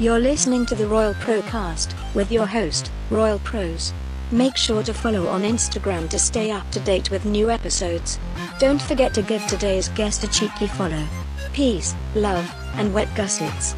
You're 0.00 0.20
listening 0.20 0.64
to 0.66 0.76
the 0.76 0.86
Royal 0.86 1.12
Procast 1.14 1.92
with 2.14 2.30
your 2.30 2.46
host, 2.46 2.92
Royal 3.10 3.40
Prose. 3.40 3.92
Make 4.30 4.56
sure 4.56 4.84
to 4.84 4.94
follow 4.94 5.26
on 5.26 5.42
Instagram 5.42 6.08
to 6.10 6.20
stay 6.20 6.52
up 6.52 6.70
to 6.70 6.78
date 6.78 7.10
with 7.10 7.24
new 7.24 7.50
episodes. 7.50 8.20
Don't 8.60 8.80
forget 8.80 9.12
to 9.14 9.22
give 9.22 9.44
today's 9.48 9.88
guest 9.88 10.22
a 10.22 10.28
cheeky 10.28 10.68
follow. 10.68 11.04
Peace, 11.52 11.96
love, 12.14 12.48
and 12.74 12.94
wet 12.94 13.12
gussets. 13.16 13.74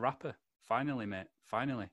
Rapper. 0.00 0.34
Finally, 0.62 1.06
mate. 1.06 1.26
Finally. 1.46 1.88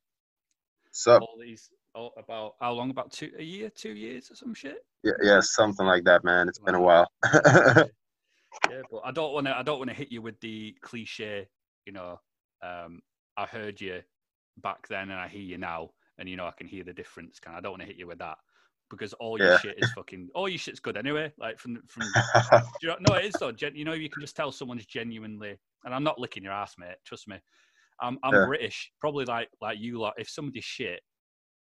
So 0.91 1.17
All 1.17 1.38
these. 1.39 1.70
All 1.93 2.13
about 2.17 2.55
how 2.59 2.71
long? 2.73 2.89
About 2.91 3.11
two 3.11 3.31
a 3.38 3.43
year, 3.43 3.70
two 3.70 3.93
years, 3.93 4.29
or 4.31 4.35
some 4.35 4.53
shit. 4.53 4.85
yeah, 5.03 5.13
yeah, 5.21 5.39
something 5.41 5.85
like 5.85 6.03
that, 6.03 6.23
man. 6.23 6.48
It's 6.48 6.59
been 6.59 6.75
a 6.75 6.81
while. 6.81 7.07
yeah, 8.70 8.81
but 8.91 9.01
I 9.03 9.12
don't 9.12 9.34
want 9.34 9.48
to. 9.48 9.57
I 9.57 9.63
don't 9.63 9.79
want 9.79 9.89
to 9.89 9.95
hit 9.95 10.12
you 10.12 10.21
with 10.21 10.39
the 10.41 10.75
cliche. 10.81 11.48
You 11.85 11.93
know, 11.93 12.20
um, 12.62 13.01
I 13.35 13.45
heard 13.45 13.79
you 13.81 14.01
back 14.57 14.87
then, 14.87 15.09
and 15.09 15.20
I 15.20 15.27
hear 15.27 15.41
you 15.41 15.57
now, 15.57 15.91
and 16.17 16.29
you 16.29 16.35
know 16.35 16.45
I 16.45 16.51
can 16.51 16.67
hear 16.67 16.84
the 16.84 16.93
difference. 16.93 17.39
Can 17.39 17.53
I 17.53 17.62
don't 17.62 17.71
want 17.71 17.81
to 17.81 17.87
hit 17.87 17.98
you 17.98 18.07
with 18.07 18.20
that 18.20 18.37
because 18.89 19.13
all 19.13 19.39
your 19.39 19.51
Yeah. 19.51 19.57
shit 19.57 19.77
is 19.79 19.91
fucking. 19.91 20.29
All 20.35 20.48
your 20.49 20.60
shit's 20.60 20.79
good 20.79 20.98
anyway. 20.98 21.32
Like 21.37 21.60
from 21.60 21.82
from. 21.87 22.04
you 22.82 22.89
know, 22.89 22.98
no, 22.99 23.13
it 23.15 23.26
is 23.26 23.35
though. 23.35 23.51
Gen, 23.51 23.76
you 23.76 23.85
know, 23.85 23.93
you 23.93 24.10
can 24.10 24.21
just 24.21 24.35
tell 24.35 24.51
someone's 24.51 24.85
genuinely. 24.85 25.57
And 25.84 25.93
I'm 25.93 26.04
not 26.04 26.20
licking 26.20 26.43
your 26.43 26.54
ass, 26.54 26.76
mate. 26.77 26.98
Trust 27.05 27.27
me. 27.27 27.37
I'm 28.01 28.17
I'm 28.23 28.34
Yeah. 28.34 28.45
British, 28.45 28.91
probably 28.99 29.26
like 29.26 29.49
like 29.62 29.79
you 29.79 29.99
lot. 29.99 30.13
If 30.17 30.29
somebody's 30.29 30.63
shit, 30.65 31.01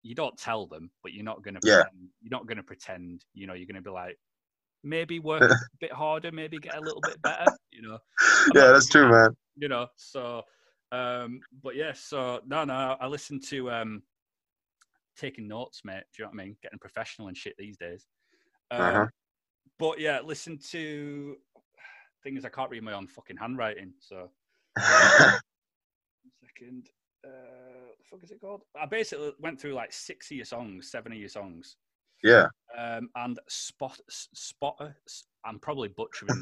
you 0.01 0.15
don't 0.15 0.37
tell 0.37 0.67
them, 0.67 0.91
but 1.01 1.13
you're 1.13 1.23
not 1.23 1.43
gonna. 1.43 1.59
Yeah. 1.63 1.83
Pretend, 1.83 2.09
you're 2.21 2.31
not 2.31 2.47
gonna 2.47 2.63
pretend. 2.63 3.25
You 3.33 3.47
know, 3.47 3.53
you're 3.53 3.67
gonna 3.67 3.81
be 3.81 3.89
like, 3.89 4.17
maybe 4.83 5.19
work 5.19 5.41
a 5.51 5.55
bit 5.79 5.93
harder, 5.93 6.31
maybe 6.31 6.57
get 6.57 6.77
a 6.77 6.81
little 6.81 7.01
bit 7.01 7.21
better. 7.21 7.45
You 7.71 7.81
know, 7.83 7.97
yeah, 8.53 8.71
that's 8.71 8.87
true, 8.87 9.09
man. 9.09 9.35
you 9.55 9.67
know. 9.67 9.87
So, 9.95 10.43
um, 10.91 11.39
but 11.61 11.75
yeah. 11.75 11.93
So 11.93 12.41
no, 12.45 12.63
no. 12.65 12.97
I 12.99 13.07
listen 13.07 13.39
to 13.49 13.71
um, 13.71 14.03
taking 15.17 15.47
notes, 15.47 15.81
mate. 15.83 16.03
Do 16.15 16.23
you 16.23 16.25
know 16.25 16.31
what 16.33 16.41
I 16.41 16.45
mean? 16.45 16.57
Getting 16.61 16.79
professional 16.79 17.27
and 17.27 17.37
shit 17.37 17.55
these 17.57 17.77
days. 17.77 18.05
Um, 18.71 18.81
Uh-huh. 18.81 19.05
But 19.79 19.99
yeah, 19.99 20.19
listen 20.21 20.59
to 20.71 21.35
things 22.23 22.45
I 22.45 22.49
can't 22.49 22.69
read 22.69 22.83
my 22.83 22.93
own 22.93 23.07
fucking 23.07 23.37
handwriting. 23.37 23.93
So 23.99 24.29
second. 26.57 26.89
Uh, 27.25 27.29
the 27.97 28.03
fuck 28.09 28.23
is 28.23 28.31
it 28.31 28.41
called? 28.41 28.61
I 28.79 28.85
basically 28.85 29.31
went 29.39 29.59
through 29.59 29.73
like 29.73 29.93
six 29.93 30.29
of 30.31 30.37
your 30.37 30.45
songs, 30.45 30.91
seven 30.91 31.11
of 31.13 31.17
your 31.17 31.29
songs, 31.29 31.77
yeah. 32.23 32.47
um, 32.77 33.09
and 33.15 33.39
spot 33.47 33.97
spotter. 34.09 34.95
I'm 35.45 35.59
probably 35.59 35.89
butchering 35.89 36.41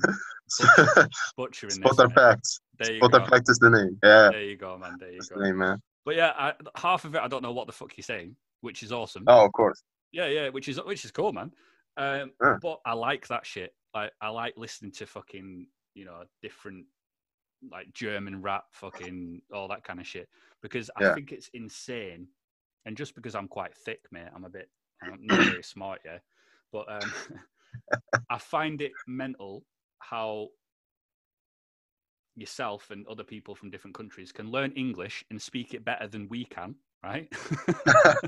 butchering 1.38 1.72
Spot 1.72 1.92
this. 1.92 1.98
the 1.98 2.08
mate. 2.08 2.16
facts. 2.16 2.59
There 2.80 2.92
you 2.94 3.00
Spot 3.00 3.12
go. 3.12 3.26
fact 3.26 3.50
is 3.50 3.58
the 3.59 3.70
name. 3.70 3.98
Yeah, 4.04 4.30
There 4.32 4.44
you 4.44 4.58
go, 4.58 4.78
man. 4.78 4.98
There 5.00 5.09
you 5.12 5.17
that's 5.17 5.30
go. 5.30 5.39
the 5.39 5.45
name, 5.45 5.58
man. 5.58 5.82
But 6.06 6.16
yeah, 6.16 6.34
I, 6.38 6.54
half 6.76 7.06
of 7.06 7.16
it 7.16 7.22
I 7.22 7.28
don't 7.28 7.44
know 7.44 7.52
what 7.52 7.67
the 7.67 7.73
fuck 7.73 7.95
you're 7.98 8.04
saying, 8.04 8.36
which 8.62 8.82
is 8.84 8.92
awesome. 8.92 9.23
Oh, 9.28 9.45
of 9.45 9.52
course. 9.54 9.82
Yeah, 10.12 10.28
yeah, 10.28 10.50
which 10.50 10.67
is 10.67 10.80
which 10.86 11.06
is 11.06 11.12
cool, 11.12 11.32
man. 11.32 11.52
Um, 11.98 12.32
Yeah. 12.42 12.58
But 12.62 12.80
I 12.86 12.94
like 12.94 13.28
that 13.28 13.45
shit. 13.45 13.73
Like 13.94 14.12
I 14.22 14.30
like 14.30 14.56
listening 14.58 14.92
to 14.94 15.06
fucking 15.06 15.67
you 15.94 16.06
know 16.06 16.23
different 16.42 16.86
like 17.70 17.94
German 17.94 18.42
rap, 18.42 18.66
fucking 18.72 19.42
all 19.54 19.67
that 19.67 19.83
kind 19.83 19.99
of 19.99 20.08
shit 20.08 20.30
because 20.61 20.89
I 20.95 21.02
Yeah. 21.02 21.14
think 21.14 21.32
it's 21.32 21.49
insane. 21.54 22.27
And 22.86 22.98
just 22.98 23.14
because 23.16 23.36
I'm 23.36 23.48
quite 23.48 23.76
thick, 23.76 23.99
mate, 24.11 24.30
I'm 24.36 24.45
a 24.45 24.49
bit 24.49 24.70
I'm 25.04 25.27
not 25.27 25.44
very 25.45 25.64
smart, 25.64 25.99
yeah. 26.05 26.17
But 26.72 26.92
um, 26.92 27.11
I 28.30 28.38
find 28.38 28.82
it 28.82 28.94
mental 29.08 29.64
how 29.99 30.49
yourself 32.36 32.89
and 32.92 33.05
other 33.08 33.23
people 33.23 33.54
from 33.55 33.70
different 33.70 33.95
countries 33.95 34.32
can 34.32 34.49
learn 34.49 34.72
English 34.72 35.23
and 35.30 35.42
speak 35.42 35.73
it 35.73 35.83
better 35.86 36.08
than 36.08 36.28
we 36.30 36.45
can, 36.45 36.76
right? 37.04 37.32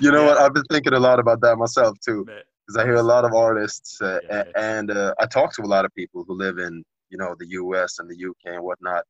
You 0.00 0.10
know 0.10 0.22
Yeah. 0.22 0.28
what? 0.30 0.38
I've 0.38 0.54
been 0.54 0.64
thinking 0.70 0.94
a 0.94 0.98
lot 0.98 1.18
about 1.20 1.40
that 1.42 1.56
myself 1.56 1.98
too, 2.00 2.24
because 2.66 2.76
I 2.78 2.84
hear 2.84 2.94
a 2.94 3.02
lot 3.02 3.24
of 3.24 3.34
artists, 3.34 4.00
uh, 4.00 4.18
Yeah, 4.30 4.44
and 4.56 4.90
uh, 4.90 5.14
I 5.18 5.26
talk 5.26 5.52
to 5.54 5.62
a 5.62 5.66
lot 5.66 5.84
of 5.84 5.94
people 5.94 6.24
who 6.26 6.34
live 6.34 6.58
in, 6.58 6.82
you 7.10 7.18
know, 7.18 7.34
the 7.38 7.48
U.S. 7.48 7.98
and 7.98 8.08
the 8.08 8.16
U.K. 8.16 8.54
and 8.54 8.62
whatnot. 8.62 9.04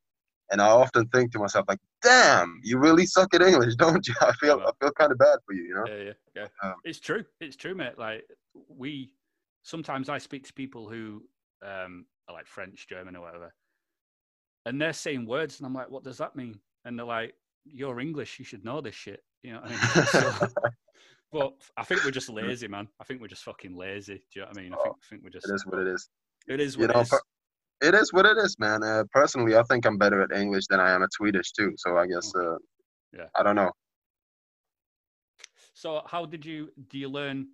And 0.53 0.61
I 0.61 0.67
often 0.67 1.07
think 1.09 1.31
to 1.33 1.39
myself, 1.39 1.67
like, 1.69 1.79
"Damn, 2.03 2.61
you 2.65 2.79
really 2.79 3.07
suck 3.07 3.33
at 3.35 3.43
English, 3.43 3.75
don't 3.77 4.07
you?" 4.07 4.15
I 4.21 4.33
feel. 4.33 4.61
I 4.61 4.73
feel 4.81 4.91
kind 4.93 5.13
of 5.13 5.19
bad 5.19 5.39
for 5.47 5.55
you, 5.55 5.63
you 5.63 5.75
know. 5.75 5.85
yeah, 5.87 6.03
yeah, 6.03 6.13
yeah. 6.35 6.47
Um, 6.63 6.75
it's 6.85 6.99
true. 6.99 7.25
It's 7.41 7.57
true, 7.57 7.75
mate. 7.75 7.99
Like 7.99 8.25
we 8.69 9.13
sometimes 9.63 10.09
I 10.09 10.19
speak 10.19 10.47
to 10.47 10.53
people 10.53 10.89
who 10.89 11.23
um, 11.65 12.07
are 12.29 12.35
like 12.35 12.47
French, 12.47 12.89
German, 12.89 13.15
or 13.15 13.21
whatever, 13.23 13.55
and 14.67 14.81
they're 14.81 14.93
saying 14.93 15.27
words, 15.27 15.61
and 15.61 15.67
I'm 15.67 15.75
like, 15.75 15.91
"What 15.91 16.03
does 16.03 16.19
that 16.19 16.35
mean?" 16.35 16.59
And 16.85 16.99
they're 16.99 17.07
like, 17.07 17.35
"You're 17.65 18.01
English. 18.01 18.39
You 18.41 18.45
should 18.45 18.65
know 18.65 18.81
this 18.81 18.95
shit." 18.95 19.23
You 19.43 19.53
know 19.53 19.61
what 19.61 19.71
I 19.71 19.73
mean? 19.73 20.07
So, 20.11 20.49
but 21.33 21.53
I 21.77 21.85
think 21.85 22.05
we're 22.05 22.11
just 22.11 22.29
lazy, 22.29 22.67
man. 22.67 22.89
I 23.01 23.05
think 23.05 23.21
we're 23.21 23.29
just 23.29 23.45
fucking 23.45 23.77
lazy. 23.77 24.15
Do 24.15 24.21
you 24.35 24.41
know 24.43 24.49
what 24.49 24.59
I 24.59 24.63
mean? 24.63 24.73
I 24.73 24.77
think, 24.83 24.97
I 24.97 25.07
think 25.09 25.23
we're 25.23 25.31
just. 25.31 25.49
It 25.49 25.55
is 25.55 25.65
what 25.65 25.79
it 25.79 25.87
is. 25.87 26.09
It 26.49 26.61
is 26.61 26.75
You 26.75 26.81
what 26.89 26.95
know, 26.95 27.01
it 27.01 27.05
is. 27.05 27.21
It 27.81 27.95
is 27.95 28.13
what 28.13 28.27
it 28.27 28.37
is, 28.37 28.59
man. 28.59 28.83
Uh, 28.83 29.05
personally, 29.13 29.57
I 29.57 29.63
think 29.65 29.87
I'm 29.87 29.97
better 29.97 30.21
at 30.23 30.33
English 30.33 30.67
than 30.69 30.81
I 30.81 30.91
am 30.91 31.03
at 31.03 31.13
Swedish 31.13 31.53
too. 31.53 31.73
So 31.77 31.97
I 31.97 32.07
guess, 32.07 32.35
uh, 32.35 32.57
Yeah. 33.13 33.29
I 33.35 33.43
don't 33.43 33.57
know. 33.57 33.73
So, 35.75 36.03
how 36.07 36.27
did 36.27 36.45
you 36.45 36.71
do? 36.89 36.99
You 36.99 37.09
learn? 37.09 37.49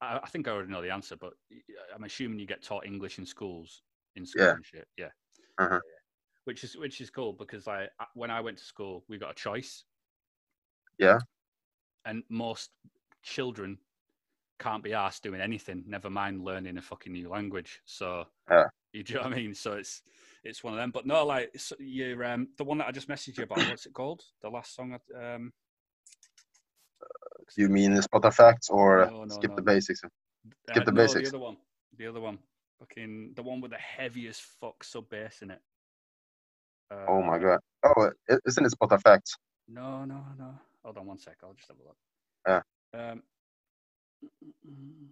I, 0.00 0.20
I 0.22 0.28
think 0.28 0.48
I 0.48 0.52
already 0.52 0.70
know 0.72 0.82
the 0.82 0.90
answer, 0.90 1.16
but 1.16 1.34
I'm 1.94 2.04
assuming 2.04 2.38
you 2.38 2.46
get 2.46 2.62
taught 2.62 2.86
English 2.86 3.18
in 3.18 3.26
schools, 3.26 3.82
in 4.16 4.24
school 4.26 4.44
Yeah. 4.46 4.52
and 4.54 4.64
shit. 4.64 4.88
Yeah. 4.96 5.10
Uh-huh. 5.58 5.74
Yeah. 5.74 5.98
Which 6.44 6.64
is 6.64 6.76
which 6.76 7.00
is 7.00 7.10
cool 7.10 7.32
because 7.34 7.68
I 7.68 7.88
I- 8.00 8.06
when 8.14 8.30
I 8.30 8.40
went 8.40 8.58
to 8.58 8.64
school, 8.64 9.04
we 9.08 9.18
got 9.18 9.30
a 9.32 9.34
choice, 9.34 9.84
Yeah. 10.98 11.18
and 12.06 12.24
most 12.28 12.70
children 13.22 13.78
can't 14.58 14.82
be 14.82 14.94
asked 14.94 15.22
doing 15.22 15.40
anything. 15.40 15.84
Never 15.86 16.08
mind 16.10 16.42
learning 16.42 16.78
a 16.78 16.82
fucking 16.82 17.12
new 17.12 17.28
language. 17.28 17.80
So, 17.84 18.26
Yeah. 18.50 18.68
you 18.98 19.02
do 19.02 19.14
know 19.14 19.22
what 19.22 19.32
I 19.32 19.36
mean? 19.36 19.54
So 19.54 19.72
it's 19.72 20.02
it's 20.44 20.62
one 20.62 20.74
of 20.74 20.78
them. 20.78 20.90
But 20.90 21.06
no, 21.06 21.24
like 21.24 21.50
so 21.56 21.76
you're 21.78 22.24
um 22.24 22.48
the 22.58 22.64
one 22.64 22.78
that 22.78 22.88
I 22.88 22.92
just 22.92 23.08
messaged 23.08 23.38
you 23.38 23.44
about. 23.44 23.58
what's 23.68 23.86
it 23.86 23.94
called? 23.94 24.22
The 24.42 24.50
last 24.50 24.74
song. 24.74 24.98
I, 25.14 25.34
um. 25.34 25.52
You 27.56 27.68
mean 27.68 27.94
the 27.94 28.02
spot 28.02 28.24
of 28.24 28.34
facts 28.34 28.68
or 28.70 29.06
No, 29.10 29.24
no, 29.24 29.34
skip 29.34 29.50
no. 29.50 29.56
the 29.56 29.62
basics? 29.62 30.00
Skip 30.00 30.12
Uh, 30.82 30.84
the 30.84 30.92
basics. 30.92 31.30
The 31.30 31.36
other 31.36 31.44
one. 31.44 31.56
The 31.98 32.06
other 32.06 32.20
one. 32.20 32.38
Fucking 32.78 33.32
the 33.34 33.42
one 33.42 33.60
with 33.60 33.70
the 33.72 33.78
heaviest 33.78 34.42
fuck 34.60 34.84
sub 34.84 35.08
bass 35.08 35.42
in 35.42 35.50
it. 35.50 35.60
Uh, 36.90 37.06
Oh 37.08 37.22
my 37.22 37.38
god. 37.38 37.60
Oh, 37.84 38.10
isn't 38.46 38.66
it 38.66 38.70
spot 38.70 38.92
of 38.92 39.02
facts? 39.02 39.36
No, 39.68 40.04
no, 40.04 40.24
no. 40.38 40.54
Hold 40.84 40.98
on 40.98 41.06
one 41.06 41.18
sec. 41.18 41.36
I'll 41.42 41.54
just 41.54 41.68
have 41.68 41.78
a 41.78 41.82
look. 41.82 41.96
Yeah. 42.46 43.10
Um. 43.10 43.22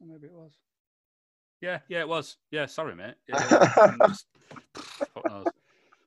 Maybe 0.00 0.26
it 0.26 0.32
was. 0.32 0.52
Yeah, 1.62 1.78
yeah, 1.88 2.00
it 2.00 2.08
was. 2.08 2.36
Yeah, 2.50 2.66
sorry, 2.66 2.94
mate. 2.94 3.14
Yeah, 3.28 3.38
just-. 4.08 4.26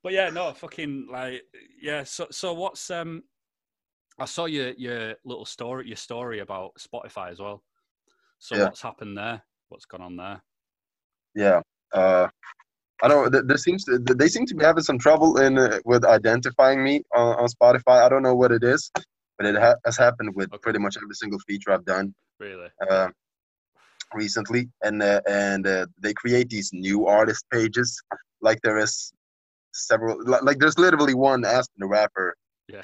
But 0.04 0.14
yeah, 0.14 0.30
no, 0.30 0.54
fucking 0.54 1.08
like, 1.12 1.42
yeah. 1.82 2.04
So, 2.04 2.28
so 2.30 2.54
what's 2.54 2.92
um? 2.92 3.24
I 4.20 4.26
saw 4.26 4.46
your 4.46 4.72
your 4.72 5.16
little 5.26 5.46
story, 5.46 5.88
your 5.88 5.98
story 5.98 6.40
about 6.40 6.74
Spotify 6.78 7.32
as 7.32 7.40
well. 7.40 7.64
So 8.38 8.56
Yeah. 8.56 8.66
what's 8.66 8.82
happened 8.82 9.18
there? 9.18 9.42
What's 9.70 9.86
gone 9.86 10.02
on 10.02 10.16
there? 10.18 10.42
Yeah. 11.34 11.62
Uh, 11.92 12.28
I 13.02 13.08
don't. 13.08 13.32
th- 13.32 13.46
There 13.48 13.58
seems 13.58 13.84
to, 13.86 13.98
they 13.98 14.28
seem 14.28 14.46
to 14.46 14.56
be 14.56 14.64
having 14.64 14.84
some 14.84 15.00
trouble 15.00 15.40
in 15.40 15.58
uh, 15.58 15.80
with 15.86 16.06
identifying 16.06 16.84
me 16.84 17.02
on, 17.16 17.40
on 17.40 17.48
Spotify. 17.48 18.04
I 18.04 18.10
don't 18.10 18.24
know 18.24 18.36
what 18.36 18.52
it 18.52 18.64
is, 18.64 18.92
but 19.38 19.48
it 19.48 19.56
ha- 19.56 19.76
has 19.86 19.98
happened 19.98 20.36
with 20.36 20.50
Okay. 20.54 20.62
pretty 20.62 20.80
much 20.80 20.98
every 21.02 21.16
single 21.16 21.40
feature 21.40 21.72
I've 21.72 21.86
done 21.86 22.14
Really? 22.40 22.70
uh, 22.90 23.08
recently. 24.16 24.70
And 24.84 25.04
uh, 25.04 25.22
and 25.28 25.68
uh, 25.68 25.86
they 26.02 26.14
create 26.14 26.50
these 26.50 26.72
new 26.74 27.06
artist 27.08 27.46
pages, 27.52 28.02
like 28.42 28.60
there 28.64 28.78
is 28.78 29.12
several. 29.74 30.18
Like, 30.26 30.44
like 30.44 30.60
there's 30.60 30.80
literally 30.80 31.14
one 31.14 31.46
Aspen 31.46 31.80
the 31.80 31.88
rapper. 31.88 32.36
Yeah. 32.68 32.82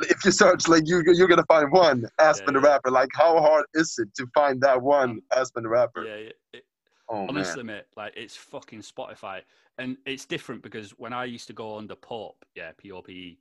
If 0.00 0.24
you 0.24 0.30
search, 0.30 0.68
like 0.68 0.82
you 0.86 1.02
you're 1.06 1.28
gonna 1.28 1.44
find 1.48 1.72
one 1.72 2.06
Aspen 2.20 2.54
Yeah, 2.54 2.60
the 2.60 2.66
yeah. 2.66 2.72
rapper. 2.72 2.90
Like 2.90 3.08
how 3.14 3.40
hard 3.40 3.64
is 3.74 3.94
it 3.98 4.14
to 4.16 4.26
find 4.34 4.60
that 4.60 4.82
one 4.82 5.10
Um, 5.10 5.22
Aspen 5.34 5.62
the 5.62 5.68
rapper? 5.70 6.04
yeah. 6.04 6.16
yeah. 6.16 6.30
It, 6.52 6.64
Oh 7.08 7.20
man. 7.20 7.28
honestly, 7.28 7.62
mate, 7.62 7.84
like 7.96 8.14
it's 8.16 8.34
fucking 8.34 8.80
Spotify, 8.80 9.42
and 9.78 9.96
it's 10.06 10.24
different 10.24 10.60
because 10.60 10.90
when 10.98 11.12
I 11.12 11.24
used 11.24 11.46
to 11.46 11.52
go 11.52 11.78
under 11.78 11.94
Pope, 11.94 12.44
yeah, 12.56 12.72
P 12.76 12.90
O 12.90 13.00
P 13.00 13.12
E, 13.12 13.38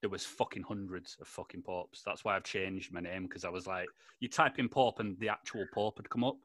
there 0.00 0.10
was 0.10 0.24
fucking 0.24 0.62
hundreds 0.62 1.16
of 1.20 1.28
fucking 1.28 1.62
Popes. 1.62 2.02
That's 2.04 2.24
why 2.24 2.36
I've 2.36 2.44
changed 2.44 2.92
my 2.92 3.00
name 3.00 3.24
because 3.24 3.44
I 3.44 3.48
was 3.48 3.66
like, 3.66 3.88
you 4.20 4.28
type 4.28 4.58
in 4.58 4.68
Pope 4.68 5.00
and 5.00 5.18
the 5.18 5.28
actual 5.28 5.66
Pope 5.66 5.98
would 5.98 6.10
come 6.10 6.24
up. 6.24 6.36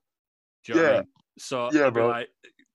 Do 0.64 0.74
you 0.74 0.76
know 0.76 0.82
what 0.84 0.90
I 0.90 0.92
Yeah. 0.92 0.98
mean? 1.00 1.08
So 1.38 1.70
Yeah, 1.74 1.90
bro. 1.90 2.10
like, 2.10 2.30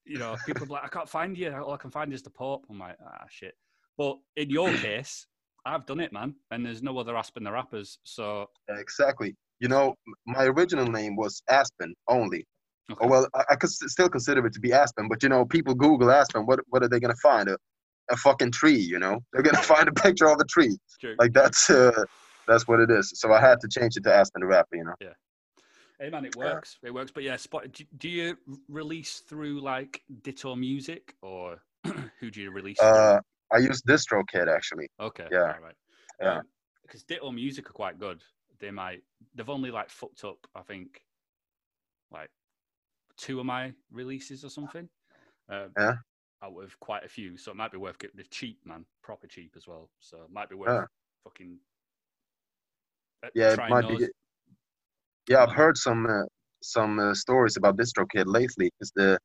you 0.04 0.18
know, 0.18 0.36
people 0.44 0.66
like, 0.66 0.84
I 0.84 0.88
can't 0.88 1.08
find 1.08 1.36
you. 1.36 1.52
All 1.52 1.72
I 1.72 1.76
can 1.78 1.90
find 1.90 2.12
is 2.12 2.22
the 2.22 2.30
Pope. 2.30 2.66
I'm 2.70 2.78
like, 2.78 2.96
ah, 3.04 3.24
shit. 3.28 3.54
But 3.96 4.18
in 4.36 4.50
your 4.50 4.72
case, 4.80 5.26
I've 5.64 5.86
done 5.86 6.00
it, 6.00 6.12
man, 6.12 6.34
and 6.50 6.64
there's 6.64 6.82
no 6.82 6.96
other 6.98 7.16
Aspen 7.16 7.42
the 7.42 7.52
Rappers. 7.52 7.98
So 8.04 8.48
Exactly. 8.68 9.34
You 9.58 9.68
know, 9.68 9.94
my 10.26 10.44
original 10.44 10.86
name 10.86 11.16
was 11.16 11.42
Aspen 11.48 11.94
only. 12.08 12.44
okay. 12.92 13.04
Oh, 13.04 13.08
well, 13.08 13.26
I, 13.34 13.44
I 13.50 13.56
could 13.56 13.70
still 13.70 14.08
consider 14.08 14.46
it 14.46 14.52
to 14.52 14.60
be 14.60 14.72
Aspen, 14.72 15.08
but 15.08 15.22
you 15.22 15.28
know, 15.28 15.44
people 15.44 15.74
Google 15.74 16.10
Aspen. 16.10 16.46
What 16.46 16.60
what 16.68 16.82
are 16.82 16.88
they 16.88 17.00
gonna 17.00 17.16
find? 17.22 17.48
A, 17.48 17.56
a 18.10 18.16
fucking 18.16 18.52
tree. 18.52 18.78
You 18.78 18.98
know, 18.98 19.20
they're 19.32 19.42
gonna 19.42 19.62
find 19.62 19.88
a 19.88 19.92
picture 19.92 20.28
of 20.28 20.38
a 20.40 20.44
tree. 20.44 20.76
True. 21.00 21.14
Like 21.18 21.32
that's 21.32 21.70
uh, 21.70 22.04
that's 22.48 22.66
what 22.68 22.80
it 22.80 22.90
is. 22.90 23.12
So 23.14 23.32
I 23.32 23.40
had 23.40 23.60
to 23.60 23.68
change 23.68 23.96
it 23.96 24.04
to 24.04 24.14
Aspen 24.14 24.40
the 24.40 24.46
Rapper. 24.46 24.76
You 24.76 24.84
know. 24.84 24.94
Yeah. 25.00 25.12
Hey 25.98 26.10
man, 26.10 26.24
it 26.26 26.34
Yeah. 26.36 26.44
works. 26.54 26.78
It 26.82 26.92
works. 26.92 27.10
But 27.10 27.22
yeah, 27.22 27.36
spot. 27.36 27.72
Do, 27.72 27.84
do 27.96 28.08
you 28.08 28.36
release 28.68 29.20
through 29.20 29.60
like 29.60 30.02
Ditto 30.22 30.54
Music 30.54 31.14
or 31.22 31.56
who 32.20 32.30
do 32.30 32.40
you 32.42 32.50
release? 32.50 32.78
Uh, 32.80 33.18
I 33.52 33.58
use 33.58 33.80
DistroKid 33.82 34.48
actually. 34.54 34.88
okay. 35.00 35.26
yeah, 35.30 35.54
All 35.54 35.60
right. 35.62 35.74
yeah. 36.20 36.40
Because 36.82 37.02
Ditto 37.04 37.30
Music 37.32 37.68
are 37.70 37.72
quite 37.72 37.98
good. 37.98 38.22
They 38.60 38.70
might. 38.70 39.02
They've 39.34 39.48
only 39.48 39.70
like 39.70 39.88
fucked 39.90 40.24
up. 40.24 40.38
I 40.54 40.62
think. 40.62 41.00
Like 42.12 42.30
two 43.16 43.40
of 43.40 43.46
my 43.46 43.72
releases 43.90 44.44
or 44.44 44.50
something. 44.50 44.88
Um, 45.48 45.70
Yeah. 45.78 45.94
Out 46.46 46.62
of 46.64 46.80
quite 46.80 47.04
a 47.04 47.08
few, 47.08 47.36
so 47.38 47.52
it 47.52 47.56
might 47.56 47.72
be 47.72 47.78
worth 47.78 47.98
getting 47.98 48.18
the 48.18 48.24
cheap 48.24 48.66
man, 48.66 48.86
proper 49.02 49.26
cheap 49.26 49.54
as 49.56 49.66
well. 49.68 49.90
So 50.00 50.18
it 50.24 50.32
might 50.32 50.50
be 50.50 50.56
worth 50.56 50.76
Yeah. 50.76 50.86
fucking. 51.24 51.58
uh, 53.24 53.30
Yeah, 53.34 53.52
it 53.52 53.66
might 53.66 53.86
those. 53.86 53.98
be. 53.98 54.08
Yeah, 55.28 55.42
I've 55.42 55.52
heard 55.52 55.76
some 55.76 56.06
uh, 56.06 56.24
some 56.62 56.98
uh, 56.98 57.14
stories 57.14 57.56
about 57.56 57.76
DistroKid 57.76 58.24
lately. 58.26 58.70
Because 58.78 58.92
the 58.96 59.18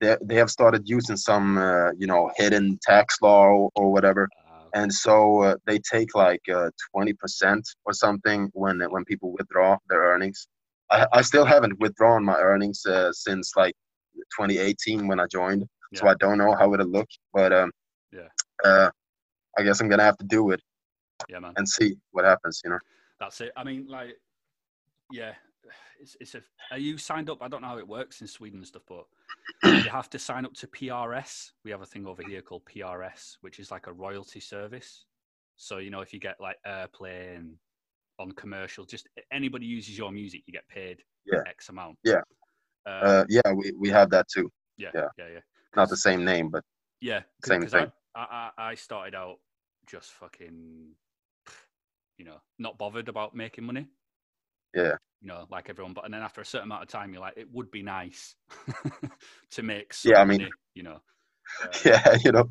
they 0.00 0.16
they 0.24 0.36
have 0.36 0.50
started 0.50 0.82
using 0.88 1.16
some 1.16 1.58
uh, 1.58 1.90
you 1.98 2.06
know 2.06 2.30
hidden 2.36 2.78
tax 2.82 3.16
law 3.22 3.46
or, 3.46 3.70
or 3.76 3.92
whatever, 3.92 4.28
Uh, 4.46 4.70
and 4.74 4.92
so 4.92 5.42
uh, 5.42 5.56
they 5.66 5.78
take 5.78 6.14
like 6.14 6.42
uh, 6.52 6.70
twenty 6.92 7.12
percent 7.14 7.66
or 7.84 7.92
something 7.92 8.50
when 8.54 8.80
when 8.90 9.04
people 9.04 9.32
withdraw 9.32 9.76
their 9.88 10.00
earnings. 10.12 10.48
I 10.90 11.06
I 11.12 11.22
still 11.22 11.44
haven't 11.44 11.78
withdrawn 11.80 12.24
my 12.24 12.36
earnings 12.38 12.84
uh, 12.86 13.12
since 13.12 13.52
like 13.56 13.74
2018 14.36 15.06
when 15.08 15.20
I 15.20 15.26
joined, 15.30 15.64
so 15.94 16.06
I 16.08 16.14
don't 16.14 16.38
know 16.38 16.54
how 16.54 16.72
it'll 16.74 16.86
look. 16.86 17.08
But 17.32 17.52
um, 17.52 17.70
Yeah. 18.12 18.28
uh, 18.64 18.90
I 19.58 19.62
guess 19.62 19.80
I'm 19.80 19.88
gonna 19.88 20.02
have 20.04 20.18
to 20.18 20.24
do 20.24 20.50
it 20.50 20.60
yeah, 21.28 21.38
man. 21.38 21.52
and 21.56 21.68
see 21.68 21.96
what 22.12 22.24
happens. 22.24 22.60
You 22.64 22.70
know. 22.70 22.78
That's 23.18 23.40
it. 23.40 23.52
I 23.56 23.64
mean, 23.64 23.86
like, 23.88 24.16
yeah, 25.10 25.34
it's 26.00 26.16
it's 26.20 26.34
a. 26.34 26.42
Are 26.70 26.78
you 26.78 26.98
signed 26.98 27.30
up? 27.30 27.38
I 27.42 27.48
don't 27.48 27.62
know 27.62 27.68
how 27.68 27.78
it 27.78 27.88
works 27.88 28.20
in 28.20 28.26
Sweden 28.26 28.58
and 28.58 28.66
stuff, 28.66 28.82
but 28.88 29.06
you 29.84 29.88
have 29.90 30.10
to 30.10 30.18
sign 30.18 30.44
up 30.44 30.54
to 30.54 30.66
PRS. 30.66 31.52
We 31.64 31.70
have 31.70 31.82
a 31.82 31.86
thing 31.86 32.06
over 32.06 32.22
here 32.22 32.42
called 32.42 32.64
PRS, 32.66 33.36
which 33.40 33.58
is 33.58 33.70
like 33.70 33.86
a 33.86 33.92
royalty 33.92 34.40
service. 34.40 35.06
So 35.56 35.78
you 35.78 35.90
know, 35.90 36.00
if 36.00 36.12
you 36.12 36.20
get 36.20 36.36
like 36.40 36.56
airplane 36.66 37.58
on 38.18 38.32
commercial, 38.32 38.84
just 38.84 39.08
anybody 39.30 39.66
uses 39.66 39.96
your 39.96 40.10
music, 40.12 40.42
you 40.46 40.52
get 40.52 40.66
paid 40.68 41.02
Yeah. 41.24 41.40
X 41.46 41.68
amount. 41.68 41.98
Yeah. 42.04 42.20
Um, 42.86 43.02
Uh, 43.02 43.24
yeah, 43.28 43.52
we, 43.52 43.72
we 43.72 43.88
have 43.90 44.10
that 44.10 44.26
too. 44.28 44.50
yeah, 44.76 44.90
yeah. 44.94 45.08
yeah, 45.18 45.28
yeah. 45.34 45.40
Not 45.76 45.88
the 45.90 45.96
same 45.96 46.24
name, 46.24 46.48
but 46.50 46.64
Yeah, 47.00 47.22
Same 47.44 47.66
thing. 47.66 47.92
I, 48.14 48.50
I, 48.56 48.70
I 48.70 48.74
started 48.74 49.14
out 49.14 49.36
just 49.86 50.10
fucking, 50.12 50.88
you 52.18 52.24
know, 52.24 52.40
not 52.58 52.78
bothered 52.78 53.08
about 53.08 53.34
making 53.34 53.64
money. 53.64 53.86
Yeah. 54.74 54.94
You 55.20 55.28
know, 55.28 55.46
like 55.50 55.68
everyone. 55.68 55.92
But 55.92 56.06
and 56.06 56.14
then 56.14 56.22
after 56.22 56.40
a 56.40 56.44
certain 56.46 56.68
amount 56.68 56.82
of 56.82 56.88
time, 56.88 57.12
you're 57.12 57.20
like, 57.20 57.36
it 57.36 57.48
would 57.52 57.70
be 57.70 57.82
nice 57.82 58.34
to 59.50 59.62
make 59.62 59.92
some 59.92 60.12
Yeah, 60.12 60.20
I 60.22 60.24
mean- 60.24 60.40
money. 60.42 60.52
You 60.74 60.82
know. 60.84 61.00
Uh, 61.62 61.68
yeah, 61.84 62.16
you 62.24 62.32
know, 62.32 62.44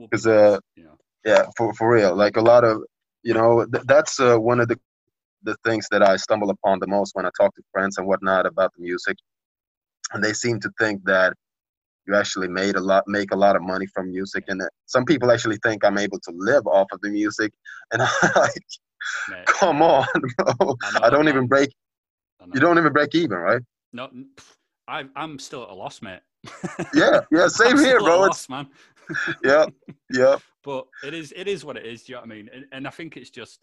because 0.00 0.26
uh, 0.26 0.52
nice, 0.52 0.60
you 0.76 0.84
know. 0.84 0.96
yeah, 1.22 1.44
for 1.54 1.74
for 1.74 1.92
real. 1.92 2.16
Like 2.16 2.38
a 2.38 2.40
lot 2.40 2.64
of, 2.64 2.82
you 3.22 3.34
know, 3.34 3.66
th- 3.70 3.84
that's 3.86 4.18
uh, 4.18 4.38
one 4.38 4.58
of 4.58 4.68
the 4.68 4.78
the 5.42 5.54
things 5.66 5.86
that 5.90 6.02
I 6.02 6.16
stumble 6.16 6.48
upon 6.48 6.78
the 6.78 6.86
most 6.86 7.14
when 7.14 7.26
I 7.26 7.30
talk 7.38 7.54
to 7.56 7.62
friends 7.72 7.98
and 7.98 8.06
whatnot 8.06 8.46
about 8.46 8.72
the 8.74 8.82
music, 8.82 9.18
and 10.14 10.24
they 10.24 10.32
seem 10.32 10.60
to 10.60 10.70
think 10.78 11.04
that 11.04 11.34
you 12.08 12.16
actually 12.16 12.48
made 12.48 12.74
a 12.76 12.80
lot, 12.80 13.04
make 13.06 13.32
a 13.32 13.36
lot 13.36 13.54
of 13.54 13.62
money 13.62 13.86
from 13.86 14.10
music, 14.10 14.44
and 14.48 14.60
some 14.86 15.04
people 15.04 15.30
actually 15.30 15.58
think 15.62 15.84
I'm 15.84 15.98
able 15.98 16.18
to 16.20 16.32
live 16.34 16.66
off 16.66 16.88
of 16.90 17.00
the 17.02 17.10
music, 17.10 17.52
and 17.92 18.02
I'm 18.22 18.30
like, 18.34 19.46
come 19.46 19.82
on, 19.82 20.06
bro, 20.38 20.76
I 20.82 21.06
I 21.06 21.10
don't 21.10 21.28
even 21.28 21.46
break. 21.46 21.72
You 22.54 22.60
don't 22.60 22.78
even 22.78 22.92
break 22.92 23.14
even, 23.14 23.36
right? 23.38 23.60
No, 23.92 24.08
I, 24.86 25.04
I'm 25.14 25.38
still 25.38 25.64
at 25.64 25.68
a 25.68 25.74
loss, 25.74 26.00
mate. 26.02 26.20
Yeah, 26.94 27.20
yeah, 27.30 27.48
same 27.48 27.76
I'm 27.76 27.84
here, 27.84 27.98
bro. 27.98 28.24
It's 28.24 28.48
loss, 28.48 28.48
man. 28.48 28.68
yeah, 29.44 29.66
yeah, 30.10 30.36
but 30.64 30.86
it 31.04 31.12
is 31.12 31.32
it 31.36 31.48
is 31.48 31.64
what 31.64 31.76
it 31.76 31.84
is. 31.84 32.04
Do 32.04 32.12
you 32.12 32.16
know 32.16 32.22
what 32.22 32.32
I 32.32 32.34
mean? 32.34 32.50
And, 32.52 32.64
and 32.72 32.86
I 32.86 32.90
think 32.90 33.16
it's 33.16 33.30
just 33.30 33.60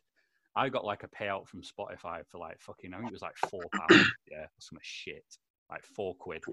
I 0.56 0.70
got 0.70 0.86
like 0.86 1.04
a 1.04 1.08
payout 1.08 1.48
from 1.48 1.62
Spotify 1.62 2.26
for 2.28 2.38
like 2.38 2.60
fucking 2.60 2.94
I 2.94 2.98
think 2.98 3.10
it 3.10 3.14
was 3.14 3.22
like 3.22 3.38
four 3.50 3.62
pounds. 3.74 4.06
yeah, 4.32 4.46
some 4.60 4.78
shit, 4.82 5.26
like 5.72 5.84
four 5.84 6.16
quid. 6.16 6.44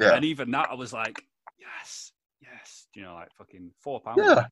Yeah. 0.00 0.14
And 0.14 0.24
even 0.24 0.50
that, 0.52 0.68
I 0.70 0.74
was 0.74 0.92
like, 0.92 1.22
yes, 1.58 2.12
yes. 2.40 2.86
You 2.94 3.02
know, 3.02 3.14
like 3.14 3.32
fucking 3.36 3.70
four 3.80 4.00
pounds. 4.00 4.22
yeah. 4.24 4.46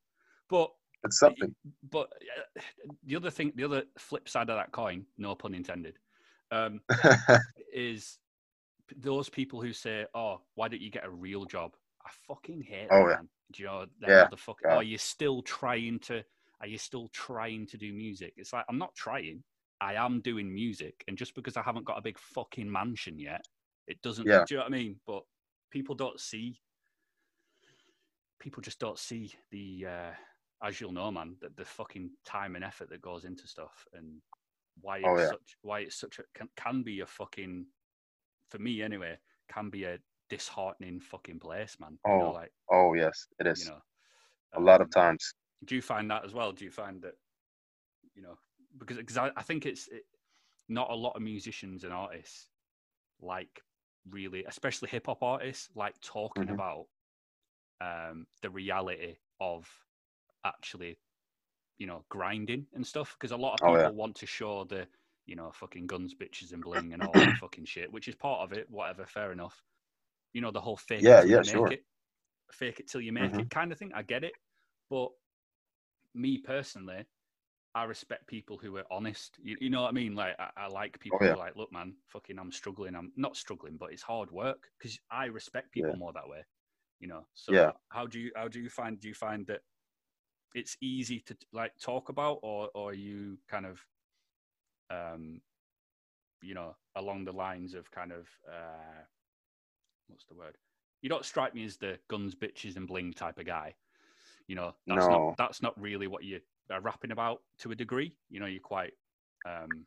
But 0.48 0.70
It's 1.04 1.18
something. 1.18 1.54
but 1.90 2.08
uh, 2.56 2.60
the 3.04 3.16
other 3.16 3.30
thing, 3.30 3.52
the 3.56 3.64
other 3.64 3.84
flip 3.98 4.28
side 4.28 4.50
of 4.50 4.56
that 4.56 4.72
coin, 4.72 5.04
no 5.18 5.34
pun 5.34 5.54
intended, 5.54 5.98
um, 6.50 6.80
is 7.72 8.18
those 8.96 9.28
people 9.28 9.60
who 9.60 9.72
say, 9.72 10.06
"Oh, 10.14 10.40
why 10.54 10.68
don't 10.68 10.80
you 10.82 10.90
get 10.90 11.04
a 11.04 11.10
real 11.10 11.44
job?" 11.44 11.72
I 12.06 12.10
fucking 12.28 12.62
hate 12.62 12.88
Oh, 12.90 13.08
that, 13.08 13.10
yeah. 13.10 13.26
Do 13.52 13.62
you 13.62 13.68
know 13.68 13.86
that 14.00 14.10
Yeah, 14.10 14.26
motherfucker? 14.28 14.54
yeah. 14.66 14.76
Are 14.76 14.82
you 14.82 14.98
still 14.98 15.42
trying 15.42 15.98
to? 16.00 16.22
Are 16.60 16.66
you 16.66 16.78
still 16.78 17.08
trying 17.08 17.66
to 17.68 17.76
do 17.78 17.92
music? 17.92 18.34
It's 18.36 18.52
like 18.52 18.64
I'm 18.68 18.78
not 18.78 18.94
trying. 18.94 19.42
I 19.80 19.94
am 19.94 20.20
doing 20.20 20.52
music, 20.52 21.02
and 21.08 21.16
just 21.18 21.34
because 21.34 21.56
I 21.56 21.62
haven't 21.62 21.84
got 21.86 21.98
a 21.98 22.02
big 22.02 22.18
fucking 22.18 22.70
mansion 22.70 23.18
yet, 23.18 23.44
it 23.86 24.00
doesn't. 24.02 24.26
Yeah. 24.26 24.44
Do 24.46 24.54
you 24.54 24.58
know 24.58 24.64
what 24.64 24.72
I 24.72 24.76
mean? 24.76 24.96
But 25.06 25.22
people 25.74 25.96
don't 25.96 26.20
see. 26.20 26.60
People 28.38 28.62
just 28.62 28.78
don't 28.78 28.98
see 28.98 29.32
the, 29.50 29.86
uh, 29.88 30.10
as 30.66 30.80
you'll 30.80 30.92
know, 30.92 31.10
man, 31.10 31.34
the, 31.40 31.50
the 31.56 31.64
fucking 31.64 32.10
time 32.24 32.54
and 32.54 32.64
effort 32.64 32.88
that 32.90 33.02
goes 33.02 33.24
into 33.24 33.48
stuff, 33.48 33.84
and 33.92 34.20
why 34.80 34.98
it's 34.98 35.06
Oh, 35.08 35.18
yeah. 35.18 35.26
such 35.28 35.56
why 35.62 35.80
it's 35.80 35.96
such 35.96 36.20
a 36.20 36.22
can, 36.38 36.48
can 36.56 36.82
be 36.82 37.00
a 37.00 37.06
fucking 37.06 37.66
for 38.50 38.58
me 38.58 38.82
anyway 38.82 39.16
can 39.52 39.70
be 39.70 39.84
a 39.84 39.98
disheartening 40.28 41.00
fucking 41.00 41.38
place, 41.38 41.76
man. 41.80 41.98
You 42.06 42.12
know, 42.12 42.28
Oh, 42.28 42.32
like 42.32 42.52
oh 42.70 42.94
yes, 42.94 43.26
it 43.40 43.46
is. 43.46 43.64
you 43.64 43.70
know, 43.70 43.80
a 44.54 44.60
lot 44.60 44.80
of 44.80 44.86
um, 44.86 44.90
times. 44.90 45.34
Do 45.64 45.74
you 45.74 45.82
find 45.82 46.10
that 46.10 46.24
as 46.24 46.32
well? 46.34 46.52
Do 46.52 46.64
you 46.64 46.70
find 46.70 47.02
that 47.02 47.14
you 48.14 48.22
know 48.22 48.36
because 48.78 48.96
because 48.98 49.16
I, 49.16 49.30
I 49.36 49.42
think 49.42 49.66
it's 49.66 49.88
it, 49.88 50.04
not 50.68 50.90
a 50.90 50.94
lot 50.94 51.16
of 51.16 51.22
musicians 51.22 51.84
and 51.84 51.92
artists 51.92 52.48
like 53.20 53.62
really, 54.10 54.44
especially 54.44 54.88
hip 54.88 55.06
hop 55.06 55.22
artists, 55.22 55.68
like 55.74 56.00
talking 56.00 56.50
Mhm. 56.50 56.50
about 56.50 56.86
um, 57.80 58.26
the 58.42 58.50
reality 58.50 59.16
of 59.40 59.66
actually 60.44 60.98
you 61.78 61.86
know 61.86 62.04
grinding 62.08 62.66
and 62.74 62.86
stuff 62.86 63.16
because 63.18 63.32
a 63.32 63.36
lot 63.36 63.54
of 63.54 63.62
Oh, 63.62 63.76
people 63.76 63.76
yeah. 63.76 63.90
want 63.94 64.14
to 64.16 64.26
show 64.26 64.64
the 64.64 64.86
you 65.26 65.34
know 65.36 65.50
fucking 65.52 65.86
guns 65.86 66.14
bitches 66.14 66.52
and 66.52 66.62
bling 66.62 66.92
and 66.92 67.02
all 67.02 67.18
that 67.18 67.36
fucking 67.36 67.64
shit 67.64 67.92
which 67.92 68.08
is 68.08 68.14
part 68.14 68.40
of 68.42 68.52
it 68.56 68.70
whatever 68.70 69.06
fair 69.06 69.32
enough 69.32 69.62
you 70.32 70.40
know 70.40 70.50
the 70.50 70.60
whole 70.60 70.76
fake 70.76 71.02
Yeah, 71.02 71.22
yeah, 71.24 71.42
make 71.42 71.52
sure. 71.52 71.70
it 71.70 71.84
fake 72.52 72.80
it 72.80 72.88
till 72.88 73.00
you 73.00 73.12
make 73.12 73.32
Mhm. 73.32 73.40
it 73.40 73.50
kind 73.50 73.72
of 73.72 73.78
thing 73.78 73.92
i 73.94 74.02
get 74.02 74.24
it 74.24 74.34
but 74.90 75.10
me 76.14 76.38
personally 76.38 77.04
i 77.74 77.84
respect 77.84 78.26
people 78.26 78.56
who 78.56 78.76
are 78.76 78.84
honest 78.90 79.38
you, 79.42 79.56
you 79.60 79.70
know 79.70 79.82
what 79.82 79.88
i 79.88 79.92
mean 79.92 80.14
like 80.14 80.34
i, 80.38 80.50
I 80.56 80.66
like 80.68 80.98
people 81.00 81.18
Oh, 81.20 81.24
yeah. 81.24 81.32
who 81.32 81.34
are 81.34 81.38
like 81.38 81.56
look 81.56 81.72
man 81.72 81.94
fucking 82.06 82.38
i'm 82.38 82.52
struggling 82.52 82.94
i'm 82.94 83.12
not 83.16 83.36
struggling 83.36 83.76
but 83.76 83.92
it's 83.92 84.02
hard 84.02 84.30
work 84.30 84.70
because 84.78 84.98
i 85.10 85.26
respect 85.26 85.72
people 85.72 85.94
Yeah. 85.94 85.98
more 85.98 86.12
that 86.12 86.28
way 86.28 86.44
you 87.00 87.08
know 87.08 87.26
so 87.34 87.52
Yeah. 87.52 87.72
how 87.90 88.06
do 88.06 88.18
you 88.20 88.30
how 88.36 88.48
do 88.48 88.60
you 88.60 88.68
find 88.70 89.00
do 89.00 89.08
you 89.08 89.14
find 89.14 89.46
that 89.46 89.60
it's 90.54 90.76
easy 90.80 91.20
to 91.20 91.36
like 91.52 91.72
talk 91.78 92.08
about 92.08 92.38
or 92.42 92.70
or 92.74 92.90
are 92.90 92.94
you 92.94 93.38
kind 93.48 93.66
of 93.66 93.80
um 94.90 95.40
you 96.42 96.54
know 96.54 96.76
along 96.96 97.24
the 97.24 97.32
lines 97.32 97.74
of 97.74 97.90
kind 97.90 98.12
of 98.12 98.28
uh 98.48 99.02
what's 100.08 100.26
the 100.26 100.34
word 100.34 100.56
you 101.02 101.08
don't 101.08 101.24
strike 101.24 101.54
me 101.54 101.64
as 101.64 101.76
the 101.76 101.98
guns 102.08 102.34
bitches 102.34 102.76
and 102.76 102.86
bling 102.86 103.12
type 103.12 103.38
of 103.38 103.46
guy 103.46 103.74
you 104.46 104.54
know 104.54 104.74
that's 104.86 105.08
No. 105.08 105.10
not 105.10 105.36
that's 105.38 105.62
not 105.62 105.80
really 105.80 106.06
what 106.06 106.24
you 106.24 106.40
are 106.70 106.80
rapping 106.80 107.10
about 107.12 107.42
to 107.58 107.70
a 107.70 107.74
degree 107.74 108.14
you 108.30 108.40
know 108.40 108.46
you're 108.46 108.60
quite 108.60 108.92
um 109.46 109.86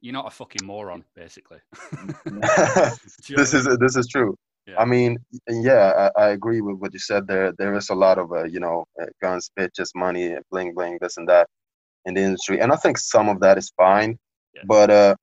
you're 0.00 0.12
not 0.12 0.26
a 0.26 0.30
fucking 0.30 0.64
moron 0.64 1.04
basically 1.14 1.58
Do 2.24 2.32
you 2.32 2.40
know 2.40 3.36
this 3.36 3.54
is 3.54 3.68
this 3.80 3.96
is 3.96 4.06
true. 4.08 4.36
Yeah. 4.66 4.80
I 4.80 4.84
mean, 4.84 5.16
yeah, 5.48 6.10
I, 6.16 6.22
I 6.22 6.28
agree 6.30 6.60
with 6.60 6.78
what 6.78 6.92
you 6.92 6.98
said. 6.98 7.28
There, 7.28 7.52
there 7.56 7.74
is 7.76 7.88
a 7.90 7.94
lot 7.94 8.18
of, 8.18 8.32
uh, 8.32 8.44
you 8.44 8.58
know, 8.58 8.84
uh, 9.00 9.06
guns, 9.22 9.48
bitches, 9.56 9.90
money, 9.94 10.36
bling, 10.50 10.74
bling, 10.74 10.98
this 11.00 11.18
and 11.18 11.28
that 11.28 11.46
in 12.04 12.14
the 12.14 12.20
industry, 12.22 12.60
and 12.60 12.72
I 12.72 12.76
think 12.76 12.98
some 12.98 13.28
of 13.28 13.40
that 13.40 13.58
is 13.58 13.70
fine. 13.76 14.18
Yeah. 14.54 14.62
But 14.66 14.90
uh, 14.90 14.94
uh, 14.94 15.14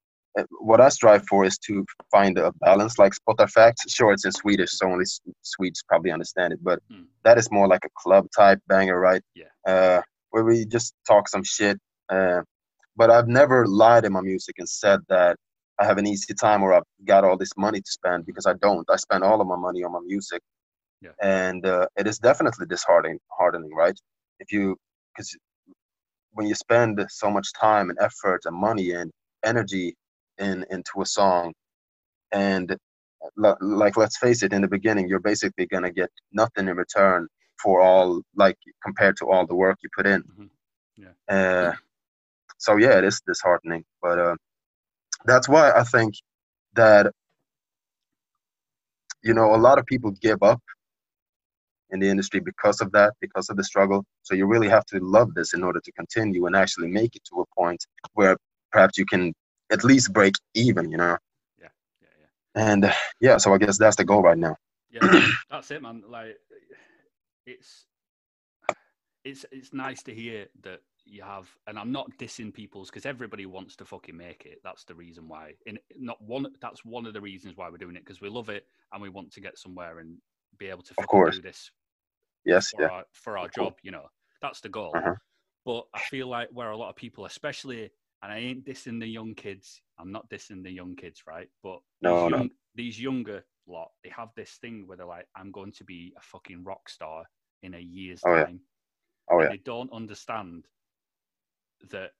what 0.60 0.82
I 0.82 0.90
strive 0.90 1.26
for 1.28 1.46
is 1.46 1.58
to 1.60 1.86
find 2.12 2.38
a 2.38 2.52
balance, 2.62 2.98
like 2.98 3.14
Spottarfax. 3.14 3.74
Sure, 3.88 4.12
it's 4.14 4.26
in 4.26 4.32
Swedish, 4.32 4.72
so 4.72 4.88
only 4.88 5.06
Swedes 5.42 5.84
probably 5.88 6.12
understand 6.12 6.54
it, 6.54 6.60
but 6.64 6.80
Mm. 6.92 7.06
that 7.24 7.38
is 7.38 7.52
more 7.52 7.68
like 7.68 7.86
a 7.86 7.90
club 7.96 8.28
type 8.36 8.60
banger, 8.68 9.00
right? 9.00 9.22
Yeah. 9.36 9.46
Uh, 9.68 10.02
where 10.32 10.44
we 10.44 10.66
just 10.66 10.94
talk 11.08 11.30
some 11.30 11.44
shit. 11.44 11.78
Uh, 12.10 12.42
but 12.96 13.10
I've 13.10 13.28
never 13.28 13.66
lied 13.68 14.06
in 14.06 14.14
my 14.14 14.22
music 14.22 14.56
and 14.58 14.68
said 14.68 15.00
that 15.10 15.38
I 15.80 15.86
have 15.86 15.98
an 15.98 16.08
easy 16.08 16.34
time 16.34 16.62
or 16.64 16.74
I've 16.74 16.84
got 17.06 17.24
all 17.24 17.38
this 17.38 17.56
money 17.58 17.80
to 17.82 17.92
spend 17.92 18.26
because 18.26 18.46
I 18.46 18.54
don't. 18.54 18.88
I 18.90 18.96
spend 18.98 19.24
all 19.24 19.40
of 19.42 19.48
my 19.48 19.56
money 19.56 19.84
on 19.84 19.92
my 19.92 20.00
music, 20.06 20.42
Yeah. 21.02 21.12
and 21.22 21.66
uh, 21.66 21.88
it 21.98 22.08
is 22.08 22.18
definitely 22.20 22.66
disheartening, 22.68 23.20
hardening, 23.38 23.74
right? 23.74 23.98
If 24.40 24.52
you, 24.52 24.78
because 25.16 25.36
when 26.32 26.48
you 26.48 26.56
spend 26.56 27.04
so 27.10 27.30
much 27.30 27.48
time 27.54 27.90
and 27.92 28.00
effort 28.02 28.42
and 28.46 28.56
money 28.56 28.92
and 28.92 29.12
energy 29.44 29.96
in 30.38 30.66
into 30.70 31.02
a 31.02 31.06
song, 31.06 31.54
and 32.32 32.76
li- 33.38 33.54
like 33.62 33.98
let's 33.98 34.18
face 34.18 34.44
it, 34.44 34.54
in 34.54 34.62
the 34.62 34.68
beginning 34.68 35.08
you're 35.08 35.20
basically 35.20 35.66
gonna 35.68 35.92
get 35.92 36.10
nothing 36.32 36.68
in 36.68 36.76
return 36.76 37.28
for 37.62 37.82
all 37.82 38.22
like 38.36 38.58
compared 38.84 39.16
to 39.18 39.26
all 39.30 39.46
the 39.48 39.56
work 39.56 39.78
you 39.84 39.90
put 39.96 40.06
in. 40.06 40.24
Mhm. 40.24 40.50
Yeah. 40.98 41.36
Uh, 41.36 41.74
so 42.58 42.78
yeah, 42.78 42.98
it 42.98 43.04
is 43.04 43.22
disheartening, 43.26 43.84
but 44.02 44.20
uh, 44.20 44.36
that's 45.26 45.48
why 45.50 45.72
I 45.72 45.84
think 45.84 46.16
that 46.76 47.12
you 49.24 49.34
know 49.34 49.56
a 49.56 49.58
lot 49.58 49.80
of 49.80 49.86
people 49.86 50.12
give 50.12 50.42
up 50.44 50.62
in 51.92 52.00
the 52.00 52.10
industry 52.10 52.40
because 52.40 52.82
of 52.82 52.92
that, 52.92 53.14
because 53.22 53.50
of 53.50 53.56
the 53.58 53.64
struggle. 53.64 54.04
So 54.24 54.34
you 54.36 54.48
really 54.48 54.68
have 54.70 54.86
to 54.86 55.00
love 55.00 55.34
this 55.36 55.54
in 55.54 55.64
order 55.64 55.80
to 55.84 55.92
continue 55.92 56.46
and 56.48 56.56
actually 56.56 56.88
make 56.88 57.16
it 57.16 57.24
to 57.26 57.42
a 57.42 57.46
point 57.56 57.86
where 58.14 58.36
perhaps 58.72 58.98
you 58.98 59.06
can 59.06 59.34
at 59.74 59.84
least 59.84 60.14
break 60.14 60.36
even, 60.54 60.90
you 60.90 60.98
know. 60.98 61.18
Yeah, 61.60 61.70
yeah. 62.02 62.10
yeah. 62.22 62.72
And 62.72 62.86
uh, 62.86 62.94
yeah, 63.20 63.38
so 63.38 63.54
I 63.54 63.58
guess 63.58 63.78
that's 63.78 63.96
the 63.96 64.06
goal 64.06 64.22
right 64.22 64.38
now. 64.38 64.56
yeah, 64.92 65.32
that's 65.52 65.72
it, 65.72 65.82
man. 65.82 66.04
Like, 66.08 66.38
it's 67.46 67.86
it's 69.26 69.46
it's 69.52 69.74
nice 69.74 70.04
to 70.04 70.14
hear 70.14 70.48
that 70.64 70.82
you 71.06 71.22
have, 71.24 71.50
and 71.68 71.78
I'm 71.78 71.92
not 71.92 72.10
dissing 72.18 72.54
people's 72.54 72.90
because 72.90 73.06
everybody 73.06 73.46
wants 73.46 73.76
to 73.78 73.86
fucking 73.86 74.16
make 74.16 74.46
it. 74.46 74.60
That's 74.64 74.86
the 74.86 74.96
reason 74.96 75.28
why. 75.28 75.54
In 75.66 75.80
not 75.98 76.22
one, 76.22 76.48
that's 76.62 76.86
one 76.86 77.06
of 77.06 77.14
the 77.14 77.22
reasons 77.22 77.58
why 77.58 77.70
we're 77.70 77.78
doing 77.78 77.96
it 77.96 78.06
because 78.06 78.22
we 78.22 78.30
love 78.30 78.50
it 78.50 78.66
and 78.94 79.02
we 79.02 79.10
want 79.10 79.32
to 79.34 79.42
get 79.42 79.58
somewhere 79.58 80.00
and 80.00 80.18
be 80.58 80.68
able 80.68 80.84
to 80.84 80.94
fucking 80.94 81.08
course. 81.08 81.36
do 81.38 81.42
this 81.42 81.72
Yes, 82.46 82.70
for 82.70 82.82
yeah, 82.82 82.90
our 82.90 83.04
for 83.14 83.38
our 83.38 83.48
job. 83.48 83.76
You 83.84 83.92
know, 83.92 84.06
that's 84.42 84.62
the 84.62 84.70
goal. 84.70 84.92
Uh-huh. 84.96 85.16
But 85.66 85.86
I 85.94 86.00
feel 86.02 86.28
like 86.28 86.50
where 86.52 86.72
a 86.72 86.78
lot 86.78 86.90
of 86.90 86.96
people, 86.96 87.26
especially, 87.26 87.92
and 88.24 88.32
I 88.32 88.38
ain't 88.40 88.66
dissing 88.66 89.00
the 89.00 89.08
young 89.08 89.36
kids. 89.36 89.82
I'm 90.00 90.12
not 90.12 90.30
dissing 90.30 90.64
the 90.64 90.72
young 90.72 90.96
kids, 90.96 91.24
right? 91.28 91.50
But 91.62 91.82
No, 92.02 92.24
these, 92.24 92.32
no. 92.32 92.38
young, 92.38 92.50
these 92.74 93.02
younger 93.02 93.46
lot, 93.68 93.92
they 94.04 94.10
have 94.10 94.30
this 94.36 94.54
thing 94.54 94.88
where 94.88 94.98
they're 94.98 95.06
like, 95.06 95.28
"I'm 95.36 95.52
going 95.52 95.74
to 95.74 95.84
be 95.84 96.14
a 96.18 96.22
fucking 96.22 96.64
rock 96.64 96.90
star 96.90 97.26
in 97.62 97.74
a 97.76 97.80
year's 97.80 98.22
Oh, 98.26 98.34
yeah. 98.36 98.46
time." 98.46 98.62
Oh, 99.30 99.40
And 99.40 99.44
yeah. 99.44 99.50
They 99.50 99.58
don't 99.58 99.92
understand 99.92 100.68
that 101.92 102.12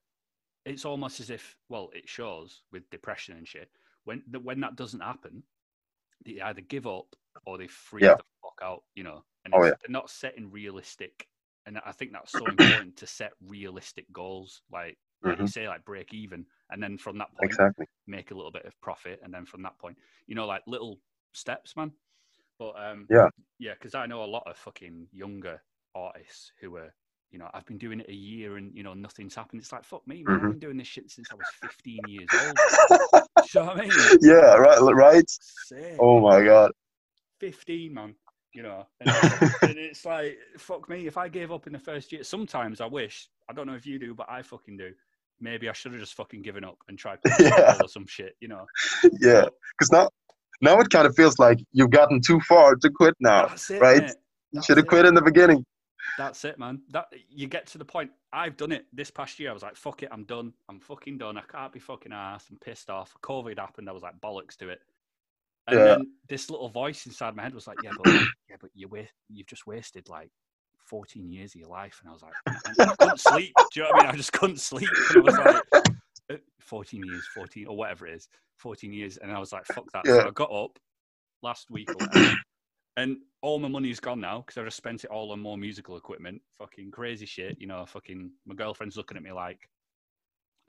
it's 0.66 0.84
almost 0.84 1.20
as 1.20 1.30
if, 1.30 1.56
well, 1.68 1.90
it 1.94 2.08
shows 2.08 2.62
with 2.70 2.88
depression 2.90 3.36
and 3.36 3.48
shit. 3.48 3.70
When 4.04 4.22
that 4.28 4.44
when 4.44 4.60
that 4.60 4.76
doesn't 4.76 5.00
happen, 5.00 5.42
they 6.24 6.40
either 6.40 6.60
give 6.60 6.86
up 6.86 7.16
or 7.46 7.58
they 7.58 7.66
freak 7.66 8.02
Yeah. 8.04 8.16
the 8.16 8.24
fuck 8.42 8.60
out, 8.62 8.84
you 8.94 9.04
know. 9.04 9.24
And 9.44 9.54
Oh, 9.54 9.64
yeah. 9.64 9.74
they're 9.80 9.90
not 9.90 10.10
setting 10.10 10.50
realistic. 10.50 11.28
And 11.66 11.78
I 11.78 11.92
think 11.92 12.12
that's 12.12 12.32
so 12.32 12.46
important 12.46 12.96
to 12.98 13.06
set 13.06 13.32
realistic 13.40 14.10
goals, 14.12 14.62
like 14.70 14.98
like 15.24 15.38
you 15.40 15.46
say, 15.46 15.68
like 15.68 15.84
break 15.84 16.12
even, 16.14 16.46
and 16.70 16.82
then 16.82 16.98
from 16.98 17.18
that 17.18 17.28
point 17.34 17.50
exactly. 17.50 17.86
make 18.06 18.30
a 18.30 18.34
little 18.34 18.50
bit 18.52 18.64
of 18.66 18.78
profit, 18.80 19.20
and 19.22 19.32
then 19.32 19.44
from 19.46 19.62
that 19.62 19.78
point, 19.78 19.96
you 20.26 20.34
know, 20.34 20.46
like 20.46 20.62
little 20.66 20.98
steps, 21.32 21.76
man. 21.76 21.92
But 22.58 22.74
um, 22.78 23.06
Yeah. 23.10 23.28
yeah, 23.58 23.74
because 23.74 23.94
I 23.94 24.06
know 24.06 24.22
a 24.22 24.26
lot 24.26 24.44
of 24.46 24.56
fucking 24.56 25.08
younger 25.12 25.62
artists 25.94 26.52
who 26.60 26.76
are, 26.76 26.92
you 27.30 27.38
know, 27.38 27.48
I've 27.52 27.66
been 27.66 27.78
doing 27.78 28.00
it 28.00 28.08
a 28.08 28.14
year 28.14 28.56
and 28.56 28.72
you 28.74 28.82
know 28.82 28.94
nothing's 28.94 29.34
happened. 29.34 29.60
It's 29.62 29.72
like 29.72 29.84
fuck 29.84 30.06
me, 30.06 30.22
man. 30.22 30.36
I've 30.36 30.40
Mhm. 30.42 30.50
been 30.50 30.58
doing 30.60 30.76
this 30.76 30.86
shit 30.86 31.10
since 31.10 31.32
I 31.32 31.34
was 31.34 31.48
15 31.48 32.06
years 32.06 32.32
old. 32.34 32.56
You 33.54 33.60
know 33.60 33.66
what 33.66 33.80
I 33.80 33.86
mean? 33.86 33.90
yeah, 34.22 34.54
right, 34.56 34.78
right. 34.80 35.24
Same. 35.28 35.96
Oh 36.00 36.20
my 36.20 36.42
god. 36.44 36.72
15, 37.40 37.92
man. 37.92 38.14
You 38.52 38.62
know, 38.62 38.86
and, 39.00 39.08
it's- 39.10 39.42
and 39.62 39.78
it's 39.78 40.04
like, 40.04 40.38
fuck 40.58 40.88
me, 40.88 41.06
if 41.06 41.16
I 41.16 41.28
gave 41.28 41.50
up 41.52 41.66
in 41.66 41.72
the 41.72 41.78
first 41.78 42.12
year, 42.12 42.22
sometimes 42.22 42.80
I 42.80 42.86
wish, 42.86 43.28
I 43.48 43.52
don't 43.52 43.66
know 43.66 43.74
if 43.74 43.84
you 43.86 43.98
do, 43.98 44.14
but 44.14 44.30
I 44.30 44.42
fucking 44.42 44.76
do. 44.76 44.92
Maybe 45.40 45.68
I 45.68 45.72
should 45.72 45.92
have 45.92 46.00
just 46.00 46.14
fucking 46.14 46.42
given 46.42 46.64
up 46.64 46.78
and 46.88 46.98
tried 46.98 47.18
Yeah. 47.40 47.76
or 47.82 47.88
some 47.88 48.06
shit, 48.06 48.36
you 48.40 48.48
know. 48.48 48.66
Yeah, 49.20 49.46
because 49.78 49.90
now, 49.92 50.08
now 50.60 50.78
it 50.80 50.88
kind 50.90 51.06
of 51.06 51.14
feels 51.16 51.38
like 51.38 51.58
you've 51.72 51.90
gotten 51.90 52.20
too 52.20 52.40
far 52.40 52.76
to 52.76 52.90
quit 52.90 53.14
now. 53.20 53.46
it, 53.68 53.80
right? 53.80 54.10
You 54.52 54.62
should 54.62 54.76
have 54.76 54.86
quit 54.86 55.04
in 55.06 55.14
the 55.14 55.22
beginning. 55.22 55.64
That's 56.18 56.44
it, 56.44 56.58
man. 56.58 56.82
That 56.90 57.06
you 57.28 57.48
get 57.48 57.66
to 57.68 57.78
the 57.78 57.84
point. 57.84 58.10
I've 58.32 58.56
done 58.56 58.70
it 58.72 58.86
this 58.92 59.10
past 59.10 59.40
year. 59.40 59.50
I 59.50 59.52
was 59.52 59.62
like, 59.62 59.74
"Fuck 59.74 60.02
it, 60.04 60.10
I'm 60.12 60.24
done. 60.24 60.52
I'm 60.68 60.78
fucking 60.78 61.18
done. 61.18 61.36
I 61.38 61.42
can't 61.50 61.72
be 61.72 61.80
fucking 61.80 62.12
ass. 62.12 62.44
I'm 62.50 62.58
pissed 62.58 62.88
off." 62.90 63.14
COVID 63.22 63.58
happened. 63.58 63.88
I 63.88 63.92
was 63.92 64.02
like, 64.02 64.20
"Bollocks 64.20 64.56
to 64.58 64.68
it." 64.68 64.80
And 65.66 65.78
Yeah. 65.78 65.84
then 65.86 66.12
this 66.28 66.50
little 66.50 66.68
voice 66.68 67.06
inside 67.06 67.34
my 67.34 67.42
head 67.42 67.54
was 67.54 67.66
like, 67.66 67.78
"Yeah, 67.82 67.90
but 67.96 68.06
yeah, 68.48 68.56
but 68.60 68.70
you 68.74 68.86
wa- 68.86 68.98
you've 69.28 69.46
just 69.48 69.66
wasted 69.66 70.08
like 70.08 70.30
14 70.84 71.30
years 71.30 71.54
of 71.54 71.60
your 71.60 71.70
life." 71.70 72.00
And 72.00 72.10
I 72.10 72.12
was 72.12 72.22
like, 72.22 72.32
"I 72.78 72.94
couldn't 72.96 73.20
sleep." 73.20 73.52
Do 73.72 73.80
you 73.80 73.82
know 73.82 73.90
what 73.90 74.00
I 74.00 74.06
mean? 74.06 74.14
I 74.14 74.16
just 74.16 74.32
couldn't 74.32 74.60
sleep. 74.60 74.88
And 75.10 75.18
I 75.18 75.20
was 75.20 75.38
like, 75.38 75.62
uh, 76.32 76.36
14 76.60 77.04
years, 77.04 77.26
14 77.34 77.66
or 77.66 77.76
whatever 77.76 78.06
it 78.06 78.14
is, 78.14 78.28
14 78.56 78.92
years. 78.92 79.16
And 79.18 79.32
I 79.32 79.38
was 79.38 79.52
like, 79.52 79.64
"Fuck 79.66 79.84
that." 79.92 80.06
So 80.06 80.28
I 80.28 80.30
got 80.30 80.52
up 80.52 80.78
last 81.42 81.70
week 81.70 81.90
or 81.90 81.96
whatever, 81.96 82.34
and 82.96 83.18
all 83.42 83.58
my 83.58 83.68
money's 83.68 84.00
gone 84.00 84.20
now 84.20 84.40
because 84.40 84.56
I 84.60 84.64
just 84.64 84.76
spent 84.76 85.04
it 85.04 85.10
all 85.10 85.32
on 85.32 85.40
more 85.40 85.58
musical 85.58 85.96
equipment. 85.96 86.40
Fucking 86.58 86.90
crazy 86.90 87.26
shit, 87.26 87.60
you 87.60 87.66
know. 87.66 87.84
Fucking 87.86 88.30
my 88.46 88.54
girlfriend's 88.54 88.96
looking 88.96 89.16
at 89.16 89.22
me 89.22 89.32
like, 89.32 89.68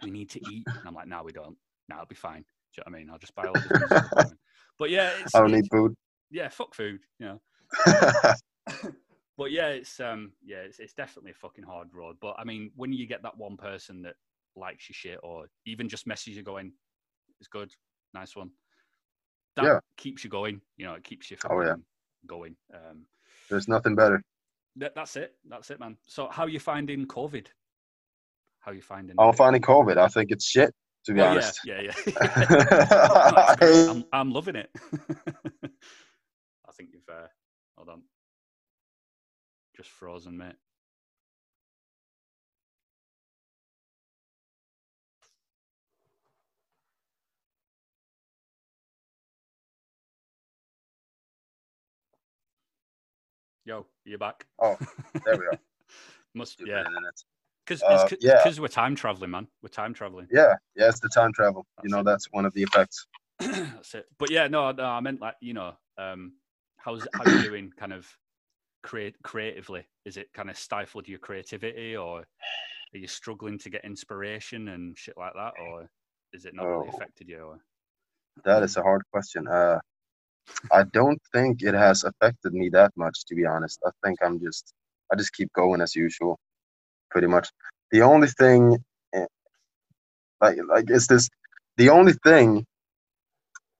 "We 0.04 0.12
need 0.12 0.30
to 0.32 0.40
eat," 0.52 0.64
and 0.68 0.88
I'm 0.88 0.94
like, 0.96 1.08
"No, 1.08 1.24
we 1.24 1.32
don't. 1.32 1.58
No, 1.90 1.96
it'll 1.96 2.08
be 2.08 2.16
fine." 2.16 2.42
Do 2.42 2.82
you 2.82 2.84
know 2.86 2.92
what 2.92 2.98
I 2.98 3.00
mean? 3.00 3.10
I'll 3.10 3.20
just 3.20 3.36
buy 3.36 3.46
all 3.46 3.54
this. 3.54 4.32
But 4.78 4.90
yeah, 4.90 5.12
it's, 5.22 5.34
I 5.34 5.40
don't 5.40 5.52
need 5.52 5.68
food. 5.72 5.96
yeah, 6.30 6.50
fuck 6.50 6.76
food, 6.76 7.00
you 7.18 7.28
know. 7.28 7.42
but 9.38 9.52
yeah, 9.52 9.68
it's 9.68 10.00
um, 10.00 10.32
yeah, 10.44 10.58
it's 10.58 10.80
it's 10.80 10.94
definitely 10.94 11.32
a 11.32 11.36
fucking 11.36 11.64
hard 11.64 11.90
road. 11.94 12.18
But 12.22 12.36
I 12.38 12.44
mean, 12.44 12.72
when 12.76 12.94
you 12.94 13.06
get 13.08 13.24
that 13.24 13.38
one 13.38 13.58
person 13.58 14.02
that 14.04 14.16
likes 14.56 14.88
your 14.90 14.94
shit, 14.94 15.20
or 15.24 15.46
even 15.66 15.90
just 15.90 16.08
messages 16.08 16.38
you 16.38 16.44
going, 16.44 16.72
"It's 17.40 17.48
good, 17.50 17.72
nice 18.14 18.36
one," 18.36 18.52
that 19.56 19.66
Yeah. 19.66 19.80
keeps 19.98 20.24
you 20.24 20.30
going. 20.30 20.62
You 20.78 20.86
know, 20.86 20.94
it 20.94 21.04
keeps 21.04 21.30
you 21.32 21.38
Oh, 21.50 21.62
yeah. 21.62 21.76
going. 22.26 22.56
Um, 22.74 23.06
There's 23.50 23.68
nothing 23.68 23.96
better. 23.96 24.22
that, 24.78 24.96
that's 24.96 25.16
it. 25.16 25.36
That's 25.48 25.70
it, 25.72 25.80
man. 25.80 25.98
So, 26.08 26.28
how 26.30 26.46
you 26.48 26.60
finding 26.60 27.06
COVID? 27.08 27.48
How 28.60 28.72
you 28.72 28.82
finding? 28.82 29.16
I'm 29.20 29.34
finding 29.34 29.62
COVID. 29.62 29.98
I 29.98 30.08
think 30.08 30.32
it's 30.32 30.46
shit, 30.46 30.74
to 31.06 31.14
be 31.14 31.22
Oh, 31.22 31.26
honest. 31.28 31.60
Yeah, 31.66 31.82
yeah, 31.82 31.94
yeah. 32.08 32.16
No, 33.30 33.36
it's 33.38 33.56
great. 33.58 33.90
I'm, 33.90 34.06
I'm 34.12 34.32
loving 34.32 34.56
it. 34.56 34.70
I 35.64 36.72
think 36.76 36.90
you've. 36.94 37.08
Uh, 37.08 37.28
hold 37.78 37.90
on. 37.90 38.02
Just 39.76 39.90
frozen, 39.90 40.38
mate. 40.38 40.56
Yo, 53.66 53.86
you're 54.06 54.18
back? 54.18 54.46
Oh, 54.62 54.78
there 55.26 55.38
we 55.38 55.46
are. 55.46 55.60
Must 56.36 56.58
yeah, 56.66 56.84
because 57.66 57.82
Uh, 57.84 58.08
yeah. 58.22 58.38
because 58.38 58.62
we're 58.62 58.68
time 58.68 58.96
traveling, 58.96 59.32
man. 59.32 59.48
We're 59.62 59.70
time 59.70 59.94
traveling. 59.94 60.28
Yeah, 60.32 60.54
yeah, 60.76 60.88
it's 60.88 61.00
the 61.00 61.10
time 61.10 61.34
travel. 61.34 61.66
You 61.84 61.90
know, 61.90 62.00
it. 62.00 62.04
that's 62.04 62.32
one 62.32 62.46
of 62.46 62.54
the 62.54 62.64
effects. 62.64 63.08
That's 63.40 63.96
it. 63.96 64.06
But 64.18 64.32
yeah, 64.32 64.48
no, 64.48 64.72
no, 64.72 64.86
I 64.86 65.02
meant 65.02 65.20
like 65.20 65.36
you 65.42 65.54
know, 65.54 65.74
um, 65.98 66.34
how's 66.78 67.06
how 67.14 67.26
you 67.26 67.42
doing? 67.42 67.74
Kind 67.78 67.92
of 67.92 68.08
create 68.86 69.16
creatively. 69.24 69.86
Is 70.06 70.18
it 70.18 70.32
kind 70.34 70.50
of 70.50 70.58
stifled 70.58 71.08
your 71.10 71.20
creativity, 71.20 71.98
or 71.98 72.20
are 72.20 72.98
you 72.98 73.08
struggling 73.08 73.58
to 73.60 73.70
get 73.70 73.84
inspiration 73.84 74.70
and 74.70 74.98
shit 74.98 75.18
like 75.18 75.34
that, 75.36 75.54
or 75.58 75.90
is 76.34 76.46
it 76.46 76.56
not 76.56 76.70
really 76.70 76.88
Oh. 76.88 76.90
affected 76.90 77.28
you? 77.30 77.40
Or 77.44 77.60
That 78.46 78.64
is 78.64 78.78
a 78.78 78.84
hard 78.84 79.02
question. 79.12 79.48
Uh, 79.48 79.80
I 80.72 80.84
don't 80.84 81.22
think 81.34 81.62
it 81.64 81.74
has 81.74 82.04
affected 82.04 82.54
me 82.54 82.70
that 82.70 82.92
much, 82.96 83.26
to 83.26 83.36
be 83.36 83.46
honest. 83.46 83.80
I 83.86 83.92
think 84.04 84.20
I'm 84.24 84.40
just, 84.40 84.74
I 85.12 85.16
just 85.16 85.34
keep 85.34 85.52
going 85.54 85.82
as 85.82 85.96
usual, 85.96 86.38
pretty 87.12 87.28
much. 87.28 87.50
The 87.92 88.02
only 88.02 88.28
thing, 88.28 88.78
eh, 89.14 89.26
like, 90.42 90.58
like, 90.70 90.90
is 90.90 91.08
this, 91.08 91.30
the 91.78 91.90
only 91.90 92.14
thing 92.24 92.66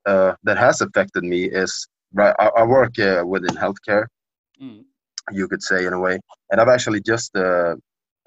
uh, 0.06 0.34
that 0.44 0.58
has 0.58 0.82
affected 0.82 1.24
me 1.24 1.46
is, 1.46 1.88
right, 2.14 2.36
I, 2.40 2.50
I 2.58 2.64
work 2.64 2.98
uh, 3.00 3.24
within 3.26 3.56
healthcare, 3.56 4.06
Mm, 4.62 4.86
you 5.32 5.48
could 5.48 5.62
say 5.64 5.86
in 5.86 5.94
a 5.94 6.00
way, 6.00 6.20
and 6.52 6.62
I've 6.62 6.68
actually 6.70 7.02
just, 7.02 7.36
uh, 7.36 7.76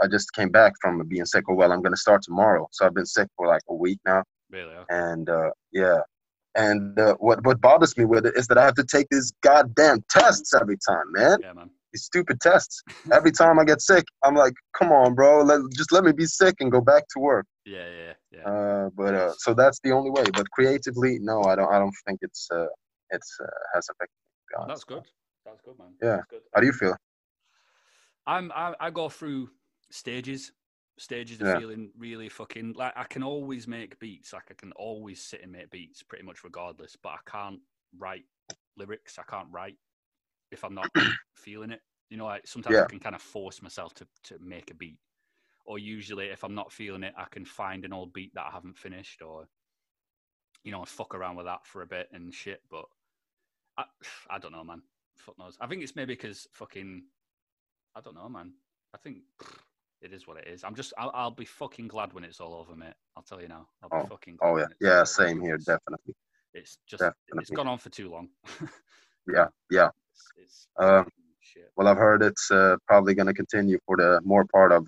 I 0.00 0.07
just 0.09 0.33
came 0.33 0.50
back 0.50 0.73
from 0.81 1.07
being 1.09 1.25
sick. 1.25 1.45
Oh 1.49 1.55
well, 1.55 1.73
I'm 1.73 1.83
gonna 1.83 1.97
start 1.97 2.23
tomorrow, 2.23 2.69
so 2.73 2.87
I've 2.87 2.95
been 2.95 3.07
sick 3.07 3.28
for 3.37 3.47
like 3.47 3.62
a 3.69 3.75
week 3.75 3.99
now. 4.07 4.23
Really? 4.50 4.75
Okay. 4.75 4.85
and 4.88 5.28
uh, 5.28 5.50
yeah. 5.73 5.99
And 6.55 6.99
uh, 6.99 7.14
what 7.21 7.45
what 7.45 7.61
bothers 7.61 7.97
me 7.97 8.05
with 8.05 8.26
it 8.26 8.35
is 8.37 8.47
that 8.49 8.59
I 8.59 8.64
have 8.64 8.75
to 8.75 8.85
take 8.85 9.07
these 9.11 9.33
goddamn 9.43 10.02
tests 10.11 10.55
every 10.55 10.78
time, 10.88 11.12
man. 11.12 11.38
Yeah, 11.40 11.52
man. 11.52 11.71
These 11.93 12.05
stupid 12.05 12.40
tests. 12.40 12.83
Every 13.12 13.31
time 13.31 13.59
I 13.59 13.64
get 13.64 13.81
sick, 13.81 14.05
I'm 14.23 14.35
like, 14.35 14.52
come 14.78 14.93
on, 14.93 15.14
bro, 15.14 15.43
let, 15.43 15.61
just 15.75 15.90
let 15.90 16.05
me 16.05 16.12
be 16.12 16.26
sick 16.26 16.57
and 16.61 16.71
go 16.71 16.81
back 16.81 17.05
to 17.14 17.19
work. 17.19 17.47
Yeah, 17.64 17.87
yeah, 17.88 18.12
yeah. 18.31 18.50
Uh, 18.50 18.90
but 18.95 19.14
uh, 19.14 19.33
so 19.38 19.55
that's 19.55 19.81
the 19.85 19.93
only 19.93 20.11
way. 20.11 20.25
But 20.35 20.50
creatively, 20.50 21.19
no, 21.21 21.43
I 21.45 21.55
don't. 21.55 21.73
I 21.73 21.78
don't 21.78 21.95
think 22.07 22.19
it's 22.23 22.49
uh, 22.52 22.67
it's 23.11 23.38
uh, 23.40 23.47
has 23.75 23.88
affected. 23.90 24.14
Me, 24.50 24.62
to. 24.62 24.69
That's 24.69 24.85
good. 24.85 25.05
Good, 25.69 25.79
man. 25.79 25.95
Yeah. 26.03 26.23
Good. 26.31 26.43
How 26.55 26.61
do 26.61 26.67
you 26.67 26.73
feel? 26.73 26.97
I'm 28.27 28.51
I, 28.53 28.75
I 28.81 28.91
go 28.91 29.09
through 29.11 29.51
stages, 29.91 30.53
stages 30.99 31.41
of 31.43 31.47
Yeah. 31.47 31.59
feeling 31.59 31.91
really 31.99 32.31
fucking 32.31 32.73
like 32.73 32.95
I 32.97 33.05
can 33.05 33.23
always 33.23 33.69
make 33.69 33.99
beats. 33.99 34.33
Like 34.33 34.45
I 34.51 34.55
can 34.55 34.73
always 34.73 35.23
sit 35.23 35.43
and 35.43 35.53
make 35.53 35.71
beats, 35.71 36.03
pretty 36.03 36.25
much 36.25 36.43
regardless. 36.45 36.97
But 36.97 37.11
I 37.11 37.19
can't 37.31 37.61
write 37.99 38.25
lyrics. 38.79 39.19
I 39.19 39.25
can't 39.25 39.49
write 39.51 39.77
if 40.51 40.65
I'm 40.65 40.75
not 40.75 40.91
feeling 41.35 41.71
it. 41.71 41.81
You 42.09 42.17
know, 42.17 42.25
like 42.25 42.47
sometimes 42.47 42.81
I 42.81 42.87
can 42.87 43.01
kind 43.01 43.15
of 43.15 43.21
force 43.21 43.61
myself 43.61 43.93
to 43.95 44.07
to 44.25 44.39
make 44.39 44.71
a 44.71 44.75
beat. 44.75 45.01
Or 45.67 45.79
usually, 45.79 46.29
if 46.29 46.45
I'm 46.45 46.55
not 46.55 46.73
feeling 46.73 47.03
it, 47.03 47.13
I 47.15 47.27
can 47.31 47.45
find 47.45 47.85
an 47.85 47.93
old 47.93 48.15
beat 48.15 48.33
that 48.35 48.47
I 48.47 48.51
haven't 48.51 48.79
finished, 48.79 49.21
or 49.21 49.49
you 50.65 50.73
know, 50.73 50.83
fuck 50.87 51.15
around 51.15 51.37
with 51.37 51.45
that 51.45 51.67
for 51.67 51.83
a 51.83 51.87
bit 51.87 52.09
and 52.11 52.33
shit. 52.33 52.63
But 52.71 52.87
I, 53.77 53.85
I 54.31 54.39
don't 54.39 54.53
know, 54.53 54.65
man. 54.65 54.83
Fuck 55.19 55.39
knows. 55.39 55.57
I 55.61 55.67
think 55.67 55.83
it's 55.83 55.97
maybe 55.97 56.15
because 56.15 56.47
fucking 56.53 57.03
I 57.97 58.01
don't 58.01 58.15
know, 58.15 58.29
man. 58.29 58.53
I 58.95 58.99
think 58.99 59.19
it 60.01 60.13
is 60.13 60.27
what 60.27 60.37
it 60.39 60.47
is. 60.49 60.65
I'm 60.65 60.75
just, 60.75 60.93
I'll, 60.97 61.11
I'll 61.15 61.31
be 61.31 61.45
fucking 61.45 61.89
glad 61.89 62.13
when 62.13 62.25
it's 62.25 62.41
all 62.41 62.55
over, 62.55 62.77
mate. 62.77 62.95
I'll 63.17 63.23
tell 63.23 63.41
you 63.41 63.49
now. 63.49 63.67
I'll 63.83 64.03
be 64.03 64.09
fucking 64.09 64.37
glad. 64.37 64.49
Oh 64.49 64.57
yeah, 64.59 64.67
yeah, 64.81 65.05
same 65.05 65.41
here, 65.41 65.59
definitely. 65.59 66.15
It's 66.55 66.79
just, 66.87 67.03
it's 67.35 67.51
gone 67.51 67.69
on 67.69 67.79
for 67.79 67.91
too 67.91 68.11
long. 68.11 68.29
Yeah, 69.31 69.49
yeah. 69.71 69.91
It's, 70.13 70.33
it's 70.37 70.69
Um, 70.79 71.07
shit. 71.41 71.71
Well, 71.77 71.87
I've 71.87 71.99
heard 71.99 72.23
it's 72.23 72.51
uh, 72.51 72.77
probably 72.87 73.15
going 73.15 73.27
to 73.27 73.35
continue 73.35 73.79
for 73.85 73.97
the 73.97 74.21
more 74.25 74.47
part 74.47 74.73
of 74.73 74.87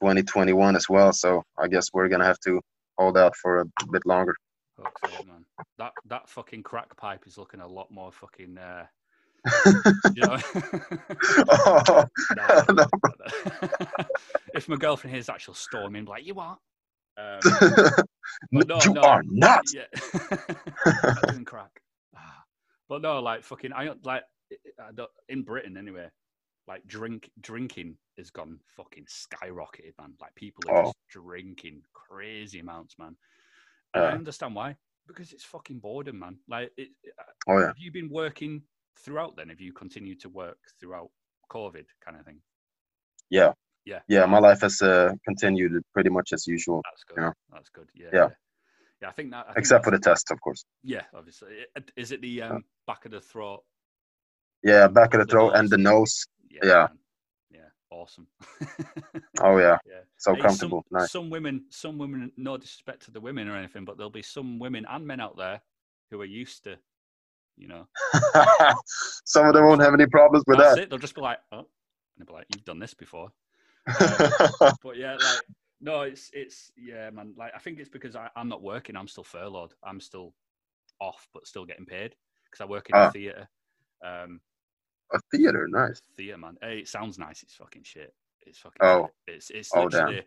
2021 0.00 0.76
as 0.76 0.88
well. 0.88 1.12
So 1.12 1.44
I 1.56 1.68
guess 1.68 1.86
we're 1.92 2.08
going 2.08 2.20
to 2.20 2.26
have 2.26 2.40
to 2.40 2.60
hold 2.98 3.16
out 3.16 3.36
for 3.36 3.60
a 3.60 3.64
bit 3.92 4.04
longer. 4.06 4.34
Fuck's 4.76 5.16
sake, 5.16 5.26
man. 5.26 5.44
That 5.78 5.92
that 6.06 6.28
fucking 6.28 6.62
crack 6.62 6.96
pipe 6.96 7.26
is 7.26 7.38
looking 7.38 7.60
a 7.60 7.66
lot 7.66 7.90
more 7.90 8.10
fucking. 8.10 8.58
Uh, 8.58 8.86
you 10.14 10.22
know. 10.22 10.38
oh, 11.48 12.04
Nah, 12.36 12.64
no, 12.72 12.86
if 14.54 14.68
my 14.68 14.76
girlfriend 14.76 15.14
hears 15.14 15.26
that, 15.26 15.40
she'll 15.40 15.54
storm 15.54 15.96
in 15.96 16.04
like, 16.04 16.26
"You 16.26 16.38
are." 16.40 16.58
Um, 17.16 17.40
you 18.52 18.62
no, 18.66 18.78
no, 18.92 19.00
are 19.02 19.22
not. 19.26 19.64
Yeah, 19.74 19.84
not 20.84 21.44
crack. 21.46 21.80
Ah. 22.16 22.44
But 22.88 23.02
no, 23.02 23.20
like 23.20 23.42
fucking, 23.44 23.72
I 23.72 23.84
don't- 23.86 24.04
like 24.06 24.22
I 24.80 24.92
don't, 24.94 25.10
in 25.28 25.42
Britain 25.42 25.76
anyway. 25.76 26.08
Like 26.66 26.86
drink, 26.86 27.30
drinking 27.40 27.96
has 28.18 28.28
gone 28.30 28.60
fucking 28.76 29.06
skyrocketed, 29.06 29.94
man. 29.98 30.12
Like 30.20 30.34
people 30.34 30.62
are 30.68 30.82
Oh. 30.82 30.84
just 30.86 30.98
drinking 31.08 31.80
crazy 31.94 32.60
amounts, 32.60 32.96
man. 32.98 33.16
And 33.94 34.04
I 34.04 34.10
understand 34.12 34.54
why, 34.54 34.76
because 35.06 35.32
it's 35.32 35.44
fucking 35.44 35.78
boredom, 35.78 36.18
man. 36.18 36.36
Like, 36.46 36.70
it, 36.76 36.88
it- 37.02 37.14
Oh 37.48 37.58
yeah. 37.58 37.68
have 37.68 37.78
you 37.78 37.90
been 37.90 38.10
working 38.10 38.62
throughout? 39.04 39.36
Then 39.36 39.48
have 39.48 39.60
you 39.60 39.72
continued 39.72 40.20
to 40.20 40.28
work 40.28 40.58
throughout 40.80 41.10
COVID, 41.50 41.84
kind 42.04 42.18
of 42.18 42.24
thing? 42.24 42.40
Yeah. 43.30 43.52
Yeah. 43.84 44.00
Yeah. 44.08 44.26
My 44.26 44.38
life 44.38 44.60
has 44.62 44.80
uh, 44.82 45.12
continued 45.24 45.82
pretty 45.94 46.10
much 46.10 46.32
as 46.32 46.46
usual, 46.46 46.82
That's 46.84 47.04
good. 47.04 47.22
Yeah. 47.22 47.32
That's 47.52 47.68
good. 47.70 47.88
Yeah. 47.94 48.08
Yeah. 48.12 48.28
Yeah, 49.00 49.08
I 49.08 49.12
think 49.12 49.30
that. 49.30 49.44
I 49.48 49.52
think 49.52 49.58
except 49.58 49.84
for 49.84 49.92
the 49.92 49.98
tests, 49.98 50.30
of 50.32 50.40
course. 50.40 50.64
Yeah, 50.82 51.02
obviously. 51.14 51.50
Is 51.96 52.10
it 52.10 52.20
the 52.20 52.42
um, 52.42 52.64
back 52.86 53.04
of 53.04 53.12
the 53.12 53.20
throat? 53.20 53.62
Yeah, 54.64 54.88
back 54.88 55.14
of 55.14 55.20
the 55.20 55.26
The 55.26 55.30
throat 55.30 55.52
and 55.54 55.70
the 55.70 55.78
nose. 55.78 56.26
Yeah. 56.50 56.64
man. 56.64 56.88
Yeah. 57.50 57.60
Awesome. 57.90 58.26
Oh 59.40 59.56
yeah, 59.58 59.78
yeah. 59.86 60.00
so 60.16 60.34
Hey, 60.34 60.40
comfortable. 60.40 60.84
Some, 60.90 60.98
Nice. 60.98 61.12
some 61.12 61.30
women, 61.30 61.64
some 61.70 61.96
women. 61.96 62.32
No 62.36 62.56
disrespect 62.56 63.04
to 63.04 63.12
the 63.12 63.20
women 63.20 63.48
or 63.48 63.56
anything, 63.56 63.84
but 63.84 63.96
there'll 63.96 64.10
be 64.10 64.20
some 64.22 64.58
women 64.58 64.84
and 64.90 65.06
men 65.06 65.20
out 65.20 65.36
there 65.36 65.60
who 66.10 66.20
are 66.20 66.24
used 66.24 66.64
to, 66.64 66.76
you 67.58 67.68
know. 67.68 67.86
Some 69.24 69.46
of 69.46 69.54
them 69.54 69.64
won't 69.66 69.82
have 69.82 69.94
any 69.94 70.06
problems 70.06 70.44
with 70.46 70.58
that's 70.58 70.76
that. 70.76 70.82
it. 70.84 70.90
They'll 70.90 70.98
just 70.98 71.14
be 71.14 71.20
like, 71.20 71.38
oh, 71.52 71.58
and 71.58 71.66
they'll 72.18 72.26
be 72.26 72.32
like, 72.32 72.46
you've 72.54 72.64
done 72.64 72.78
this 72.78 72.94
before. 72.94 73.30
But 74.82 74.96
yeah, 74.96 75.14
like 75.14 75.40
no, 75.80 76.02
it's 76.02 76.30
it's 76.32 76.70
yeah, 76.76 77.10
man. 77.10 77.34
Like 77.36 77.52
I 77.54 77.58
think 77.58 77.78
it's 77.78 77.88
because 77.88 78.16
I, 78.16 78.28
I'm 78.36 78.48
not 78.48 78.62
working. 78.62 78.96
I'm 78.96 79.08
still 79.08 79.24
furloughed. 79.24 79.74
I'm 79.82 80.00
still 80.00 80.34
off, 81.00 81.28
but 81.32 81.46
still 81.46 81.64
getting 81.64 81.86
paid 81.86 82.14
because 82.44 82.60
I 82.60 82.68
work 82.68 82.88
in 82.90 82.96
Ah. 82.96 83.06
the 83.06 83.12
theatre. 83.12 83.48
Um, 84.04 84.40
a 85.12 85.18
theater, 85.34 85.66
nice. 85.70 86.00
theatre, 86.16 86.36
man. 86.38 86.56
Hey, 86.60 86.78
it 86.80 86.88
sounds 86.88 87.18
nice. 87.18 87.42
It's 87.42 87.54
fucking 87.54 87.82
shit. 87.84 88.12
It's 88.46 88.58
fucking. 88.58 88.78
Oh. 88.80 89.10
shit. 89.28 89.36
It's 89.36 89.50
it's 89.50 89.70
Oh, 89.74 89.88
damn. 89.88 90.06
literally 90.06 90.26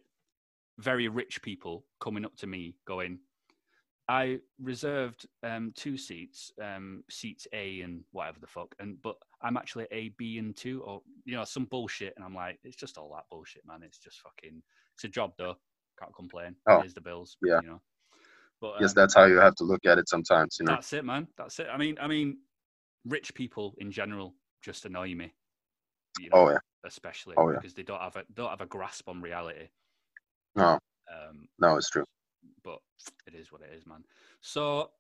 very 0.80 1.08
rich 1.08 1.42
people 1.42 1.86
coming 2.00 2.26
up 2.26 2.36
to 2.38 2.48
me 2.48 2.76
going, 2.88 3.20
I 4.12 4.40
reserved 4.62 5.26
um, 5.42 5.72
two 5.74 5.96
seats, 5.98 6.52
um, 6.62 7.02
seats 7.10 7.48
A 7.54 7.80
and 7.80 8.02
whatever 8.12 8.40
the 8.42 8.48
fuck, 8.48 8.76
and 8.78 9.02
but 9.02 9.16
I'm 9.42 9.56
actually 9.56 9.88
A, 9.94 10.10
B, 10.18 10.38
and 10.38 10.54
two, 10.54 10.82
or 10.84 11.02
you 11.24 11.38
know 11.38 11.46
some 11.46 11.64
bullshit, 11.64 12.14
and 12.18 12.26
I'm 12.26 12.36
like, 12.36 12.60
it's 12.66 12.76
just 12.76 12.98
all 12.98 13.14
that 13.16 13.24
bullshit, 13.32 13.66
man. 13.66 13.84
It's 13.84 14.00
just 14.00 14.20
fucking. 14.20 14.62
It's 14.96 15.06
a 15.06 15.08
job 15.08 15.32
though. 15.38 15.56
Can't 15.98 16.14
complain. 16.14 16.58
Oh, 16.68 16.82
Here's 16.82 16.94
the 16.94 17.00
bills. 17.00 17.38
yeah. 17.42 17.62
You 17.62 17.68
know. 17.68 17.82
But 18.60 18.82
Yes, 18.82 18.90
um, 18.90 18.96
that's 18.96 19.16
how 19.16 19.26
you 19.26 19.38
have 19.38 19.56
to 19.56 19.64
look 19.64 19.86
at 19.86 19.98
it 19.98 20.10
sometimes, 20.10 20.58
you 20.60 20.66
know. 20.66 20.74
that's 20.74 20.92
it, 20.92 21.06
man. 21.06 21.28
That's 21.38 21.58
it. 21.60 21.68
I 21.72 21.78
mean, 21.78 21.98
I 22.02 22.08
mean, 22.08 22.40
rich 23.06 23.34
people 23.34 23.76
in 23.78 23.92
general 23.92 24.36
just 24.62 24.86
annoy 24.86 25.16
me. 25.16 25.34
You 26.20 26.32
know, 26.32 26.36
Oh 26.36 26.50
yeah. 26.50 26.58
especially 26.86 27.36
Oh, 27.38 27.50
yeah. 27.50 27.56
because 27.60 27.74
they 27.76 27.84
don't 27.84 28.02
have 28.02 28.18
a 28.18 28.24
don't 28.34 28.50
have 28.50 28.60
a 28.60 28.66
grasp 28.66 29.08
on 29.08 29.22
reality. 29.22 29.70
No, 30.58 30.78
Um, 31.10 31.48
no, 31.60 31.78
it's 31.78 31.90
true. 31.90 32.04
But 32.64 32.80
it 33.28 33.36
is 33.36 33.52
what 33.52 33.62
it 33.62 33.70
is, 33.76 33.86
man. 33.86 34.04
So 34.42 34.92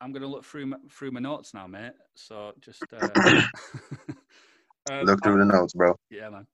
I'm 0.00 0.12
gonna 0.12 0.26
look 0.26 0.44
through 0.44 0.66
my, 0.66 0.76
through 0.90 1.12
my 1.12 1.20
notes 1.20 1.54
now, 1.54 1.66
mate. 1.66 1.92
So 2.14 2.52
just 2.60 2.82
uh, 2.92 3.08
um, 4.90 5.04
Look 5.04 5.22
through 5.22 5.38
the 5.38 5.44
notes, 5.44 5.74
bro. 5.74 5.94
yeah, 6.10 6.30
man. 6.30 6.46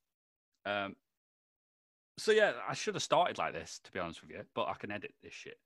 Um, 0.64 0.96
so 2.18 2.32
yeah, 2.32 2.52
I 2.68 2.74
should 2.74 2.94
have 2.94 3.02
started 3.02 3.38
like 3.38 3.52
this, 3.52 3.80
to 3.84 3.92
be 3.92 3.98
honest 3.98 4.22
with 4.22 4.30
you, 4.30 4.42
but 4.54 4.68
I 4.68 4.74
can 4.74 4.90
edit 4.90 5.12
this 5.22 5.32
shit. 5.32 5.58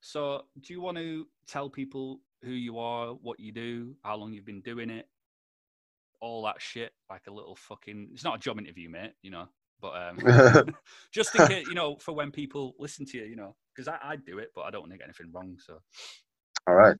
So, 0.00 0.42
do 0.60 0.74
you 0.74 0.82
want 0.82 0.98
to 0.98 1.26
tell 1.46 1.70
people 1.70 2.20
who 2.42 2.50
you 2.50 2.78
are, 2.78 3.14
what 3.14 3.40
you 3.40 3.52
do, 3.52 3.96
how 4.02 4.16
long 4.16 4.34
you've 4.34 4.44
been 4.44 4.60
doing 4.60 4.90
it, 4.90 5.08
all 6.20 6.44
that 6.44 6.60
shit, 6.60 6.92
like 7.08 7.26
a 7.26 7.32
little 7.32 7.56
fucking? 7.56 8.10
It's 8.12 8.22
not 8.22 8.36
a 8.36 8.38
job 8.38 8.58
interview, 8.58 8.90
mate. 8.90 9.14
You 9.22 9.30
know, 9.30 9.48
but 9.80 9.94
um, 9.96 10.74
just 11.10 11.34
in 11.34 11.46
case, 11.46 11.66
you 11.68 11.74
know, 11.74 11.96
for 11.96 12.12
when 12.12 12.30
people 12.30 12.74
listen 12.78 13.06
to 13.06 13.18
you, 13.18 13.24
you 13.24 13.36
know, 13.36 13.56
because 13.74 13.88
I, 13.88 13.98
I 14.02 14.16
do 14.16 14.38
it, 14.38 14.50
but 14.54 14.62
I 14.62 14.70
don't 14.70 14.82
want 14.82 14.92
to 14.92 14.98
get 14.98 15.06
anything 15.06 15.32
wrong. 15.32 15.56
So, 15.64 15.78
All 16.66 16.74
right. 16.74 16.96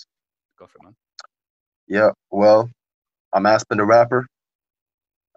go 0.58 0.66
for 0.66 0.78
it, 0.78 0.84
man. 0.84 0.96
Yeah. 1.88 2.10
Well, 2.30 2.70
I'm 3.32 3.46
Aspen 3.46 3.78
the 3.78 3.84
rapper, 3.84 4.26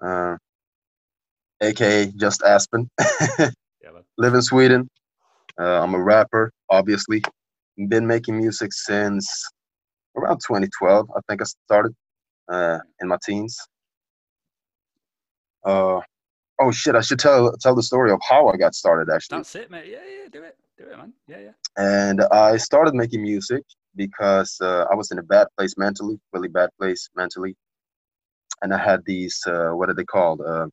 uh, 0.01 0.37
aka 1.61 2.11
just 2.15 2.43
Aspen. 2.43 2.89
Yeah, 3.83 3.91
man. 3.91 4.03
Live 4.17 4.33
in 4.33 4.41
Sweden. 4.41 4.89
Uh, 5.59 5.81
I'm 5.81 5.93
a 5.93 6.01
rapper, 6.01 6.51
obviously. 6.69 7.21
Been 7.87 8.07
making 8.07 8.37
music 8.37 8.73
since 8.73 9.29
around 10.17 10.39
2012. 10.45 11.09
I 11.15 11.19
think 11.29 11.41
I 11.41 11.45
started 11.45 11.93
uh, 12.51 12.79
in 12.99 13.07
my 13.07 13.17
teens. 13.23 13.57
Uh, 15.63 16.01
oh 16.59 16.71
shit! 16.71 16.95
I 16.95 17.01
should 17.01 17.19
tell 17.19 17.51
tell 17.57 17.75
the 17.75 17.83
story 17.83 18.11
of 18.11 18.19
how 18.27 18.47
I 18.47 18.57
got 18.57 18.75
started 18.75 19.13
actually. 19.13 19.39
That's 19.39 19.55
it, 19.55 19.71
mate. 19.71 19.85
Yeah, 19.89 19.97
yeah, 19.97 20.29
do 20.31 20.43
it, 20.43 20.57
do 20.77 20.85
it, 20.85 20.97
man. 20.97 21.13
Yeah, 21.27 21.39
yeah. 21.39 21.51
and 21.77 22.21
I 22.31 22.57
started 22.57 22.93
making 22.93 23.21
music 23.21 23.63
because 23.95 24.57
uh, 24.61 24.85
I 24.91 24.95
was 24.95 25.11
in 25.11 25.19
a 25.19 25.23
bad 25.23 25.47
place 25.57 25.77
mentally, 25.77 26.19
really 26.33 26.49
bad 26.49 26.69
place 26.79 27.09
mentally, 27.15 27.55
and 28.61 28.73
I 28.73 28.77
had 28.77 29.01
these 29.05 29.41
uh, 29.47 29.69
what 29.69 29.89
are 29.89 29.93
they 29.93 30.05
called? 30.05 30.41
Uh, 30.41 30.67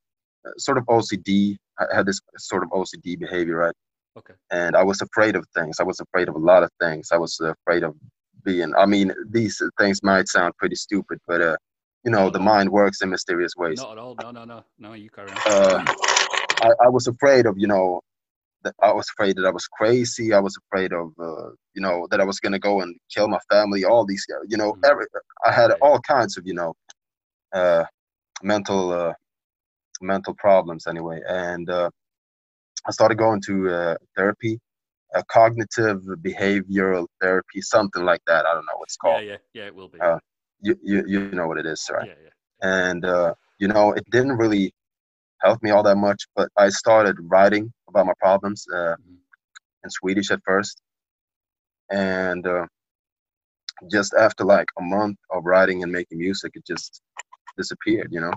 sort 0.59 0.79
of 0.79 0.85
OCD. 0.85 1.57
I 1.79 1.87
had 1.94 2.07
this 2.07 2.20
sort 2.38 2.62
of 2.62 2.70
OCD 2.70 3.18
behavior, 3.18 3.57
right? 3.57 3.75
Okay. 4.16 4.35
And 4.51 4.77
I 4.77 4.85
was 4.85 5.01
afraid 5.03 5.35
of 5.35 5.44
things. 5.55 5.81
I 5.81 5.83
was 5.83 6.01
afraid 6.01 6.29
of 6.29 6.37
a 6.37 6.38
lot 6.38 6.62
of 6.62 6.70
things. 6.81 7.09
I 7.12 7.16
was 7.16 7.40
afraid 7.40 7.83
of 7.83 7.97
being. 8.44 8.75
I 8.77 8.87
mean, 8.87 9.12
these 9.31 9.61
things 9.79 10.03
might 10.03 10.29
sound 10.29 10.57
pretty 10.57 10.77
stupid, 10.77 11.18
but 11.27 11.40
uh, 11.40 11.57
you 12.04 12.10
know, 12.10 12.30
the 12.30 12.38
mind 12.38 12.70
works 12.70 13.00
in 13.02 13.10
mysterious 13.10 13.52
ways. 13.56 13.78
Not 13.78 13.92
at 13.92 13.98
all. 13.98 14.14
No, 14.20 14.30
no, 14.30 14.44
no, 14.44 14.64
no. 14.78 14.92
You 14.92 15.10
carry 15.10 15.28
on. 15.30 15.38
Uh, 15.46 15.84
I, 16.60 16.70
I 16.84 16.88
was 16.88 17.06
afraid 17.06 17.46
of, 17.46 17.58
you 17.58 17.66
know, 17.66 18.00
that 18.62 18.74
I 18.82 18.92
was 18.92 19.06
afraid 19.10 19.36
that 19.36 19.46
I 19.46 19.50
was 19.50 19.66
crazy. 19.66 20.32
I 20.32 20.38
was 20.40 20.56
afraid 20.66 20.92
of, 20.92 21.12
uh, 21.20 21.50
you 21.74 21.82
know, 21.82 22.06
that 22.10 22.20
I 22.20 22.24
was 22.24 22.40
gonna 22.40 22.58
go 22.58 22.80
and 22.80 22.96
kill 23.14 23.28
my 23.28 23.38
family. 23.50 23.84
All 23.84 24.04
these, 24.06 24.26
uh, 24.34 24.44
you 24.48 24.56
know, 24.56 24.72
Mhm. 24.72 24.84
every 24.90 25.06
I 25.44 25.52
had 25.52 25.70
Yeah. 25.70 25.76
all 25.82 26.00
kinds 26.00 26.36
of, 26.38 26.46
you 26.46 26.54
know, 26.54 26.74
uh, 27.52 27.84
mental 28.42 28.92
uh, 28.92 29.14
mental 30.00 30.34
problems 30.34 30.86
anyway. 30.86 31.20
And 31.26 31.68
uh, 31.70 31.90
I 32.86 32.90
started 32.90 33.16
going 33.16 33.40
to 33.46 33.70
uh, 33.70 33.96
therapy 34.16 34.60
a 35.14 35.24
cognitive 35.24 36.02
behavioral 36.22 37.06
therapy, 37.20 37.60
something 37.60 38.04
like 38.04 38.20
that. 38.26 38.46
I 38.46 38.52
don't 38.52 38.66
know 38.66 38.76
what 38.76 38.86
it's 38.88 38.96
called. 38.96 39.22
Yeah, 39.22 39.32
yeah, 39.32 39.36
yeah. 39.54 39.66
It 39.66 39.74
will 39.74 39.88
be. 39.88 39.98
You, 40.60 40.76
you 40.82 41.04
you 41.06 41.20
know 41.20 41.32
what 41.32 41.44
it 41.44 41.50
is, 41.50 41.70
right? 41.76 41.90
Yeah, 42.06 42.14
yeah. 42.22 42.30
and 42.50 43.04
uh, 43.04 43.34
you 43.58 43.68
know 43.68 43.92
it 43.92 44.04
didn't 44.10 44.36
really 44.36 44.72
help 45.42 45.62
me 45.62 45.70
all 45.70 45.82
that 45.82 45.96
much 45.96 46.20
but 46.36 46.48
i 46.56 46.68
started 46.68 47.16
writing 47.32 47.72
about 47.88 48.06
my 48.06 48.14
problems 48.20 48.64
uh, 48.78 48.94
Mhm. 49.00 49.18
in 49.84 49.90
swedish 49.90 50.30
at 50.30 50.40
first 50.44 50.80
and 51.90 52.46
uh, 52.46 52.66
just 53.90 54.14
after 54.14 54.44
like 54.44 54.68
a 54.78 54.82
month 54.82 55.18
of 55.30 55.44
writing 55.44 55.82
and 55.82 55.92
making 55.92 56.18
music 56.18 56.52
it 56.54 56.64
just 56.66 57.00
disappeared 57.56 58.08
you 58.12 58.20
know 58.20 58.32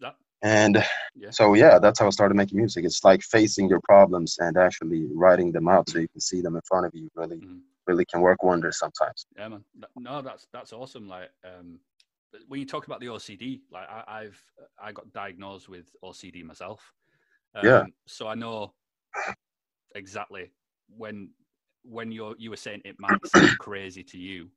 That. 0.00 0.16
and 0.42 0.76
Yeah. 1.14 1.30
so 1.30 1.54
yeah 1.54 1.78
that's 1.78 1.98
how 2.00 2.06
i 2.06 2.10
started 2.10 2.34
making 2.34 2.58
music 2.58 2.84
it's 2.84 3.04
like 3.04 3.22
facing 3.22 3.68
your 3.68 3.80
problems 3.84 4.36
and 4.38 4.56
actually 4.56 5.06
writing 5.14 5.52
them 5.52 5.68
out 5.68 5.88
so 5.88 5.98
you 5.98 6.08
can 6.08 6.20
see 6.20 6.40
them 6.40 6.54
in 6.56 6.62
front 6.68 6.86
of 6.86 6.92
you 6.94 7.08
really 7.14 7.42
Mhm. 7.42 7.62
Really 7.86 8.04
can 8.04 8.20
work 8.20 8.42
wonders 8.42 8.78
sometimes 8.78 9.26
Yeah, 9.36 9.48
man. 9.48 9.64
No, 9.96 10.22
that's 10.22 10.46
that's 10.52 10.72
awesome. 10.72 11.08
Like, 11.08 11.30
um, 11.44 11.80
when 12.48 12.60
you 12.60 12.66
talk 12.66 12.86
about 12.86 13.00
the 13.00 13.06
OCD, 13.08 13.62
like 13.70 13.88
I, 13.88 14.04
I've 14.06 14.42
I 14.82 14.92
got 14.92 15.12
diagnosed 15.12 15.68
with 15.68 15.94
OCD 16.02 16.42
myself. 16.44 16.92
Um, 17.54 17.66
Yeah. 17.66 17.82
So 18.06 18.28
I 18.28 18.34
know 18.34 18.74
exactly 19.94 20.52
when 20.88 21.30
when 21.84 22.12
you're 22.12 22.34
you 22.38 22.50
were 22.50 22.56
saying 22.56 22.82
it 22.84 22.96
might 22.98 23.26
sound 23.26 23.56
crazy 23.58 24.02
to 24.04 24.18
you, 24.18 24.50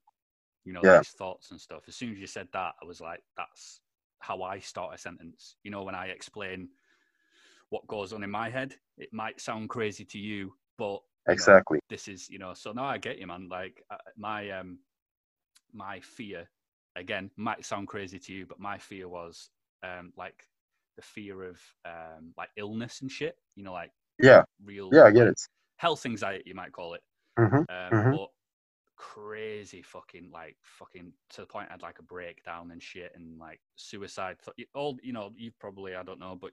you 0.64 0.74
know, 0.74 0.84
Yeah. 0.84 1.00
these 1.00 1.10
thoughts 1.10 1.52
and 1.52 1.60
stuff. 1.60 1.84
As 1.88 1.96
soon 1.96 2.12
as 2.12 2.20
you 2.20 2.28
said 2.28 2.48
that, 2.54 2.76
I 2.82 2.86
was 2.86 3.02
like, 3.02 3.22
that's 3.38 3.82
how 4.20 4.42
I 4.44 4.60
start 4.60 4.96
a 4.96 4.98
sentence. 4.98 5.56
You 5.64 5.72
know, 5.72 5.84
when 5.84 5.96
I 5.96 6.08
explain 6.08 6.70
what 7.70 7.88
goes 7.88 8.14
on 8.14 8.24
in 8.24 8.30
my 8.30 8.50
head, 8.50 8.76
it 8.98 9.10
might 9.12 9.42
sound 9.42 9.70
crazy 9.70 10.06
to 10.06 10.20
you, 10.20 10.54
but 10.78 11.02
you 11.30 11.38
know, 11.38 11.44
exactly. 11.44 11.80
this 11.90 12.08
is 12.08 12.30
you 12.30 12.38
know 12.40 12.54
so 12.54 12.72
now 12.72 12.86
i 12.86 12.98
get 12.98 13.18
you 13.18 13.28
man. 13.28 13.48
Like 13.50 13.84
uh, 13.90 13.98
my 14.18 14.50
um 14.52 14.80
my 15.74 16.00
fear 16.00 16.50
again 16.96 17.30
might 17.36 17.66
sound 17.66 17.88
crazy 17.88 18.20
to 18.20 18.34
you 18.34 18.46
but 18.46 18.60
my 18.60 18.78
fear 18.78 19.08
was 19.10 19.50
um 19.84 20.14
like 20.18 20.48
the 20.96 21.02
fear 21.02 21.44
of 21.44 21.60
um 21.86 22.34
like 22.38 22.50
illness 22.58 23.02
and 23.02 23.12
shit 23.12 23.38
you 23.56 23.64
know 23.64 23.74
like 23.74 23.92
yeah. 24.20 24.44
real 24.64 24.90
yeah 24.94 25.04
i 25.04 25.12
get 25.12 25.28
it. 25.28 25.40
health 25.78 26.06
anxiety 26.06 26.44
you 26.46 26.56
might 26.56 26.72
call 26.72 26.94
it. 26.94 27.02
Hmm 27.38 27.58
um 27.58 27.66
Mhm. 27.92 28.12
but 28.12 28.30
crazy 28.98 29.82
fucking 29.82 30.30
like 30.32 30.56
fucking 30.62 31.12
to 31.30 31.42
the 31.42 31.48
point 31.48 31.68
i 31.70 31.74
had 31.74 31.82
like 31.82 32.00
a 32.00 32.04
breakdown 32.04 32.72
and 32.72 32.82
shit 32.82 33.12
and 33.16 33.38
like 33.38 33.60
suicide. 33.76 34.38
All 34.74 34.98
you 35.04 35.12
know 35.12 35.34
you've 35.36 35.60
probably 35.60 35.96
i 35.96 36.04
don't 36.04 36.20
know 36.20 36.38
but 36.40 36.52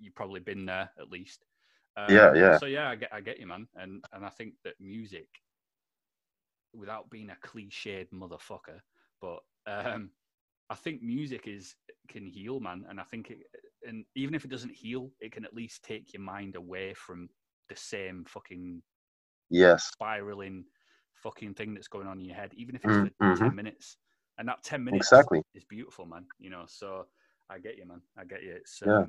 you've 0.00 0.16
probably 0.16 0.40
been 0.40 0.66
there 0.66 0.90
at 0.98 1.10
least 1.10 1.44
um, 1.96 2.30
Yeah, 2.30 2.34
yeah. 2.34 2.58
so 2.58 2.66
yeah 2.66 2.88
i 2.90 2.96
get 2.96 3.12
i 3.12 3.20
get 3.20 3.38
you 3.38 3.46
man 3.46 3.66
and 3.76 4.02
and 4.12 4.24
i 4.24 4.28
think 4.28 4.54
that 4.64 4.74
music 4.80 5.28
without 6.74 7.10
being 7.10 7.30
a 7.30 7.36
cliched 7.46 8.10
motherfucker 8.12 8.80
but 9.20 9.40
um 9.66 10.10
i 10.70 10.74
think 10.74 11.02
music 11.02 11.46
is 11.46 11.76
can 12.08 12.26
heal 12.26 12.60
man 12.60 12.84
and 12.88 13.00
i 13.00 13.04
think 13.04 13.30
it 13.30 13.38
and 13.86 14.04
even 14.14 14.34
if 14.34 14.44
it 14.44 14.50
doesn't 14.50 14.72
heal 14.74 15.10
it 15.20 15.32
can 15.32 15.44
at 15.44 15.54
least 15.54 15.84
take 15.84 16.12
your 16.12 16.22
mind 16.22 16.56
away 16.56 16.94
from 16.94 17.28
the 17.68 17.76
same 17.76 18.24
fucking 18.26 18.82
yes 19.50 19.90
spiraling 19.92 20.64
fucking 21.14 21.54
thing 21.54 21.74
that's 21.74 21.88
going 21.88 22.06
on 22.06 22.18
in 22.18 22.24
your 22.26 22.36
head, 22.36 22.52
even 22.54 22.74
if 22.74 22.84
it's 22.84 22.96
Mm, 22.96 23.06
for 23.06 23.10
mhm. 23.20 23.34
10 23.34 23.54
minutes. 23.54 23.96
And 24.38 24.48
that 24.48 24.62
10 24.62 24.84
minutes 24.84 25.12
Exactly. 25.12 25.42
is 25.54 25.64
beautiful, 25.64 26.06
man. 26.06 26.26
You 26.38 26.50
know, 26.50 26.64
so 26.66 27.06
I 27.50 27.58
get 27.58 27.76
you, 27.76 27.86
man. 27.86 28.02
I 28.18 28.24
get 28.24 28.42
you. 28.42 28.54
It's, 28.56 28.82
Yeah. 28.84 29.04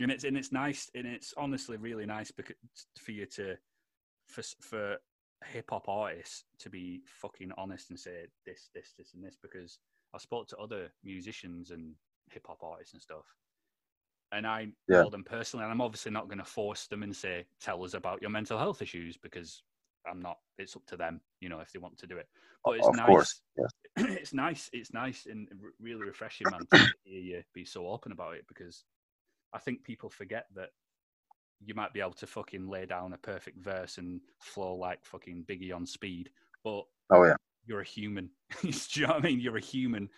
And 0.00 0.10
it's, 0.10 0.24
and 0.24 0.36
it's 0.36 0.52
nice, 0.52 0.90
and 0.94 1.06
it's 1.06 1.34
honestly 1.36 1.76
really 1.76 2.06
nice 2.06 2.30
because 2.30 2.56
for 2.98 3.12
you 3.12 3.26
to, 3.26 3.56
for, 4.28 4.42
for 4.60 4.96
hip 5.46 5.70
hop 5.70 5.88
artists 5.88 6.44
to 6.58 6.70
be 6.70 7.02
fucking 7.06 7.50
honest 7.56 7.90
and 7.90 7.98
say 7.98 8.26
this, 8.46 8.70
this, 8.74 8.94
this, 8.98 9.14
and 9.14 9.24
this, 9.24 9.36
because 9.40 9.78
I 10.14 10.18
spoke 10.18 10.48
to 10.48 10.56
other 10.56 10.92
musicians 11.04 11.70
and 11.70 11.94
hip 12.32 12.46
hop 12.46 12.62
artists 12.62 12.94
and 12.94 13.02
stuff. 13.02 13.24
And 14.32 14.46
I 14.46 14.68
Yeah. 14.88 15.02
know 15.02 15.10
them 15.10 15.24
personally, 15.24 15.64
and 15.64 15.72
I'm 15.72 15.80
obviously 15.80 16.12
not 16.12 16.28
going 16.28 16.38
to 16.38 16.44
force 16.44 16.86
them 16.86 17.02
and 17.02 17.14
say, 17.14 17.46
tell 17.60 17.82
us 17.82 17.94
about 17.94 18.22
your 18.22 18.30
mental 18.30 18.58
health 18.58 18.80
issues 18.80 19.16
because 19.16 19.62
I'm 20.08 20.22
not. 20.22 20.38
It's 20.56 20.76
up 20.76 20.86
to 20.86 20.96
them, 20.96 21.20
you 21.40 21.48
know, 21.48 21.60
if 21.60 21.72
they 21.72 21.78
want 21.80 21.98
to 21.98 22.06
do 22.06 22.16
it. 22.16 22.28
But 22.64 22.76
it's 22.76 22.88
of 22.88 22.96
nice. 22.96 23.06
course 23.06 23.40
yes 23.58 23.70
it's 23.96 24.32
nice. 24.32 24.70
It's 24.72 24.92
nice 24.92 25.26
and 25.26 25.48
really 25.80 26.02
refreshing, 26.02 26.48
man, 26.50 26.66
to 26.72 26.86
hear 27.02 27.20
you 27.20 27.42
be 27.54 27.64
so 27.64 27.86
open 27.88 28.12
about 28.12 28.34
it 28.34 28.46
because 28.48 28.84
I 29.52 29.58
think 29.58 29.84
people 29.84 30.08
forget 30.08 30.46
that 30.54 30.70
you 31.62 31.74
might 31.74 31.92
be 31.92 32.00
able 32.00 32.12
to 32.12 32.26
fucking 32.26 32.68
lay 32.68 32.86
down 32.86 33.12
a 33.12 33.18
perfect 33.18 33.58
verse 33.58 33.98
and 33.98 34.20
flow 34.40 34.74
like 34.74 35.04
fucking 35.04 35.44
Biggie 35.48 35.74
on 35.74 35.86
speed, 35.86 36.30
but 36.64 36.84
oh 37.10 37.24
yeah 37.24 37.36
you're 37.66 37.80
a 37.80 37.84
human. 37.84 38.30
do 38.62 38.68
you 38.68 39.06
know 39.06 39.14
what 39.14 39.24
I 39.24 39.28
mean? 39.28 39.40
You're 39.40 39.56
a 39.56 39.60
human 39.60 40.08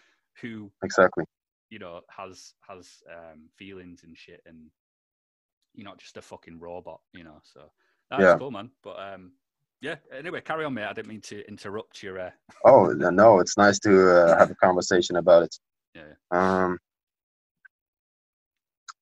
who 0.40 0.70
exactly 0.82 1.24
you 1.70 1.78
know 1.78 2.00
has 2.08 2.54
has 2.68 3.02
um, 3.10 3.48
feelings 3.56 4.04
and 4.04 4.16
shit, 4.16 4.42
and 4.46 4.70
you're 5.74 5.84
not 5.84 5.98
just 5.98 6.16
a 6.16 6.22
fucking 6.22 6.58
robot, 6.58 7.00
you 7.12 7.24
know. 7.24 7.40
So 7.42 7.70
that's 8.10 8.22
Yeah. 8.22 8.36
cool, 8.38 8.50
man. 8.50 8.70
But 8.82 8.98
um, 9.00 9.32
yeah. 9.80 9.96
Anyway, 10.16 10.40
carry 10.40 10.64
on, 10.64 10.74
mate. 10.74 10.86
I 10.86 10.92
didn't 10.92 11.08
mean 11.08 11.20
to 11.22 11.46
interrupt 11.48 12.02
your. 12.02 12.18
Uh, 12.20 12.30
oh 12.64 12.86
no 12.92 13.40
it's 13.40 13.56
nice 13.56 13.78
to 13.80 14.10
uh, 14.10 14.38
have 14.38 14.50
a 14.50 14.54
conversation 14.54 15.16
about 15.16 15.42
it 15.42 15.58
yeah. 15.94 16.12
um 16.30 16.78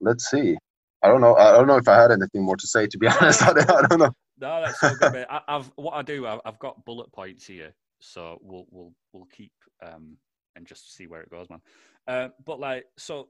let's 0.00 0.30
see 0.30 0.56
i 1.02 1.08
don't 1.08 1.20
know 1.20 1.34
i 1.36 1.52
don't 1.52 1.66
know 1.66 1.76
if 1.76 1.88
i 1.88 2.00
had 2.00 2.10
anything 2.10 2.42
more 2.42 2.56
to 2.56 2.66
say 2.66 2.86
to 2.86 2.98
be 2.98 3.06
honest 3.20 3.42
i 3.42 3.52
don't, 3.52 3.70
I 3.70 3.82
don't 3.88 3.98
know 3.98 4.12
No, 4.38 4.60
that's 4.60 4.80
so 4.80 4.94
good, 4.94 5.12
mate. 5.12 5.26
I, 5.28 5.40
I've 5.48 5.70
what 5.76 5.92
I 5.94 6.02
do. 6.02 6.26
I've, 6.26 6.40
I've 6.44 6.58
got 6.58 6.84
bullet 6.84 7.12
points 7.12 7.46
here, 7.46 7.74
so 8.00 8.38
we'll 8.42 8.66
we'll 8.70 8.92
we'll 9.12 9.26
keep 9.26 9.52
um 9.82 10.16
and 10.56 10.66
just 10.66 10.94
see 10.96 11.06
where 11.06 11.20
it 11.22 11.30
goes, 11.30 11.48
man. 11.50 11.60
Uh, 12.08 12.28
but 12.44 12.58
like, 12.58 12.86
so 12.98 13.28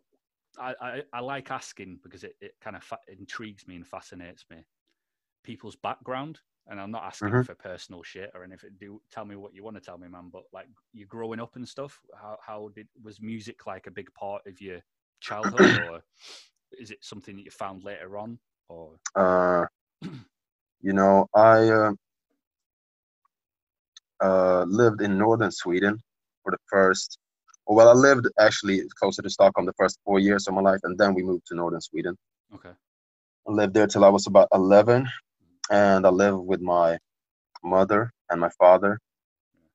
I, 0.59 0.75
I 0.81 1.03
I 1.13 1.21
like 1.21 1.51
asking 1.51 1.99
because 2.03 2.25
it 2.25 2.37
it 2.41 2.55
kind 2.61 2.77
of 2.77 2.85
fa- 2.85 2.99
intrigues 3.09 3.67
me 3.67 3.77
and 3.77 3.87
fascinates 3.87 4.45
me. 4.51 4.65
People's 5.43 5.77
background, 5.77 6.41
and 6.69 6.81
I'm 6.81 6.91
not 6.93 7.05
asking 7.05 7.31
Mhm. 7.31 7.45
for 7.47 7.55
personal 7.57 8.03
shit 8.05 8.31
or 8.35 8.45
anything. 8.45 8.71
Do 8.79 9.01
tell 9.11 9.25
me 9.25 9.37
what 9.37 9.55
you 9.55 9.65
want 9.65 9.77
to 9.77 9.81
tell 9.83 9.99
me, 9.99 10.07
man. 10.09 10.31
But 10.33 10.45
like, 10.53 10.69
you're 10.93 11.09
growing 11.09 11.41
up 11.41 11.57
and 11.57 11.69
stuff. 11.69 11.99
How 12.15 12.39
how 12.47 12.71
did 12.75 12.89
was 13.03 13.21
music 13.21 13.67
like 13.67 13.87
a 13.89 13.91
big 13.91 14.13
part 14.15 14.43
of 14.47 14.61
your 14.61 14.81
childhood, 15.21 15.75
or 15.75 16.03
is 16.79 16.91
it 16.91 16.99
something 17.03 17.37
that 17.37 17.45
you 17.45 17.51
found 17.51 17.85
later 17.85 18.17
on, 18.17 18.39
or 18.69 18.99
uh 19.17 19.67
you 20.81 20.93
know 20.93 21.27
i 21.35 21.69
uh, 21.69 21.93
uh 24.23 24.65
lived 24.69 25.01
in 25.01 25.19
northern 25.19 25.51
sweden 25.51 25.99
for 26.43 26.51
the 26.53 26.59
first 26.71 27.19
well 27.67 27.89
i 27.89 27.93
lived 27.93 28.27
actually 28.39 28.81
closer 28.99 29.23
to 29.23 29.31
stockholm 29.31 29.67
the 29.67 29.73
first 29.79 29.99
four 30.05 30.19
years 30.19 30.47
of 30.47 30.55
my 30.55 30.61
life 30.61 30.81
and 30.85 30.99
then 30.99 31.15
we 31.15 31.23
moved 31.23 31.47
to 31.47 31.55
northern 31.55 31.81
sweden 31.81 32.17
okay, 32.55 32.73
I 33.49 33.53
lived 33.53 33.75
there 33.75 33.87
till 33.87 34.05
I 34.05 34.09
was 34.09 34.27
about 34.27 34.49
11, 34.53 35.09
and 35.71 36.07
I 36.07 36.11
lived 36.11 36.39
with 36.39 36.61
my 36.61 36.99
mother 37.63 38.13
and 38.31 38.41
my 38.41 38.51
father. 38.59 38.99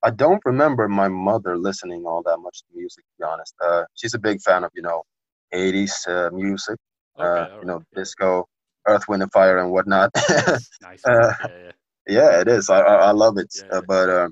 I 0.03 0.11
don't 0.11 0.41
remember 0.45 0.87
my 0.87 1.07
mother 1.07 1.57
listening 1.57 2.05
all 2.05 2.21
that 2.23 2.37
much 2.39 2.61
to 2.61 2.77
music, 2.77 3.03
to 3.05 3.11
be 3.19 3.23
honest. 3.25 3.55
Uh, 3.63 3.83
she's 3.95 4.13
a 4.13 4.19
big 4.19 4.41
fan 4.41 4.63
of, 4.63 4.71
you 4.75 4.81
know, 4.81 5.03
80s 5.53 6.07
uh, 6.07 6.29
music, 6.35 6.77
okay, 7.17 7.27
uh, 7.27 7.53
all 7.53 7.59
you 7.59 7.65
know, 7.65 7.83
yeah. 7.91 7.99
disco, 7.99 8.47
Earth, 8.87 9.07
Wind, 9.07 9.23
and 9.23 9.31
Fire, 9.31 9.59
and 9.59 9.71
whatnot. 9.71 10.11
nice. 10.81 11.05
Uh, 11.05 11.33
yeah, 11.39 11.47
yeah. 11.47 11.71
yeah, 12.07 12.41
it 12.41 12.47
is. 12.47 12.69
I, 12.69 12.79
I, 12.79 12.95
I 12.95 13.11
love 13.11 13.37
it. 13.37 13.53
Uh, 13.71 13.81
but, 13.87 14.09
uh, 14.09 14.29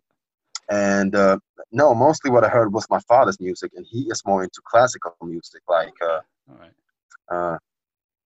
and 0.70 1.16
uh, 1.16 1.38
no, 1.72 1.94
mostly 1.94 2.32
what 2.32 2.44
I 2.44 2.50
heard 2.50 2.74
was 2.74 2.86
my 2.90 3.00
father's 3.08 3.40
music, 3.40 3.72
and 3.76 3.86
he 3.90 4.04
is 4.10 4.22
more 4.26 4.44
into 4.44 4.62
classical 4.66 5.16
music, 5.22 5.62
like, 5.68 5.94
uh, 6.02 6.20
right. 6.48 6.72
uh, 7.32 7.58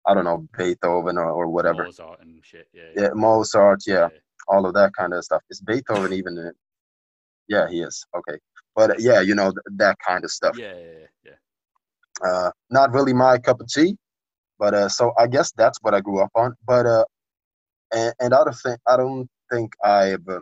I 0.05 0.13
don't 0.13 0.25
know, 0.25 0.47
Beethoven 0.57 1.17
or, 1.17 1.31
or 1.31 1.47
whatever. 1.47 1.85
Mozart 1.85 2.21
and 2.21 2.43
shit. 2.43 2.67
Yeah. 2.73 2.83
Yeah, 2.95 3.09
Mozart, 3.13 3.81
yeah. 3.87 4.09
all 4.47 4.65
of 4.65 4.73
that 4.75 4.91
kind 4.97 5.13
of 5.13 5.23
stuff. 5.23 5.41
Is 5.49 5.61
Beethoven 5.61 6.13
even? 6.13 6.51
Yeah, 7.47 7.67
he 7.69 7.81
is. 7.81 8.05
Okay. 8.15 8.37
But 8.75 8.91
uh, 8.91 8.95
yeah, 8.99 9.21
you 9.21 9.35
know, 9.35 9.51
th- 9.51 9.77
that 9.77 9.97
kind 10.05 10.23
of 10.23 10.31
stuff. 10.31 10.57
Yeah, 10.57 10.73
yeah, 10.73 11.07
yeah. 11.23 11.31
Uh, 12.23 12.51
not 12.69 12.91
really 12.91 13.13
my 13.13 13.37
cup 13.37 13.59
of 13.59 13.67
tea, 13.67 13.97
but 14.59 14.73
uh, 14.73 14.87
so 14.89 15.11
I 15.17 15.27
guess 15.27 15.51
that's 15.51 15.77
what 15.81 15.93
I 15.93 16.01
grew 16.01 16.21
up 16.21 16.31
on. 16.35 16.55
But 16.65 16.85
uh, 16.85 17.03
and, 17.93 18.13
and 18.19 18.33
I 18.33 18.43
don't 18.43 18.55
think 18.55 18.79
I 18.87 18.97
don't 18.97 19.27
think 19.51 19.73
I've. 19.83 20.27
Uh, 20.27 20.39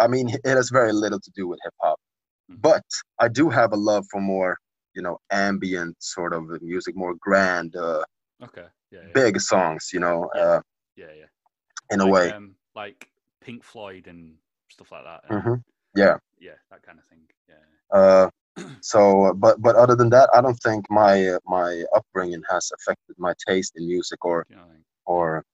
I 0.00 0.08
mean, 0.08 0.28
it 0.28 0.40
has 0.56 0.70
very 0.70 0.92
little 0.92 1.20
to 1.20 1.30
do 1.34 1.46
with 1.48 1.58
hip 1.64 1.74
hop, 1.80 1.98
Mhm. 2.50 2.60
but 2.60 2.84
I 3.18 3.28
do 3.28 3.48
have 3.50 3.72
a 3.72 3.76
love 3.76 4.04
for 4.10 4.20
more, 4.20 4.56
you 4.94 5.02
know, 5.02 5.18
ambient 5.30 5.96
sort 6.02 6.32
of 6.34 6.44
music, 6.62 6.94
more 6.96 7.14
grand, 7.14 7.76
uh, 7.76 8.04
Okay. 8.42 8.66
Yeah, 8.90 9.00
yeah. 9.06 9.12
big 9.14 9.40
songs. 9.40 9.90
You 9.92 10.00
know, 10.00 10.30
Yeah. 10.34 10.40
uh, 10.42 10.60
Yeah, 10.96 11.12
yeah. 11.12 11.26
in 11.90 12.00
like, 12.00 12.08
a 12.08 12.10
way. 12.10 12.30
Um, 12.32 12.56
like 12.74 13.10
Pink 13.40 13.62
Floyd 13.64 14.06
and 14.06 14.38
stuff 14.68 14.92
like 14.92 15.04
that. 15.04 15.24
and- 15.30 15.42
hmm 15.42 15.54
Yeah. 15.94 16.18
Yeah, 16.38 16.56
that 16.70 16.82
kind 16.82 16.98
of 16.98 17.04
thing. 17.06 17.26
Yeah. 17.48 17.64
Uh, 17.90 18.30
so, 18.80 19.34
but 19.36 19.60
but 19.62 19.76
other 19.76 19.94
than 19.96 20.10
that, 20.10 20.28
I 20.34 20.40
don't 20.40 20.58
think 20.62 20.86
my 20.90 21.28
uh, 21.28 21.38
my 21.46 21.84
upbringing 21.94 22.42
has 22.50 22.70
affected 22.74 23.16
my 23.18 23.34
taste 23.48 23.74
in 23.76 23.86
music 23.86 24.24
or 24.24 24.46
You 24.48 24.56
know 24.56 24.62
what 24.62 24.70
I 24.70 24.74
mean? 24.74 24.84
or 25.06 25.44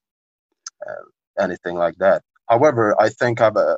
uh, 0.87 1.43
anything 1.43 1.75
like 1.75 1.95
that. 1.99 2.21
However, 2.49 2.95
I 2.99 3.09
think 3.09 3.41
I've 3.41 3.55
uh, 3.57 3.77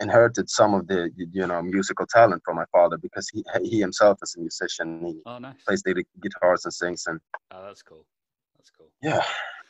inherited 0.00 0.48
some 0.50 0.74
of 0.74 0.86
the 0.88 1.10
you 1.16 1.46
know 1.46 1.62
musical 1.62 2.06
talent 2.06 2.42
from 2.44 2.56
my 2.56 2.66
father 2.72 2.98
because 2.98 3.28
he 3.32 3.44
he 3.62 3.80
himself 3.80 4.18
is 4.22 4.34
a 4.36 4.40
musician. 4.40 4.92
He 4.96 5.12
Oh, 5.26 5.38
nice. 5.38 5.74
plays 5.74 5.82
the 5.84 6.04
guitars 6.22 6.64
and 6.64 6.72
sings 6.74 7.04
and 7.06 7.20
Oh, 7.50 7.62
that's 7.64 7.82
cool. 7.82 8.06
That's 8.56 8.70
cool. 8.70 8.90
yeah, 9.02 9.22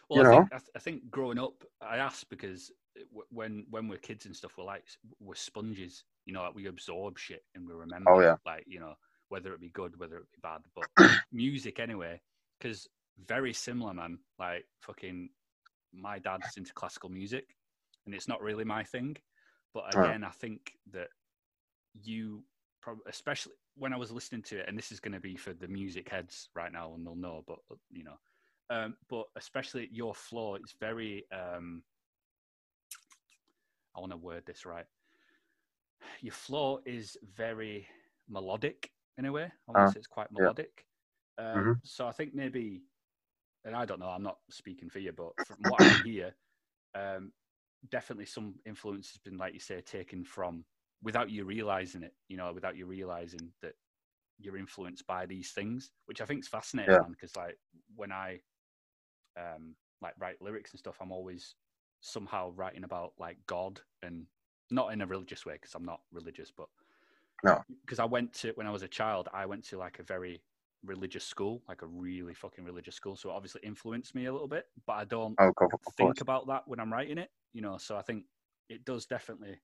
Well, 0.09 0.20
You 0.20 0.23
I, 0.23 0.25
know? 0.25 0.25
think, 0.25 0.49
I, 0.53 0.59
th- 0.59 0.70
I 0.77 0.79
think 0.79 1.11
growing 1.11 1.38
up, 1.38 1.64
I 1.81 1.97
asked 1.99 2.29
because 2.31 2.73
w- 3.11 3.27
when 3.31 3.66
when 3.70 3.88
we're 3.88 3.99
kids 3.99 4.27
and 4.27 4.37
stuff, 4.37 4.57
we're 4.59 4.64
like 4.64 4.85
we're 5.20 5.35
sponges. 5.35 6.05
You 6.27 6.33
know, 6.33 6.43
like 6.43 6.55
we 6.55 6.67
absorb 6.67 7.19
shit 7.19 7.45
and 7.55 7.67
we 7.67 7.75
remember. 7.75 8.11
Oh, 8.11 8.21
yeah. 8.21 8.37
Like 8.47 8.65
you 8.67 8.81
know, 8.81 8.95
whether 9.29 9.53
it 9.53 9.61
be 9.61 9.71
good, 9.71 9.99
whether 9.99 10.17
it 10.19 10.31
be 10.33 10.39
bad, 10.43 10.61
but 10.75 11.11
music 11.33 11.81
anyway. 11.81 12.21
Because 12.59 12.89
very 13.27 13.53
similar, 13.53 13.95
man. 13.95 14.19
Like 14.39 14.65
fucking, 14.81 15.31
my 15.93 16.19
dad's 16.19 16.57
into 16.57 16.73
classical 16.73 17.09
music, 17.09 17.57
and 18.07 18.15
it's 18.15 18.29
not 18.29 18.43
really 18.43 18.65
my 18.65 18.85
thing. 18.85 19.17
But 19.73 19.95
again, 19.97 20.23
I 20.25 20.31
think 20.31 20.73
that 20.93 21.09
you 21.95 22.45
probably, 22.81 23.03
especially 23.09 23.55
when 23.77 23.93
I 23.93 23.97
was 23.97 24.13
listening 24.13 24.43
to 24.43 24.61
it, 24.61 24.69
and 24.69 24.79
this 24.79 24.93
is 24.93 25.01
going 25.01 25.15
to 25.15 25.21
be 25.21 25.37
for 25.37 25.53
the 25.53 25.69
music 25.69 26.09
heads 26.09 26.49
right 26.55 26.73
now, 26.73 26.95
and 26.95 27.05
they'll 27.05 27.17
know. 27.17 27.43
But 27.47 27.59
uh, 27.71 27.77
you 27.91 28.05
know, 28.05 28.19
um, 28.71 28.97
but 29.09 29.25
especially 29.37 29.89
your 29.93 30.15
flow, 30.15 30.55
it's 30.55 30.75
very. 30.79 31.25
Um, 31.33 31.83
I 33.97 34.01
want 34.01 34.13
to 34.13 34.17
word 34.17 34.45
this 34.47 34.67
right. 34.67 34.87
Your 36.21 36.33
flow 36.33 36.81
is 36.87 37.17
very 37.23 37.87
melodic 38.29 38.93
in 39.19 39.25
a 39.27 39.33
way. 39.33 39.45
I 39.45 39.73
want 39.73 39.85
Uh, 39.85 39.88
to 39.88 39.93
say 39.93 39.99
it's 39.99 40.07
quite 40.07 40.33
yeah. 40.38 40.53
melodic. 40.53 40.87
Um, 41.38 41.77
Mhm. 41.77 41.81
So 41.83 42.07
I 42.07 42.12
think 42.12 42.35
maybe, 42.35 42.85
and 43.64 43.77
I 43.77 43.85
don't 43.85 44.01
know, 44.01 44.09
I'm 44.11 44.23
not 44.23 44.38
speaking 44.51 44.90
for 44.90 44.99
you, 45.01 45.12
but 45.12 45.33
from 45.40 45.59
what 45.67 45.81
I 45.83 45.95
hear, 45.97 46.35
um, 46.95 47.33
definitely 47.90 48.27
some 48.27 48.57
influence 48.67 49.11
has 49.12 49.19
been, 49.19 49.38
like 49.38 49.55
you 49.55 49.61
say, 49.61 49.81
taken 49.83 50.25
from 50.25 50.67
without 51.03 51.31
you 51.31 51.45
realizing 51.45 52.03
it. 52.03 52.14
You 52.29 52.37
know, 52.38 52.53
without 52.53 52.77
you 52.77 52.87
realizing 52.87 53.53
that 53.62 53.75
you're 54.38 54.57
influenced 54.59 55.07
by 55.07 55.27
these 55.27 55.53
things, 55.53 55.93
which 56.07 56.21
I 56.21 56.27
think 56.27 56.40
is 56.40 56.49
fascinating, 56.49 56.95
Yeah. 56.95 57.09
Because 57.11 57.37
like 57.37 57.59
when 57.97 58.12
I 58.12 58.43
um, 59.37 59.77
like 60.01 60.14
write 60.19 60.40
lyrics 60.40 60.73
and 60.73 60.79
stuff, 60.79 60.99
I'm 61.01 61.12
always 61.12 61.55
somehow 62.01 62.51
writing 62.51 62.85
about 62.85 63.14
like 63.19 63.38
God 63.47 63.81
and 64.03 64.27
not 64.70 64.92
in 64.92 65.00
a 65.03 65.07
religious 65.07 65.46
way 65.46 65.55
because 65.55 65.74
I'm 65.74 65.85
not 65.85 66.03
religious, 66.12 66.50
but 66.50 66.68
No. 67.42 67.64
because 67.85 67.98
I 67.98 68.05
went 68.05 68.33
to 68.35 68.53
when 68.53 68.66
I 68.66 68.70
was 68.70 68.83
a 68.83 68.88
child, 68.88 69.29
I 69.33 69.46
went 69.46 69.64
to 69.66 69.79
like 69.79 69.98
a 69.98 70.03
very 70.03 70.42
religious 70.83 71.24
school, 71.24 71.62
like 71.68 71.83
a 71.83 71.87
really 71.87 72.35
fucking 72.35 72.64
religious 72.64 72.94
school. 72.94 73.16
So 73.16 73.31
it 73.31 73.35
obviously 73.35 73.62
influenced 73.64 74.14
me 74.14 74.27
a 74.27 74.33
little 74.33 74.48
bit, 74.48 74.66
but 74.87 74.94
I 74.94 75.05
don't 75.05 75.38
oh, 75.38 75.53
think 75.96 76.20
about 76.20 76.46
that 76.48 76.66
when 76.68 76.81
I'm 76.81 76.92
writing 76.92 77.18
it, 77.18 77.31
you 77.53 77.62
know. 77.62 77.79
So 77.79 77.96
I 77.96 78.03
think 78.03 78.27
it 78.68 78.85
does 78.85 79.07
definitely 79.07 79.61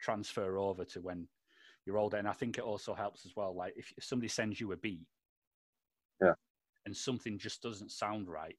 transfer 0.00 0.58
over 0.58 0.84
to 0.86 1.02
when 1.02 1.28
you're 1.86 1.98
older, 1.98 2.18
and 2.18 2.28
I 2.28 2.32
think 2.34 2.58
it 2.58 2.64
also 2.64 2.94
helps 2.94 3.26
as 3.26 3.36
well. 3.36 3.54
Like 3.54 3.74
if, 3.76 3.92
if 3.96 4.04
somebody 4.04 4.28
sends 4.28 4.60
you 4.60 4.72
a 4.72 4.76
beat, 4.76 5.06
Yeah. 6.20 6.34
and 6.84 6.96
something 6.96 7.38
just 7.38 7.62
doesn't 7.62 7.90
sound 7.90 8.28
right, 8.28 8.56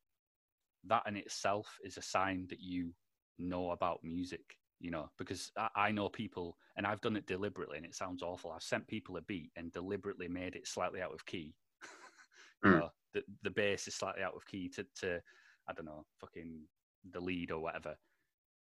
that 0.86 1.08
in 1.08 1.18
itself 1.18 1.80
is 1.84 1.98
a 1.98 2.02
sign 2.02 2.48
that 2.48 2.60
you 2.62 2.96
know 3.38 3.72
about 3.72 4.04
music. 4.04 4.58
You 4.80 4.92
know, 4.92 5.10
because 5.18 5.52
I, 5.58 5.70
I 5.76 5.92
know 5.92 6.10
people, 6.10 6.58
and 6.76 6.86
I've 6.86 7.02
done 7.02 7.16
it 7.18 7.26
deliberately, 7.26 7.78
and 7.78 7.86
it 7.86 7.96
sounds 7.96 8.22
awful. 8.22 8.52
I've 8.52 8.62
sent 8.64 8.88
people 8.88 9.18
a 9.18 9.22
beat 9.22 9.52
and 9.56 9.72
deliberately 9.72 10.28
made 10.28 10.56
it 10.56 10.68
slightly 10.68 11.02
out 11.02 11.14
of 11.14 11.26
key. 11.26 11.56
you 12.64 12.72
Mm. 12.72 12.80
know, 12.80 12.90
the 13.14 13.24
the 13.44 13.50
bass 13.52 13.88
is 13.88 13.96
slightly 13.96 14.24
out 14.24 14.36
of 14.36 14.46
key 14.46 14.70
to 14.70 14.86
to 15.00 15.22
I 15.68 15.74
don't 15.74 15.86
know, 15.86 16.06
fucking 16.20 16.68
the 17.12 17.20
lead 17.22 17.52
or 17.52 17.60
whatever. 17.62 17.98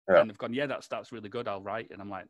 Yeah. 0.08 0.22
And 0.22 0.28
they've 0.28 0.38
gone, 0.38 0.54
yeah, 0.54 0.66
that's 0.66 0.88
that's 0.88 1.12
really 1.12 1.28
good. 1.28 1.48
I'll 1.48 1.62
write. 1.62 1.90
And 1.92 2.00
I'm 2.02 2.10
like, 2.10 2.26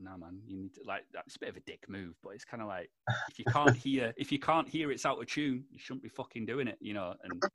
no, 0.00 0.16
man, 0.16 0.42
you 0.46 0.56
need 0.58 0.74
to 0.74 0.82
like 0.84 1.04
that's 1.12 1.36
a 1.36 1.38
bit 1.40 1.48
of 1.50 1.56
a 1.56 1.60
dick 1.60 1.88
move, 1.88 2.16
but 2.22 2.30
it's 2.30 2.44
kind 2.44 2.62
of 2.62 2.68
like 2.68 2.90
if 3.28 3.38
you 3.38 3.44
can't 3.46 3.76
hear 3.76 4.14
if 4.16 4.32
you 4.32 4.38
can't 4.38 4.68
hear 4.68 4.90
it's 4.92 5.06
out 5.06 5.20
of 5.20 5.26
tune, 5.26 5.66
you 5.70 5.78
shouldn't 5.78 6.02
be 6.04 6.08
fucking 6.08 6.46
doing 6.46 6.68
it, 6.68 6.78
you 6.80 6.94
know. 6.94 7.16
And 7.22 7.44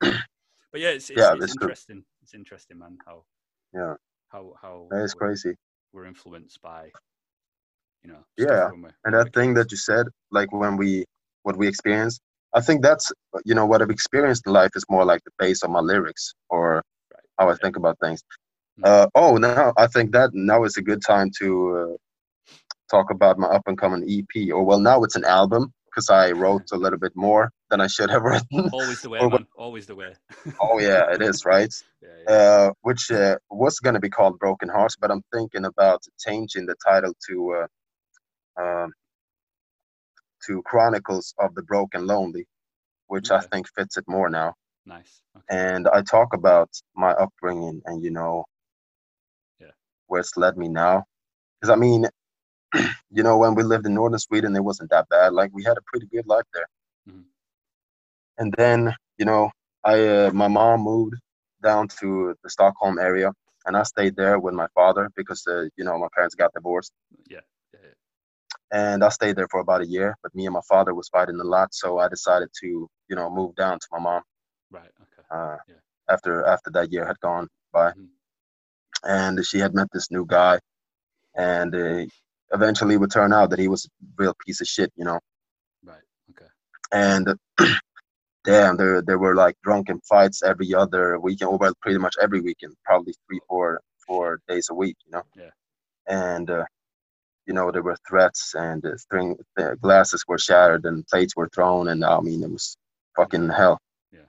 but 0.72 0.80
yeah, 0.80 0.90
it's 0.90 1.10
it's, 1.10 1.30
Yeah, 1.30 1.34
it's 1.34 1.48
true. 1.58 1.70
interesting. 1.70 2.04
It's 2.22 2.34
interesting, 2.34 2.78
man. 2.78 2.98
How 3.06 3.26
Yeah. 3.72 3.96
How 4.34 4.54
how 4.62 4.90
that 4.90 5.04
is 5.04 5.14
we're, 5.14 5.24
crazy. 5.24 5.54
we're 5.92 6.06
influenced 6.06 6.60
by 6.62 6.92
you 8.02 8.10
know 8.12 8.24
Yeah, 8.38 8.70
stuff 8.70 8.70
when 8.70 8.82
we're, 8.82 8.96
And 9.04 9.14
that 9.14 9.32
thing 9.34 9.54
that 9.54 9.70
you 9.72 9.78
said, 9.78 10.06
like 10.30 10.52
when 10.52 10.76
we 10.76 11.04
what 11.42 11.56
we 11.56 11.68
experience, 11.68 12.18
I 12.54 12.60
think 12.60 12.82
that's 12.82 13.12
you 13.44 13.54
know 13.54 13.66
what 13.66 13.82
I've 13.82 13.90
experienced 13.90 14.44
in 14.46 14.52
life 14.52 14.72
is 14.76 14.84
more 14.90 15.04
like 15.04 15.22
the 15.24 15.32
base 15.38 15.62
of 15.62 15.70
my 15.70 15.80
lyrics 15.80 16.34
or 16.50 16.82
Right. 17.12 17.28
how 17.38 17.50
I 17.50 17.54
Yeah. 17.58 17.62
think 17.62 17.76
about 17.76 17.98
things. 18.00 18.22
Mm. 18.78 18.88
Uh, 18.88 19.06
oh, 19.14 19.36
now 19.36 19.72
I 19.76 19.86
think 19.88 20.12
that 20.12 20.30
now 20.34 20.64
is 20.64 20.76
a 20.76 20.82
good 20.82 21.02
time 21.06 21.30
to 21.40 21.48
uh, 21.78 21.96
talk 22.90 23.10
about 23.10 23.38
my 23.38 23.48
up 23.48 23.62
and 23.66 23.78
coming 23.78 24.04
EP. 24.08 24.50
Or 24.52 24.64
well, 24.64 24.80
now 24.80 25.02
it's 25.04 25.16
an 25.16 25.24
album 25.24 25.72
because 25.86 26.10
I 26.10 26.32
wrote 26.32 26.64
a 26.72 26.76
little 26.76 26.98
bit 26.98 27.12
more 27.16 27.50
than 27.74 27.80
I 27.80 27.88
should 27.88 28.10
have 28.10 28.22
written. 28.22 28.68
always 28.72 29.02
the 29.02 29.10
way. 29.10 29.20
Always 29.56 29.86
the 29.86 29.96
way. 29.96 30.12
oh 30.60 30.78
yeah, 30.78 31.10
it 31.12 31.20
is 31.20 31.44
right. 31.44 31.72
yeah, 32.02 32.08
yeah. 32.24 32.32
Uh, 32.32 32.70
which 32.82 33.10
uh, 33.10 33.36
was 33.50 33.80
going 33.80 33.94
to 33.94 34.00
be 34.00 34.08
called 34.08 34.38
Broken 34.38 34.68
Hearts, 34.68 34.96
but 35.00 35.10
I'm 35.10 35.22
thinking 35.32 35.64
about 35.64 36.00
changing 36.24 36.66
the 36.66 36.76
title 36.86 37.12
to 37.28 37.36
uh, 37.60 38.62
um, 38.62 38.92
to 40.46 40.62
Chronicles 40.62 41.34
of 41.40 41.52
the 41.56 41.62
Broken 41.62 42.06
Lonely, 42.06 42.46
which 43.08 43.32
I 43.32 43.40
think 43.40 43.66
fits 43.76 43.96
it 43.96 44.04
more 44.06 44.30
now. 44.30 44.54
nice. 44.86 45.22
Okay. 45.36 45.44
And 45.50 45.88
I 45.88 46.02
talk 46.02 46.32
about 46.32 46.70
my 46.94 47.10
upbringing 47.24 47.82
and 47.86 47.96
you 48.04 48.12
know 48.18 48.44
Yeah. 49.60 49.74
where 50.06 50.20
it's 50.20 50.36
led 50.36 50.56
me 50.56 50.68
now. 50.68 50.96
Because 51.60 51.70
I 51.76 51.78
mean, 51.86 52.06
you 53.16 53.24
know, 53.26 53.36
when 53.42 53.54
we 53.56 53.64
lived 53.64 53.86
in 53.86 53.94
northern 53.94 54.20
Sweden, 54.28 54.54
it 54.54 54.64
wasn't 54.70 54.90
that 54.90 55.08
bad. 55.08 55.32
Like 55.40 55.50
we 55.52 55.64
had 55.64 55.76
a 55.82 55.86
pretty 55.90 56.06
good 56.14 56.26
life 56.34 56.48
there. 56.54 56.68
Mhm. 57.08 57.24
And 58.38 58.54
then 58.56 58.94
you 59.18 59.24
know, 59.26 59.50
I 59.84 60.06
uh, 60.06 60.30
my 60.32 60.48
mom 60.48 60.82
moved 60.82 61.14
down 61.62 61.88
to 62.00 62.34
the 62.42 62.50
Stockholm 62.50 62.98
area, 62.98 63.32
and 63.66 63.76
I 63.76 63.82
stayed 63.84 64.16
there 64.16 64.38
with 64.40 64.54
my 64.54 64.68
father 64.74 65.08
because 65.16 65.46
uh, 65.46 65.64
you 65.76 65.84
know 65.84 65.98
my 65.98 66.08
parents 66.14 66.34
got 66.34 66.52
divorced, 66.54 66.92
yeah, 67.30 67.40
yeah, 67.72 67.80
yeah. 67.84 67.94
and 68.92 69.04
I 69.04 69.08
stayed 69.10 69.36
there 69.36 69.48
for 69.50 69.60
about 69.60 69.82
a 69.82 69.86
year. 69.86 70.16
But 70.22 70.34
me 70.34 70.46
and 70.46 70.54
my 70.54 70.62
father 70.68 70.94
was 70.94 71.08
fighting 71.08 71.40
a 71.40 71.44
lot, 71.44 71.74
so 71.74 71.98
I 71.98 72.08
decided 72.08 72.50
to 72.62 72.88
you 73.08 73.16
know 73.16 73.30
move 73.30 73.54
down 73.56 73.78
to 73.78 73.86
my 73.92 73.98
mom 74.00 74.22
Right. 74.70 74.90
Okay. 75.02 75.22
uh, 75.30 75.58
Yeah. 75.68 75.76
after 76.10 76.44
after 76.46 76.70
that 76.72 76.92
year 76.92 77.06
had 77.06 77.20
gone 77.20 77.48
by, 77.72 77.92
Mhm. 77.92 78.08
and 79.04 79.44
she 79.46 79.58
had 79.58 79.74
met 79.74 79.88
this 79.92 80.10
new 80.10 80.26
guy, 80.26 80.58
and 81.36 81.74
uh, 81.74 82.06
eventually 82.52 82.94
it 82.94 82.98
would 82.98 83.10
turn 83.12 83.32
out 83.32 83.50
that 83.50 83.58
he 83.58 83.68
was 83.68 83.86
a 83.86 83.88
real 84.18 84.34
piece 84.46 84.60
of 84.60 84.66
shit, 84.66 84.92
you 84.96 85.04
know. 85.04 85.20
Right. 85.84 86.02
Okay. 86.30 86.50
And 86.92 87.34
damn, 88.44 88.76
there 88.76 89.02
there 89.02 89.18
were 89.18 89.34
like 89.34 89.56
drunken 89.62 90.00
fights 90.08 90.42
every 90.42 90.74
other 90.74 91.18
weekend, 91.18 91.50
or 91.50 91.58
well, 91.58 91.74
pretty 91.80 91.98
much 91.98 92.14
every 92.20 92.40
weekend, 92.40 92.74
probably 92.84 93.14
three, 93.26 93.40
four, 93.48 93.80
four 94.06 94.40
days 94.48 94.68
a 94.70 94.74
week, 94.74 94.96
you 95.06 95.12
know. 95.12 95.22
Yeah. 95.36 95.50
And 96.06 96.50
uh, 96.50 96.64
you 97.46 97.54
know 97.54 97.70
there 97.70 97.82
were 97.82 97.96
threats, 98.08 98.54
and 98.54 98.84
uh, 98.84 98.96
string 98.96 99.36
uh, 99.58 99.74
glasses 99.80 100.24
were 100.28 100.38
shattered, 100.38 100.84
and 100.84 101.06
plates 101.06 101.36
were 101.36 101.48
thrown, 101.48 101.88
and 101.88 102.04
I 102.04 102.20
mean 102.20 102.42
it 102.42 102.50
was 102.50 102.76
fucking 103.16 103.48
hell. 103.48 103.78
Yeah. 104.12 104.28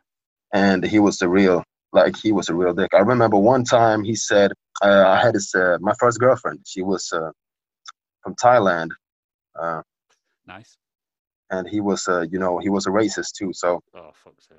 And 0.54 0.84
he 0.84 1.00
was 1.00 1.22
a 1.22 1.30
real, 1.30 1.64
like 1.92 2.16
he 2.18 2.32
was 2.32 2.50
a 2.50 2.56
real 2.56 2.74
dick. 2.74 2.94
I 2.94 3.00
remember 3.00 3.38
one 3.38 3.64
time 3.64 4.04
he 4.04 4.16
said, 4.16 4.52
uh, 4.82 5.06
I 5.08 5.22
had 5.22 5.36
this 5.36 5.54
uh, 5.54 5.78
my 5.82 5.94
first 6.00 6.20
girlfriend. 6.20 6.60
She 6.66 6.82
was 6.82 7.12
uh, 7.14 7.32
from 8.24 8.36
Thailand. 8.36 8.92
Uh, 9.60 9.82
Nice. 10.48 10.78
And 11.56 11.68
he 11.68 11.80
was, 11.82 12.08
uh, 12.08 12.22
you 12.32 12.40
know, 12.40 12.58
he 12.60 12.70
was 12.70 12.86
a 12.88 12.90
racist 12.90 13.34
too. 13.38 13.52
So 13.54 13.82
Oh 13.94 14.12
fuck's 14.14 14.48
sake. 14.48 14.58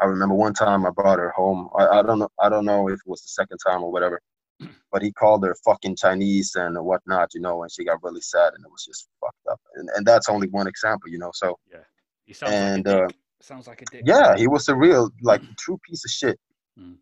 I 0.00 0.06
remember 0.06 0.34
one 0.34 0.54
time 0.54 0.86
I 0.86 0.90
brought 0.90 1.18
her 1.18 1.30
home. 1.30 1.68
I, 1.78 1.84
I 1.98 2.02
don't 2.02 2.18
know. 2.18 2.28
I 2.40 2.48
don't 2.48 2.64
know 2.64 2.88
if 2.88 2.94
it 2.94 3.06
was 3.06 3.22
the 3.22 3.28
second 3.28 3.58
time 3.66 3.82
or 3.82 3.90
whatever, 3.92 4.20
but 4.92 5.02
he 5.02 5.12
called 5.12 5.44
her 5.44 5.54
fucking 5.64 5.96
Chinese 5.96 6.54
and 6.54 6.76
whatnot, 6.84 7.28
you 7.34 7.40
know, 7.40 7.62
and 7.62 7.70
she 7.72 7.84
got 7.84 8.02
really 8.02 8.20
sad, 8.22 8.50
and 8.54 8.64
it 8.64 8.70
was 8.70 8.84
just 8.84 9.08
fucked 9.20 9.46
up. 9.50 9.60
And 9.76 9.88
and 9.94 10.06
that's 10.06 10.28
only 10.28 10.48
one 10.48 10.66
example, 10.66 11.08
you 11.10 11.18
know. 11.18 11.30
So 11.34 11.58
Yeah. 11.70 11.84
He 12.24 12.32
sounds 12.32 12.52
And, 12.54 12.86
like 12.86 12.96
a 12.96 13.04
uh, 13.04 13.08
sounds 13.40 13.66
like 13.66 13.82
a 13.82 13.84
dick. 13.92 14.02
yeah, 14.06 14.36
he 14.36 14.46
was 14.46 14.68
a 14.68 14.74
real 14.86 15.10
like 15.22 15.42
true 15.58 15.78
piece 15.86 16.04
of 16.04 16.10
shit, 16.10 16.38
Mm. 16.80 16.96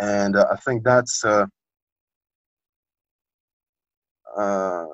and 0.00 0.36
uh, 0.36 0.46
I 0.50 0.56
think 0.64 0.84
that's. 0.84 1.24
Uh, 1.24 1.46
uh, 4.38 4.86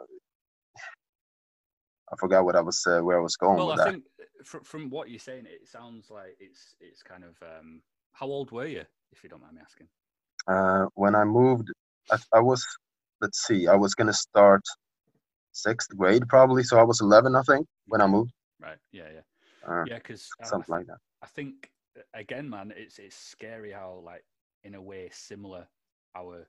I 2.17 2.19
forgot 2.25 2.45
what 2.47 2.57
I 2.57 2.63
was 2.63 2.97
uh, 3.01 3.01
where 3.01 3.19
I 3.19 3.23
was 3.23 3.37
going 3.37 3.67
Well, 3.67 3.73
I 3.73 3.77
that. 3.77 3.95
think 3.95 4.05
from 4.45 4.65
from 4.65 4.91
what 4.91 5.11
you're 5.11 5.19
saying, 5.21 5.47
it 5.47 5.69
sounds 5.69 6.11
like 6.11 6.37
it's 6.41 6.77
it's 6.81 7.03
kind 7.03 7.25
of. 7.25 7.43
um 7.43 7.83
How 8.13 8.27
old 8.27 8.53
were 8.53 8.67
you, 8.67 8.85
if 9.13 9.23
you 9.25 9.31
don't 9.31 9.43
mind 9.43 9.57
me 9.57 9.63
asking? 9.63 9.89
Uh, 10.49 10.87
when 10.95 11.15
I 11.15 11.25
moved, 11.25 11.71
I, 12.11 12.19
I 12.35 12.41
was, 12.41 12.65
let's 13.21 13.41
see, 13.47 13.67
I 13.69 13.75
was 13.77 13.95
gonna 13.95 14.13
start 14.13 14.63
sixth 15.53 15.97
grade 15.97 16.29
probably, 16.29 16.63
so 16.63 16.79
I 16.79 16.85
was 16.85 17.01
11, 17.01 17.35
I 17.37 17.43
think, 17.43 17.67
when 17.87 18.01
I 18.03 18.07
moved, 18.07 18.33
Right. 18.61 18.79
Yeah. 18.93 19.09
Yeah. 19.13 19.21
uh, 19.69 19.85
Yeah. 19.85 19.97
Because 19.97 20.37
something 20.43 20.73
like 20.75 20.87
that. 20.87 20.99
I 21.23 21.27
think 21.27 21.71
again, 22.15 22.49
man, 22.49 22.73
it's 22.77 22.99
it's 22.99 23.17
scary 23.17 23.73
how 23.73 24.03
like 24.05 24.25
in 24.65 24.75
a 24.75 24.83
way 24.83 25.09
similar 25.13 25.69
our 26.17 26.49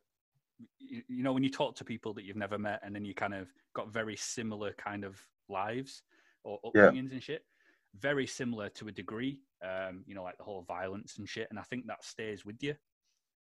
you, 0.79 1.03
you 1.07 1.23
know 1.23 1.33
when 1.33 1.43
you 1.43 1.49
talk 1.49 1.75
to 1.75 1.83
people 1.85 2.13
that 2.13 2.23
you've 2.23 2.35
never 2.35 2.57
met 2.57 2.79
and 2.83 2.95
then 2.95 3.05
you 3.05 3.13
kind 3.13 3.33
of 3.33 3.47
got 3.73 3.91
very 3.91 4.15
similar 4.15 4.73
kind 4.73 5.03
of 5.03 5.19
lives 5.49 6.03
or 6.43 6.59
Yeah. 6.75 6.89
and 6.89 7.23
shit 7.23 7.45
very 7.99 8.27
similar 8.27 8.69
to 8.69 8.87
a 8.87 8.91
degree 8.91 9.41
um 9.63 10.03
you 10.05 10.13
know 10.15 10.23
like 10.23 10.37
the 10.37 10.43
whole 10.43 10.61
violence 10.63 11.17
and 11.17 11.27
shit 11.27 11.47
and 11.49 11.59
i 11.59 11.63
think 11.63 11.85
that 11.87 12.03
stays 12.03 12.45
with 12.45 12.61
you 12.61 12.75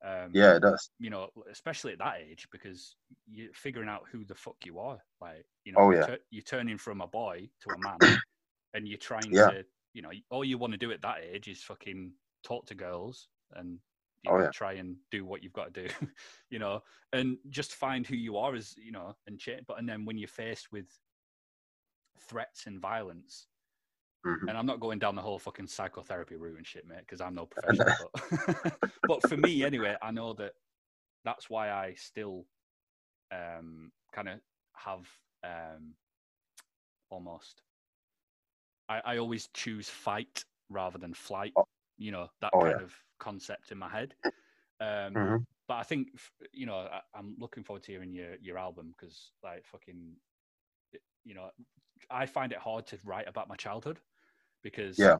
um 0.04 0.30
Yeah, 0.32 0.56
it 0.56 0.60
does. 0.60 0.90
you 0.98 1.10
know 1.10 1.30
especially 1.50 1.92
at 1.92 1.98
that 1.98 2.18
age 2.20 2.46
because 2.52 2.96
you're 3.26 3.52
figuring 3.54 3.88
out 3.88 4.02
who 4.10 4.24
the 4.24 4.34
fuck 4.34 4.56
you 4.64 4.78
are 4.78 4.98
like 5.20 5.46
you 5.64 5.72
know 5.72 5.78
Oh, 5.80 5.90
you're, 5.90 6.00
yeah. 6.08 6.16
you're 6.30 6.42
turning 6.42 6.78
from 6.78 7.00
a 7.00 7.06
boy 7.06 7.48
to 7.62 7.70
a 7.70 7.78
man 7.78 7.98
and 8.74 8.86
you're 8.86 8.98
trying 8.98 9.32
Yeah. 9.32 9.46
to 9.48 9.64
you 9.94 10.02
know 10.02 10.10
all 10.30 10.44
you 10.44 10.58
want 10.58 10.72
to 10.72 10.78
do 10.78 10.92
at 10.92 11.02
that 11.02 11.18
age 11.22 11.48
is 11.48 11.62
fucking 11.62 12.12
talk 12.44 12.66
to 12.66 12.74
girls 12.74 13.28
and 13.54 13.78
you 14.26 14.32
Oh, 14.32 14.40
yeah. 14.40 14.52
try 14.52 14.74
and 14.74 14.96
do 15.10 15.24
what 15.24 15.42
you've 15.42 15.52
got 15.52 15.72
to 15.74 15.88
do 15.88 15.94
you 16.50 16.58
know 16.58 16.82
and 17.12 17.38
just 17.48 17.74
find 17.74 18.06
who 18.06 18.16
you 18.16 18.36
are 18.36 18.54
as 18.54 18.76
you 18.76 18.92
know 18.92 19.16
and 19.26 19.38
change 19.38 19.64
but 19.66 19.78
and 19.78 19.88
then 19.88 20.04
when 20.04 20.18
you're 20.18 20.28
faced 20.28 20.72
with 20.72 20.86
threats 22.18 22.66
and 22.66 22.80
violence 22.80 23.46
Mhm. 24.24 24.48
and 24.48 24.56
I'm 24.56 24.66
not 24.66 24.80
going 24.80 24.98
down 24.98 25.14
the 25.16 25.22
whole 25.22 25.38
fucking 25.38 25.66
psychotherapy 25.66 26.36
route 26.36 26.56
and 26.58 26.66
shit, 26.66 26.86
mate, 26.86 27.00
because 27.00 27.20
I'm 27.20 27.34
no 27.34 27.46
professional. 27.46 27.96
but, 27.98 28.80
but 29.06 29.22
for 29.22 29.36
me, 29.36 29.64
anyway, 29.64 29.96
I 30.00 30.10
know 30.12 30.34
that 30.34 30.52
that's 31.24 31.50
why 31.50 31.70
I 31.70 31.94
still 31.94 32.46
um, 33.32 33.92
kind 34.12 34.28
of 34.28 34.40
have 34.74 35.08
um, 35.42 35.94
almost. 37.10 37.62
I, 38.88 39.00
I 39.04 39.16
always 39.18 39.48
choose 39.48 39.88
fight 39.88 40.44
rather 40.68 40.98
than 40.98 41.14
flight. 41.14 41.54
Oh. 41.56 41.66
You 41.98 42.12
know 42.12 42.28
that 42.40 42.52
Oh, 42.52 42.64
kind 42.64 42.66
yeah. 42.66 42.80
of 42.80 42.94
concept 43.18 43.72
in 43.72 43.78
my 43.78 43.88
head. 43.88 44.16
Um, 44.80 45.14
Mhm. 45.14 45.46
But 45.68 45.76
I 45.78 45.84
think 45.84 46.10
you 46.52 46.66
know 46.66 46.76
I, 46.78 47.02
I'm 47.14 47.36
looking 47.38 47.64
forward 47.64 47.84
to 47.84 47.92
hearing 47.92 48.14
your 48.14 48.36
your 48.36 48.58
album 48.58 48.94
because 48.96 49.32
like 49.42 49.66
fucking, 49.66 50.16
you 51.24 51.34
know, 51.34 51.50
I 52.10 52.26
find 52.26 52.52
it 52.52 52.58
hard 52.58 52.86
to 52.88 52.98
write 53.04 53.28
about 53.28 53.48
my 53.48 53.56
childhood 53.56 54.00
because 54.62 54.98
Yeah. 54.98 55.18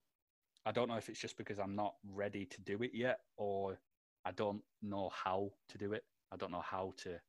I 0.66 0.72
don't 0.72 0.88
know 0.88 0.96
if 0.96 1.08
it's 1.10 1.20
just 1.20 1.38
because 1.38 1.58
I'm 1.60 1.76
not 1.76 1.96
ready 2.04 2.46
to 2.46 2.62
do 2.62 2.82
it 2.82 2.92
yet 2.94 3.20
or 3.36 3.80
I 4.24 4.32
don't 4.32 4.62
know 4.82 5.10
how 5.10 5.52
to 5.70 5.78
do 5.78 5.94
it. 5.94 6.04
I 6.32 6.36
don't 6.36 6.52
know 6.52 6.62
how 6.62 6.94
to 6.98 7.20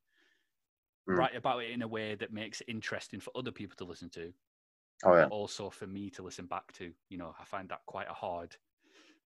Mm. 1.08 1.28
write 1.28 1.34
about 1.36 1.62
it 1.62 1.70
in 1.70 1.82
a 1.82 1.88
way 1.88 2.14
that 2.14 2.32
makes 2.32 2.60
it 2.60 2.68
interesting 2.68 3.20
for 3.20 3.32
other 3.36 3.50
people 3.52 3.76
to 3.76 3.84
listen 3.84 4.10
to, 4.10 4.32
Oh 5.04 5.16
yeah. 5.16 5.30
also 5.30 5.70
for 5.70 5.86
me 5.86 6.10
to 6.10 6.22
listen 6.22 6.46
back 6.46 6.72
to. 6.74 6.94
You 7.08 7.18
know, 7.18 7.34
I 7.38 7.44
find 7.44 7.68
that 7.70 7.86
quite 7.86 8.08
a 8.08 8.14
hard 8.14 8.56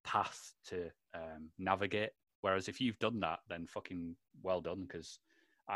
path 0.05 0.53
to 0.69 0.91
um, 1.15 1.51
navigate. 1.59 2.11
Whereas 2.43 2.69
if 2.69 2.81
you've 2.81 2.99
done 2.99 3.21
that, 3.21 3.41
then 3.49 3.67
fucking 3.67 4.17
well 4.43 4.61
done 4.61 4.83
because 4.87 5.19
I, 5.69 5.75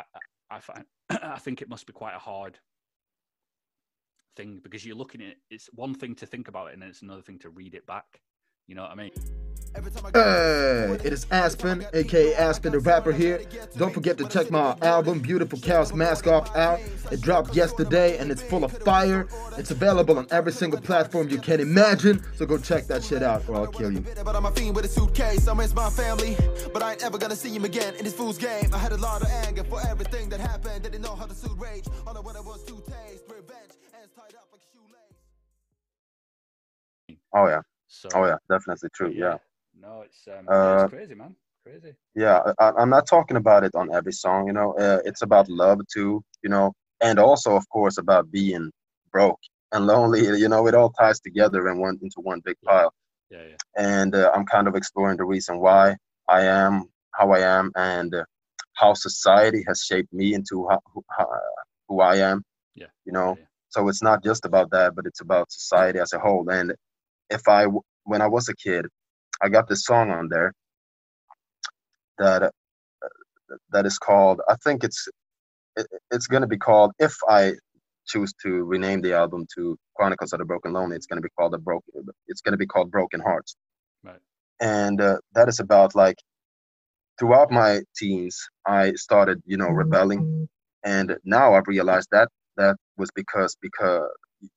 I 0.51 0.57
I 0.57 0.61
find 0.61 0.85
I 1.11 1.39
think 1.39 1.63
it 1.63 1.69
must 1.69 1.87
be 1.87 1.93
quite 1.93 2.15
a 2.15 2.19
hard 2.19 2.59
thing 4.37 4.61
because 4.63 4.85
you're 4.85 4.97
looking 4.97 5.23
at 5.23 5.37
it's 5.51 5.69
one 5.75 5.95
thing 5.95 6.15
to 6.17 6.27
think 6.27 6.49
about 6.49 6.69
it 6.69 6.73
and 6.75 6.83
then 6.83 6.89
it's 6.89 7.03
another 7.03 7.23
thing 7.23 7.39
to 7.41 7.51
read 7.51 7.75
it 7.75 7.87
back. 7.87 8.21
You 8.67 8.75
know 8.75 8.83
what 8.83 8.93
I 8.93 8.95
mean? 8.95 9.44
Hey, 10.15 10.99
it 11.03 11.13
is 11.13 11.27
Aspen, 11.33 11.85
aka 11.93 12.35
Aspen 12.35 12.73
the 12.73 12.79
rapper 12.79 13.11
here. 13.11 13.43
Don't 13.77 13.93
forget 13.93 14.17
to 14.19 14.29
check 14.29 14.49
my 14.51 14.77
album 14.83 15.19
Beautiful 15.19 15.59
Chaos 15.59 15.93
Mask 15.93 16.29
Off 16.29 16.55
out. 16.55 16.79
It 17.11 17.21
dropped 17.21 17.57
yesterday 17.57 18.17
and 18.19 18.31
it's 18.31 18.41
full 18.41 18.63
of 18.63 18.71
fire. 18.71 19.27
It's 19.59 19.73
available 19.73 20.17
on 20.19 20.29
every 20.31 20.53
single 20.53 20.81
platform 20.81 21.29
you 21.29 21.39
can 21.39 21.59
imagine. 21.59 22.23
So 22.37 22.47
go 22.47 22.57
check 22.57 22.87
that 22.87 23.03
shit 23.03 23.23
out 23.25 23.49
or 23.49 23.57
I'll 23.57 23.67
kill 23.67 23.91
you. 23.93 24.05
But 24.25 24.37
I'm 24.37 24.47
a 24.47 24.53
fiend 24.53 24.77
with 24.77 24.85
a 24.85 24.89
suitcase. 24.89 25.49
I 25.49 25.55
miss 25.55 25.75
my 25.75 25.91
family, 25.91 26.37
but 26.73 26.83
I 26.83 26.93
ain't 26.93 27.05
ever 27.05 27.19
gonna 27.19 27.37
see 27.37 27.51
him 27.55 27.65
again 27.65 27.95
in 27.97 28.05
this 28.05 28.15
fool's 28.15 28.39
game. 28.39 28.73
I 28.73 28.79
had 28.79 28.93
a 28.93 28.97
lot 28.97 29.23
of 29.23 29.29
anger 29.29 29.65
for 29.65 29.81
everything 29.89 30.29
that 30.29 30.39
happened. 30.39 30.85
Didn't 30.85 31.03
know 31.03 31.17
how 31.17 31.27
to 31.27 31.35
suit 31.35 31.59
rage. 31.59 31.85
All 32.07 32.17
I 32.17 32.21
wanted 32.21 32.45
was 32.45 32.63
to 32.65 32.75
taste 32.75 33.25
revenge. 33.29 33.73
Hands 33.93 34.11
tied 34.15 34.35
up 34.37 34.49
like 34.53 34.63
shoelace. 34.73 35.19
Oh 37.35 37.49
yeah. 37.49 37.61
So 37.89 38.09
Oh 38.15 38.25
yeah. 38.27 38.37
Definitely 38.49 38.91
true. 38.95 39.13
Yeah. 39.13 39.39
No, 39.85 40.03
it's 40.03 40.27
um, 40.29 40.47
Uh, 40.49 40.85
it's 40.85 40.93
crazy, 40.93 41.15
man. 41.15 41.37
Crazy. 41.63 41.95
Yeah. 42.15 42.41
I, 42.59 42.73
I'm 42.79 42.91
not 42.91 43.07
talking 43.07 43.37
about 43.37 43.65
it 43.65 43.75
on 43.75 43.95
every 43.95 44.13
song. 44.13 44.47
You 44.47 44.55
know, 44.55 44.73
uh, 44.79 45.01
it's 45.05 45.23
about 45.23 45.49
love 45.49 45.81
too. 45.93 46.23
You 46.43 46.51
know, 46.51 46.73
and 47.01 47.19
also 47.19 47.55
of 47.57 47.69
course 47.69 47.99
about 47.99 48.31
being 48.31 48.71
broke 49.13 49.41
and 49.73 49.87
lonely. 49.87 50.23
You 50.43 50.49
know, 50.49 50.67
it 50.69 50.75
all 50.75 50.91
ties 50.91 51.21
together 51.21 51.69
and 51.69 51.81
one 51.81 51.99
into 52.03 52.21
one 52.21 52.41
big 52.45 52.57
pile. 52.65 52.93
Yeah, 53.31 53.45
yeah. 53.51 53.57
and 53.77 54.15
uh, 54.15 54.31
I'm 54.35 54.47
kind 54.47 54.69
of 54.69 54.75
exploring 54.77 55.17
the 55.17 55.25
reason 55.25 55.59
why 55.59 55.97
I 56.29 56.43
am 56.43 56.85
how 57.13 57.33
I 57.33 57.41
am 57.41 57.71
and 57.77 58.15
uh, 58.15 58.25
how 58.75 58.95
society 58.95 59.65
has 59.69 59.83
shaped 59.83 60.13
me 60.13 60.35
into 60.35 60.67
how, 60.69 60.81
who, 60.93 61.05
how, 61.17 61.27
who 61.89 62.01
I 62.01 62.17
am. 62.17 62.43
Yeah. 62.75 62.87
You 63.07 63.13
know, 63.13 63.37
yeah, 63.39 63.47
so 63.69 63.89
it's 63.89 64.03
not 64.03 64.23
just 64.23 64.45
about 64.45 64.71
that, 64.71 64.95
but 64.95 65.07
it's 65.07 65.21
about 65.21 65.51
society 65.53 65.99
as 65.99 66.13
a 66.13 66.19
whole. 66.19 66.49
And 66.51 66.75
if 67.31 67.43
I 67.49 67.67
when 68.05 68.21
I 68.23 68.29
was 68.29 68.49
a 68.49 68.57
kid, 68.57 68.87
I 69.45 69.51
got 69.51 69.69
this 69.69 69.85
song 69.85 70.11
on 70.11 70.29
there 70.31 70.55
that 72.19 72.43
uh, 72.43 72.49
that 73.73 73.85
is 73.85 73.99
called. 73.99 74.41
I 74.49 74.57
think 74.65 74.83
it's 74.83 75.07
it, 75.77 75.87
it's 76.11 76.27
going 76.27 76.41
to 76.41 76.49
be 76.49 76.57
called. 76.57 76.93
If 76.99 77.15
I 77.29 77.53
choose 78.07 78.33
to 78.43 78.65
rename 78.65 79.03
the 79.03 79.13
album 79.13 79.47
to 79.55 79.77
Chronicles 79.97 80.33
of 80.33 80.39
the 80.39 80.47
Broken 80.47 80.73
Lonely, 80.73 80.97
it's 80.97 81.07
going 81.07 81.19
to 81.19 81.23
be 81.23 81.33
called 81.39 81.53
the 81.53 81.59
broken. 81.59 82.07
It's 82.27 82.41
going 82.41 82.53
to 82.53 82.59
be 82.59 82.67
called 82.67 82.91
Broken 82.91 83.21
Hearts. 83.21 83.55
Right. 84.03 84.21
And 84.61 85.01
uh, 85.01 85.19
that 85.35 85.49
is 85.49 85.61
about 85.61 85.95
like 85.95 86.17
throughout 87.19 87.51
my 87.51 87.83
teens, 87.97 88.49
I 88.67 88.95
started, 88.95 89.43
you 89.45 89.59
know, 89.59 89.69
rebelling, 89.69 90.49
and 90.85 91.17
now 91.25 91.55
I've 91.55 91.69
realized 91.69 92.09
that 92.13 92.29
that 92.57 92.77
was 92.97 93.11
because 93.15 93.57
because 93.61 94.09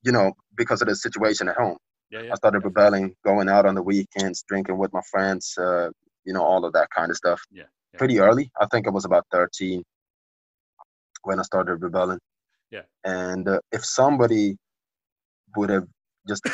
you 0.02 0.12
know 0.12 0.32
because 0.56 0.80
of 0.80 0.88
the 0.88 0.96
situation 0.96 1.48
at 1.48 1.56
home. 1.56 1.76
Yeah, 2.10 2.22
yeah. 2.22 2.32
I 2.32 2.34
started 2.36 2.64
rebelling, 2.64 3.14
going 3.24 3.48
out 3.48 3.66
on 3.66 3.74
the 3.74 3.82
weekends, 3.82 4.42
drinking 4.48 4.78
with 4.78 4.92
my 4.92 5.02
friends, 5.10 5.54
uh, 5.58 5.90
you 6.24 6.32
know, 6.32 6.42
all 6.42 6.64
of 6.64 6.72
that 6.72 6.88
kind 6.94 7.10
of 7.10 7.16
stuff. 7.16 7.40
Yeah, 7.50 7.64
yeah. 7.92 7.98
Pretty 7.98 8.18
early. 8.20 8.50
I 8.60 8.66
think 8.66 8.86
I 8.86 8.90
was 8.90 9.04
about 9.04 9.26
13 9.32 9.82
when 11.24 11.38
I 11.38 11.42
started 11.42 11.76
rebelling. 11.76 12.18
Yeah. 12.70 12.82
And 13.04 13.48
uh, 13.48 13.60
if 13.72 13.84
somebody 13.84 14.56
would 15.56 15.70
have 15.70 15.86
just 16.26 16.46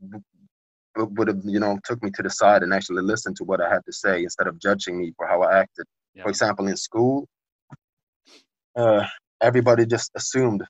would 0.96 1.28
have, 1.28 1.40
you 1.44 1.60
know, 1.60 1.78
took 1.84 2.02
me 2.02 2.10
to 2.14 2.22
the 2.22 2.30
side 2.30 2.62
and 2.62 2.72
actually 2.72 3.02
listened 3.02 3.36
to 3.36 3.44
what 3.44 3.60
I 3.60 3.68
had 3.68 3.84
to 3.86 3.92
say 3.92 4.22
instead 4.22 4.46
of 4.46 4.58
judging 4.58 4.98
me 4.98 5.12
for 5.16 5.26
how 5.26 5.42
I 5.42 5.60
acted. 5.60 5.86
Yeah, 6.14 6.22
For 6.24 6.30
example, 6.30 6.66
in 6.68 6.76
school, 6.76 7.26
uh, 8.76 9.04
everybody 9.40 9.86
just 9.86 10.10
assumed 10.14 10.64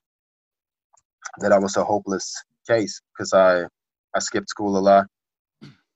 that 1.39 1.51
I 1.51 1.59
was 1.59 1.77
a 1.77 1.83
hopeless 1.83 2.33
case 2.67 3.01
because 3.13 3.33
I 3.33 3.65
I 4.15 4.19
skipped 4.19 4.49
school 4.49 4.77
a 4.77 4.79
lot 4.79 5.05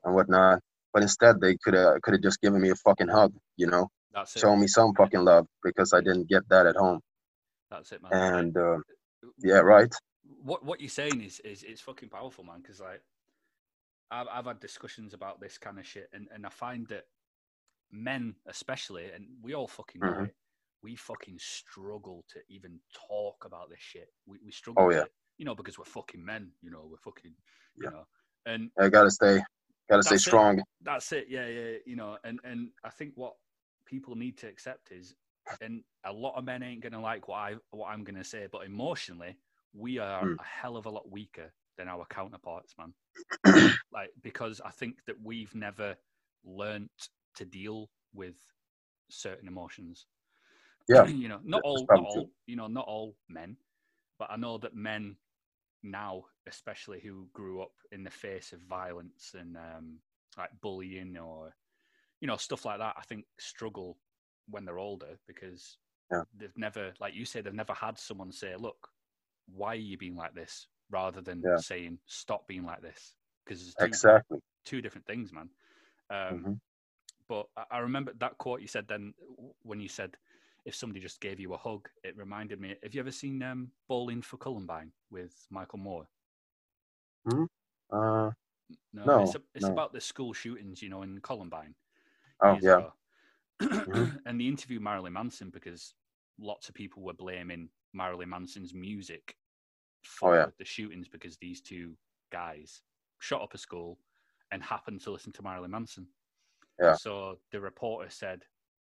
and 0.03 0.15
whatnot. 0.15 0.59
But 0.93 1.01
instead, 1.01 1.41
they 1.41 1.57
could 1.63 1.73
have 1.73 2.01
could 2.01 2.13
have 2.13 2.21
just 2.21 2.39
given 2.41 2.61
me 2.61 2.69
a 2.69 2.75
fucking 2.75 3.07
hug, 3.07 3.33
you 3.57 3.67
know, 3.67 3.87
That's 4.13 4.35
it. 4.35 4.41
show 4.41 4.55
me 4.55 4.67
some 4.67 4.93
fucking 4.93 5.23
love 5.25 5.47
because 5.63 5.91
I 5.93 6.01
didn't 6.01 6.29
get 6.29 6.47
that 6.49 6.67
at 6.67 6.75
home. 6.75 6.99
That's 7.71 7.91
it, 7.91 8.01
man. 8.03 8.11
And 8.13 8.57
uh, 8.57 8.77
yeah, 9.39 9.59
right. 9.59 9.91
what 10.43 10.63
what 10.63 10.79
you're 10.81 10.89
saying 10.89 11.21
is 11.21 11.39
is 11.39 11.63
it's 11.63 11.81
fucking 11.81 12.09
powerful, 12.09 12.43
man. 12.43 12.61
Because 12.61 12.79
like, 12.79 13.01
I've 14.11 14.27
I've 14.31 14.45
had 14.45 14.59
discussions 14.59 15.13
about 15.15 15.41
this 15.41 15.57
kind 15.57 15.79
of 15.79 15.85
shit, 15.87 16.09
and 16.13 16.27
and 16.31 16.45
I 16.45 16.49
find 16.49 16.87
that 16.89 17.05
men, 17.91 18.35
especially, 18.45 19.09
and 19.11 19.25
we 19.41 19.55
all 19.55 19.67
fucking 19.67 20.01
know 20.01 20.07
Mhm. 20.07 20.25
it, 20.27 20.35
we 20.83 20.95
fucking 20.95 21.39
struggle 21.39 22.23
to 22.29 22.39
even 22.49 22.79
talk 22.93 23.45
about 23.45 23.69
this 23.69 23.79
shit. 23.81 24.13
We 24.27 24.37
we 24.45 24.51
struggle. 24.51 24.83
Oh, 24.83 24.89
to, 24.91 24.95
yeah. 24.97 25.05
You 25.37 25.45
know, 25.45 25.55
because 25.55 25.77
we're 25.77 25.85
fucking 25.85 26.23
men. 26.23 26.51
You 26.61 26.71
know, 26.71 26.87
we're 26.89 26.97
fucking. 26.97 27.33
You 27.79 27.83
Yeah. 27.83 27.89
know, 27.89 28.03
and 28.45 28.69
I 28.79 28.89
gotta 28.89 29.11
stay, 29.11 29.41
gotta 29.89 30.03
stay 30.03 30.15
That's 30.15 30.27
it. 30.27 30.29
strong. 30.29 30.61
that's 30.81 31.11
it 31.13 31.27
yeah 31.29 31.47
yeah 31.47 31.77
you 31.85 31.95
know 31.95 32.17
and 32.25 32.39
and 32.43 32.69
i 32.83 32.89
think 32.89 33.13
what 33.15 33.33
people 33.85 34.15
need 34.15 34.37
to 34.37 34.47
accept 34.47 34.91
is 34.91 35.15
and 35.61 35.81
a 36.05 36.11
lot 36.11 36.35
of 36.35 36.43
men 36.43 36.61
ain't 36.63 36.81
gonna 36.81 36.99
like 37.01 37.27
what 37.27 37.37
i 37.37 37.55
what 37.71 37.87
i'm 37.89 38.03
gonna 38.03 38.23
say 38.23 38.47
but 38.51 38.65
emotionally 38.65 39.37
we 39.73 39.97
are 39.97 40.25
Mm. 40.25 40.35
a 40.39 40.43
hell 40.43 40.75
of 40.77 40.85
a 40.85 40.89
lot 40.89 41.09
weaker 41.09 41.51
than 41.77 41.87
our 41.87 42.05
counterparts 42.09 42.75
man 42.77 42.93
like 43.93 44.09
because 44.21 44.59
i 44.65 44.69
think 44.71 44.97
that 45.07 45.15
we've 45.23 45.53
never 45.55 45.95
learnt 46.43 46.91
to 47.35 47.45
deal 47.45 47.89
with 48.13 48.35
certain 49.09 49.47
emotions 49.47 50.05
Yeah, 50.89 51.05
you 51.07 51.29
know 51.29 51.39
not 51.43 51.61
all 51.63 51.87
not 51.93 52.03
all 52.05 52.29
you 52.45 52.55
know 52.55 52.67
not 52.67 52.85
all 52.87 53.15
men 53.29 53.55
but 54.19 54.29
i 54.31 54.35
know 54.35 54.57
that 54.57 54.75
men 54.75 55.15
now 55.83 56.23
especially 56.47 56.99
who 56.99 57.27
grew 57.33 57.61
up 57.61 57.73
in 57.91 58.03
the 58.03 58.09
face 58.09 58.53
of 58.53 58.59
violence 58.61 59.35
and 59.37 59.57
um 59.57 59.99
like 60.37 60.49
bullying 60.61 61.17
or 61.17 61.53
you 62.19 62.27
know 62.27 62.37
stuff 62.37 62.65
like 62.65 62.79
that 62.79 62.95
i 62.97 63.01
think 63.01 63.25
struggle 63.39 63.97
when 64.49 64.65
they're 64.65 64.79
older 64.79 65.19
because 65.27 65.77
Yeah. 66.11 66.23
they've 66.37 66.57
never 66.57 66.93
like 66.99 67.13
you 67.13 67.25
say 67.25 67.41
they've 67.41 67.53
never 67.53 67.73
had 67.73 67.97
someone 67.97 68.31
say 68.31 68.55
look 68.55 68.89
why 69.53 69.73
are 69.73 69.75
you 69.75 69.97
being 69.97 70.15
like 70.15 70.33
this 70.33 70.67
rather 70.89 71.21
than 71.21 71.45
Yeah. 71.45 71.55
saying 71.55 71.99
stop 72.05 72.47
being 72.47 72.63
like 72.65 72.81
this 72.81 73.15
because 73.45 73.61
it's 73.61 73.75
two, 73.75 73.87
Exactly. 73.87 74.39
two 74.65 74.81
different 74.81 75.05
things 75.05 75.31
man 75.33 75.49
um 76.09 76.47
Mhm. 76.47 76.59
but 77.27 77.47
I 77.71 77.79
remember 77.79 78.13
that 78.19 78.37
quote 78.37 78.61
you 78.61 78.67
said 78.67 78.87
then 78.87 79.13
when 79.63 79.79
you 79.79 79.87
said, 79.87 80.17
if 80.65 80.75
somebody 80.75 80.99
just 81.01 81.19
gave 81.21 81.39
you 81.39 81.53
a 81.53 81.57
hug, 81.57 81.89
it 82.03 82.15
reminded 82.17 82.59
me. 82.61 82.75
Have 82.83 82.93
you 82.93 83.01
ever 83.01 83.11
seen 83.11 83.41
um, 83.43 83.71
Bowling 83.87 84.21
for 84.21 84.37
Columbine 84.37 84.91
with 85.11 85.33
Michael 85.49 85.79
Moore? 85.79 86.07
Uh, 87.27 87.33
No, 87.91 88.31
No, 89.05 89.19
it's, 89.23 89.35
a, 89.35 89.41
it's 89.55 89.65
no. 89.65 89.71
about 89.71 89.93
the 89.93 90.01
school 90.01 90.33
shootings, 90.33 90.81
you 90.81 90.89
know, 90.89 91.01
in 91.03 91.19
Columbine. 91.21 91.75
oh 92.41 92.57
yeah. 92.61 92.89
Mhm. 93.61 94.19
and 94.25 94.39
they 94.41 94.45
interviewed 94.45 94.81
Marilyn 94.81 95.13
Manson 95.13 95.49
because 95.49 95.93
lots 96.39 96.67
of 96.69 96.75
people 96.75 97.03
were 97.03 97.13
blaming 97.13 97.69
Marilyn 97.93 98.29
Manson's 98.29 98.73
music 98.73 99.37
for 100.03 100.33
Oh, 100.33 100.35
yeah. 100.35 100.45
the 100.57 100.65
shootings 100.65 101.07
because 101.07 101.37
these 101.37 101.61
two 101.61 101.95
guys 102.31 102.81
shot 103.19 103.41
up 103.41 103.53
a 103.53 103.57
school 103.57 103.99
and 104.51 104.61
happened 104.63 105.01
to 105.01 105.11
listen 105.11 105.31
to 105.33 105.43
Marilyn 105.43 105.71
Manson. 105.71 106.07
Yeah. 106.81 106.95
So 106.95 107.39
the 107.51 107.61
reporter 107.61 108.09
said, 108.09 108.43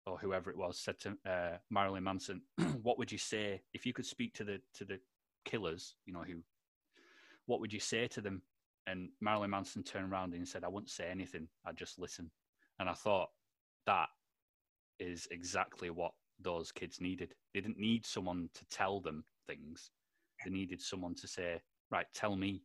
or 0.05 0.17
whoever 0.17 0.49
it 0.49 0.57
was, 0.57 0.79
said 0.79 0.99
to 0.99 1.17
uh, 1.29 1.57
Marilyn 1.69 2.03
Manson, 2.03 2.41
"What 2.81 2.97
would 2.97 3.11
you 3.11 3.17
say 3.17 3.61
if 3.73 3.85
you 3.85 3.93
could 3.93 4.05
speak 4.05 4.33
to 4.35 4.43
the 4.43 4.61
to 4.75 4.85
the 4.85 4.99
killers? 5.45 5.95
You 6.05 6.13
know 6.13 6.23
who? 6.23 6.41
What 7.45 7.59
would 7.59 7.73
you 7.73 7.79
say 7.79 8.07
to 8.09 8.21
them?" 8.21 8.41
And 8.87 9.09
Marilyn 9.19 9.49
Manson 9.49 9.83
turned 9.83 10.11
around 10.11 10.33
and 10.33 10.47
said, 10.47 10.63
"I 10.63 10.67
wouldn't 10.67 10.89
say 10.91 11.07
anything. 11.09 11.47
I'd 11.65 11.77
just 11.77 11.99
listen." 11.99 12.29
And 12.79 12.89
I 12.89 12.93
thought 12.93 13.29
that 13.85 14.09
is 14.99 15.27
exactly 15.31 15.89
what 15.89 16.11
those 16.39 16.71
kids 16.71 16.99
needed. 17.01 17.33
They 17.53 17.61
didn't 17.61 17.79
need 17.79 18.05
someone 18.05 18.49
to 18.53 18.65
tell 18.67 18.99
them 18.99 19.23
things. 19.47 19.91
They 20.43 20.51
needed 20.51 20.81
someone 20.81 21.15
to 21.15 21.27
say, 21.27 21.61
"Right, 21.89 22.05
tell 22.13 22.35
me 22.35 22.63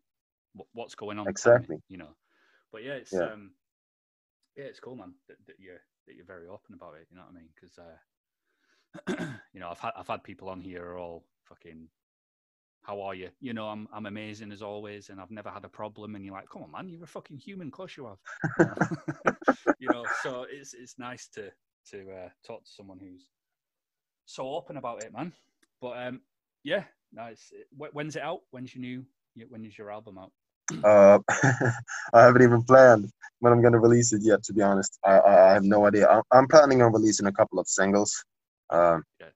what, 0.55 0.67
what's 0.73 0.95
going 0.95 1.19
on." 1.19 1.29
Exactly. 1.29 1.77
you 1.89 1.97
know. 1.97 2.17
But 2.73 2.85
yeah, 2.85 2.95
it's 2.95 3.13
Yeah. 3.13 3.33
um, 3.33 3.55
yeah, 4.57 4.65
it's 4.65 4.81
cool, 4.81 4.97
man. 4.97 5.15
That, 5.29 5.37
that 5.47 5.57
you're 5.59 5.81
that 6.11 6.17
you're 6.17 6.27
very 6.27 6.49
open 6.49 6.75
about 6.75 6.95
it. 7.01 7.07
You 7.11 7.17
know 7.17 7.23
what 7.23 7.33
I 7.33 7.39
mean? 7.39 7.49
Because 7.55 7.79
uh, 7.79 9.35
you 9.55 9.61
know, 9.61 9.69
I've 9.71 9.79
had 9.79 9.93
I've 9.97 10.09
had 10.09 10.25
people 10.25 10.49
on 10.49 10.61
here 10.61 10.85
are 10.85 10.99
all 10.99 11.25
fucking. 11.45 11.89
How 12.83 13.03
are 13.03 13.15
you? 13.15 13.29
You 13.41 13.53
know, 13.53 13.67
I'm 13.67 13.87
I'm 13.93 14.07
amazing 14.07 14.53
as 14.53 14.63
always, 14.63 15.11
and 15.11 15.21
I've 15.21 15.31
never 15.31 15.51
had 15.51 15.65
a 15.65 15.69
problem. 15.69 16.15
And 16.15 16.25
you're 16.25 16.35
like, 16.35 16.49
come 16.49 16.63
on, 16.63 16.73
man, 16.73 16.89
you're 16.89 17.05
a 17.05 17.07
fucking 17.07 17.39
human. 17.39 17.69
Of 17.69 17.73
course 17.75 17.97
you 17.97 18.07
have. 18.07 18.89
you 19.79 19.89
know, 19.91 20.05
so 20.23 20.47
it's 20.51 20.75
it's 20.75 20.99
nice 20.99 21.29
to 21.35 21.51
to 21.91 22.11
uh, 22.11 22.29
talk 22.47 22.65
to 22.65 22.71
someone 22.71 22.99
who's 22.99 23.29
so 24.25 24.49
open 24.49 24.77
about 24.79 25.05
it, 25.05 25.13
man. 25.13 25.33
But 25.81 26.07
um, 26.07 26.21
yeah, 26.65 26.85
nice. 27.13 27.53
When's 27.77 28.17
it 28.17 28.23
out? 28.23 28.41
When's 28.51 28.75
your 28.75 28.81
new? 28.81 29.05
When 29.49 29.65
is 29.65 29.79
your 29.79 29.93
album 29.93 30.19
out? 30.19 30.33
Uh, 30.85 31.19
I 32.15 32.23
haven't 32.23 32.43
even 32.43 32.63
planned 32.65 33.11
when 33.41 33.53
I'm 33.53 33.63
gonna 33.63 33.81
release 33.81 34.13
it 34.13 34.23
yet. 34.23 34.43
To 34.45 34.53
be 34.53 34.63
honest, 34.63 34.99
I 35.05 35.19
I, 35.19 35.51
I 35.51 35.53
have 35.55 35.65
no 35.65 35.87
idea. 35.87 36.09
I'm, 36.09 36.23
I'm 36.33 36.49
planning 36.49 36.83
on 36.83 36.93
releasing 36.93 37.27
a 37.27 37.33
couple 37.33 37.59
of 37.59 37.69
singles, 37.69 38.25
um, 38.71 39.03
Okay. 39.21 39.31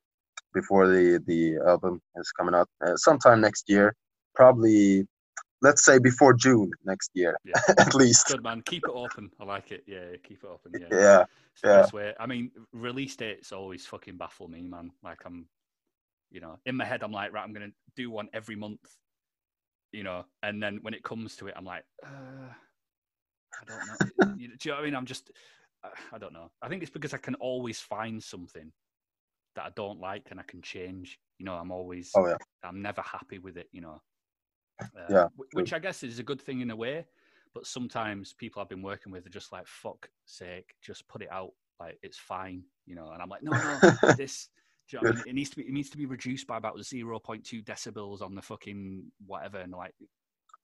before 0.55 0.87
the 0.89 1.21
the 1.27 1.57
album 1.67 2.01
is 2.17 2.31
coming 2.33 2.55
out 2.55 2.69
uh, 2.87 2.97
sometime 2.97 3.41
next 3.41 3.69
year. 3.69 3.95
Probably, 4.35 5.07
let's 5.63 5.85
say 5.85 5.99
before 5.99 6.35
June 6.35 6.71
next 6.85 7.11
year, 7.15 7.37
Yeah. 7.45 7.55
at 7.79 7.95
least. 7.95 8.27
Good 8.29 8.43
man. 8.43 8.63
Keep 8.63 8.89
it 8.89 8.93
open. 8.95 9.31
I 9.41 9.45
like 9.45 9.73
it. 9.73 9.85
Yeah, 9.87 10.17
keep 10.23 10.45
it 10.45 10.49
open. 10.49 10.73
Yeah. 10.81 10.89
Yeah, 10.99 11.25
yeah. 11.65 11.87
way. 11.93 12.15
I 12.19 12.27
mean, 12.27 12.51
release 12.73 13.17
dates 13.17 13.53
always 13.53 13.87
fucking 13.87 14.17
baffle 14.17 14.49
me, 14.49 14.63
man. 14.63 14.91
Like 15.03 15.21
I'm, 15.25 15.47
you 16.31 16.41
know, 16.41 16.59
in 16.67 16.77
my 16.77 16.85
head, 16.85 17.03
I'm 17.03 17.13
like, 17.13 17.33
right, 17.33 17.43
I'm 17.45 17.53
gonna 17.53 17.73
do 17.97 18.11
one 18.11 18.29
every 18.33 18.57
month, 18.57 18.81
you 19.95 20.03
know, 20.05 20.27
and 20.43 20.63
then 20.63 20.79
when 20.83 20.95
it 20.95 21.05
comes 21.05 21.37
to 21.37 21.49
it, 21.49 21.55
I'm 21.57 21.65
like, 21.65 21.85
uh, 22.05 22.53
I 23.61 23.65
don't 23.67 23.87
know. 23.87 23.97
you, 24.35 24.49
do 24.57 24.69
you 24.69 24.71
know 24.71 24.77
what 24.77 24.83
I 24.83 24.85
mean? 24.87 24.97
I'm 24.97 25.07
just, 25.07 25.31
uh, 25.85 25.91
I 26.13 26.19
don't 26.19 26.33
know. 26.33 26.51
I 26.63 26.69
think 26.69 26.83
it's 26.83 26.93
because 26.93 27.15
I 27.15 27.19
can 27.19 27.35
always 27.37 27.81
find 27.81 28.23
something 28.23 28.73
that 29.57 29.67
I 29.67 29.71
don't 29.77 30.01
like 30.01 30.29
and 30.31 30.41
I 30.41 30.45
can 30.45 30.63
change. 30.63 31.21
You 31.39 31.47
know, 31.47 31.55
I'm 31.55 31.73
always, 31.73 32.13
Oh 32.17 32.27
yeah, 32.27 32.37
I'm 32.65 32.83
never 32.83 33.03
happy 33.03 33.39
with 33.39 33.57
it, 33.57 33.69
you 33.73 33.81
know. 33.83 34.03
Uh, 34.97 35.01
Yeah, 35.09 35.27
wh- 35.37 35.55
Which 35.55 35.73
I 35.73 35.79
guess 35.79 36.03
is 36.03 36.19
a 36.19 36.23
good 36.25 36.41
thing 36.41 36.61
in 36.61 36.71
a 36.71 36.77
way, 36.77 37.07
but 37.55 37.67
sometimes 37.67 38.33
people 38.33 38.63
I've 38.63 38.69
been 38.69 38.83
working 38.83 39.13
with 39.13 39.27
are 39.27 39.31
just 39.31 39.53
like, 39.53 39.67
fuck 39.67 40.11
sake, 40.27 40.75
just 40.83 41.09
put 41.09 41.23
it 41.23 41.31
out. 41.31 41.53
Like 41.81 41.99
it's 42.03 42.19
fine, 42.19 42.65
you 42.87 42.95
know. 42.95 43.11
And 43.11 43.23
I'm 43.23 43.29
like, 43.29 43.43
no, 43.43 43.61
no, 43.61 43.83
this. 44.17 44.49
You 44.93 45.01
know 45.03 45.09
I 45.09 45.13
mean? 45.13 45.23
It 45.27 45.35
needs 45.35 45.51
to 45.51 45.57
be. 45.57 45.63
It 45.63 45.73
needs 45.73 45.91
to 45.91 45.97
be 45.97 46.07
reduced 46.07 46.47
by 46.47 46.57
about 46.57 46.77
0.2 46.77 47.65
decibels 47.65 48.23
on 48.23 48.35
the 48.35 48.43
fucking 48.43 49.05
whatever, 49.27 49.59
and 49.59 49.73
like 49.73 49.95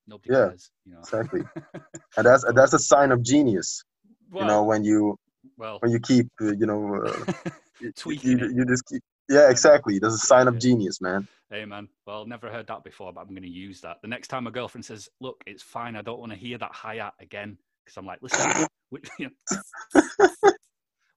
nobody 0.07 0.35
Yeah, 0.35 0.49
cares, 0.49 0.71
you 0.85 0.93
know. 0.93 1.01
exactly. 1.01 1.41
and 2.17 2.27
that's 2.27 2.45
that's 2.55 2.73
a 2.75 2.79
sign 2.79 3.13
of 3.13 3.23
genius. 3.23 3.83
well, 4.31 4.43
you 4.43 4.47
know, 4.49 4.63
when 4.65 4.85
you 4.85 5.17
well, 5.57 5.79
when 5.81 5.91
you 5.93 6.01
keep, 6.01 6.29
uh, 6.43 6.53
you 6.53 6.67
know, 6.67 6.95
uh, 6.97 7.25
Tweaking 7.97 8.39
you, 8.39 8.53
you 8.55 8.65
just 8.67 8.85
keep. 8.87 9.03
Yeah, 9.29 9.49
exactly. 9.49 9.99
That's 9.99 10.15
a 10.15 10.19
sign 10.19 10.49
of 10.49 10.59
genius, 10.59 11.01
man. 11.01 11.27
Hey 11.51 11.65
man, 11.65 11.89
well, 12.07 12.27
never 12.27 12.51
heard 12.51 12.67
that 12.69 12.85
before, 12.85 13.13
but 13.13 13.23
I'm 13.23 13.29
going 13.31 13.43
to 13.43 13.49
use 13.49 13.81
that. 13.81 14.03
The 14.03 14.09
next 14.09 14.29
time 14.29 14.45
my 14.45 14.51
girlfriend 14.51 14.85
says, 14.85 15.09
"Look, 15.21 15.43
it's 15.47 15.63
fine. 15.63 15.97
I 15.97 16.03
don't 16.03 16.21
want 16.21 16.31
to 16.33 16.39
hear 16.39 16.59
that 16.59 16.73
hi 16.73 16.97
hat 16.97 17.15
again," 17.21 17.59
because 17.85 17.97
I'm 17.97 18.07
like, 18.07 18.21
"Listen, 18.23 18.69
we- 18.91 19.01
you 19.19 19.31
know, 19.31 20.03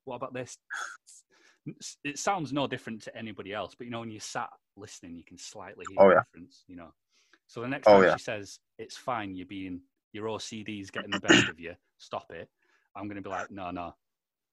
what 0.06 0.16
about 0.16 0.34
this?" 0.34 0.58
It 2.03 2.20
sounds 2.20 2.51
no 2.51 2.68
different 2.68 3.01
to 3.03 3.16
anybody 3.18 3.53
else, 3.53 3.74
but 3.78 3.86
you 3.86 3.91
know, 3.91 4.01
when 4.01 4.11
you 4.11 4.20
sat 4.20 4.49
listening, 4.76 5.16
you 5.16 5.24
can 5.24 5.38
slightly 5.38 5.86
hear 5.89 5.97
Oh, 5.99 6.09
the 6.09 6.16
yeah. 6.16 6.22
difference. 6.34 6.64
You 6.68 6.76
know, 6.76 6.93
so 7.47 7.61
the 7.61 7.68
next 7.68 7.88
Oh, 7.88 8.01
time 8.01 8.03
yeah. 8.03 8.14
she 8.14 8.24
says, 8.24 8.59
"It's 8.78 8.97
fine. 8.97 9.36
You're 9.36 9.45
being 9.45 9.82
your 10.11 10.28
OCD's 10.28 10.91
getting 10.91 11.11
the 11.14 11.20
best 11.20 11.47
of 11.49 11.59
you. 11.59 11.74
Stop 11.97 12.32
it." 12.32 12.49
I'm 12.95 13.05
going 13.07 13.16
to 13.16 13.22
be 13.22 13.30
like, 13.30 13.49
"No, 13.49 13.72
no, 13.72 13.95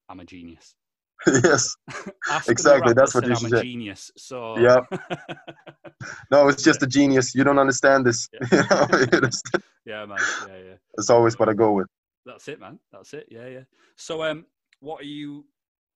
I'm 0.09 0.21
a 0.21 0.25
genius." 0.25 0.75
yes. 1.27 1.77
Exactly, 2.49 2.95
that's 2.95 3.15
what 3.15 3.27
you 3.27 3.35
said 3.35 3.47
I'm 3.47 3.53
a 3.53 3.57
say. 3.57 3.63
genius. 3.63 4.11
So 4.17 4.57
Yep. 4.59 4.85
No, 6.31 6.49
it's 6.49 6.63
just 6.63 6.83
a 6.83 6.87
genius. 6.87 7.35
You 7.35 7.45
don't 7.45 7.59
understand 7.59 8.07
this. 8.07 8.29
Know, 8.53 8.87
yeah, 9.85 10.07
man. 10.07 10.19
Yeah, 10.47 10.57
yeah. 10.57 10.75
it's 10.97 11.11
always 11.11 11.39
what 11.39 11.49
I 11.49 11.53
go 11.55 11.73
with. 11.73 11.87
That's 12.25 12.49
it, 12.49 12.61
man. 12.61 12.79
That's 12.93 13.13
it. 13.15 13.27
Yeah, 13.31 13.47
yeah. 13.49 13.65
So, 13.97 14.23
um, 14.23 14.47
what 14.81 15.01
are 15.01 15.07
you 15.07 15.45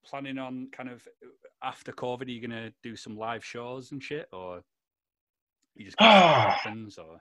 planning 0.04 0.38
on? 0.38 0.68
Kind 0.72 0.88
of 0.88 1.06
uh, 1.22 1.28
after 1.62 1.92
COVID, 1.92 2.26
are 2.26 2.30
you 2.30 2.46
gonna 2.46 2.72
do 2.82 2.96
some 2.96 3.16
live 3.16 3.44
shows 3.44 3.92
and 3.92 4.02
shit, 4.02 4.28
or 4.32 4.62
you 5.74 5.86
just 5.86 5.98
see 5.98 6.04
ah. 6.04 6.58
happens? 6.62 6.98
Or 6.98 7.20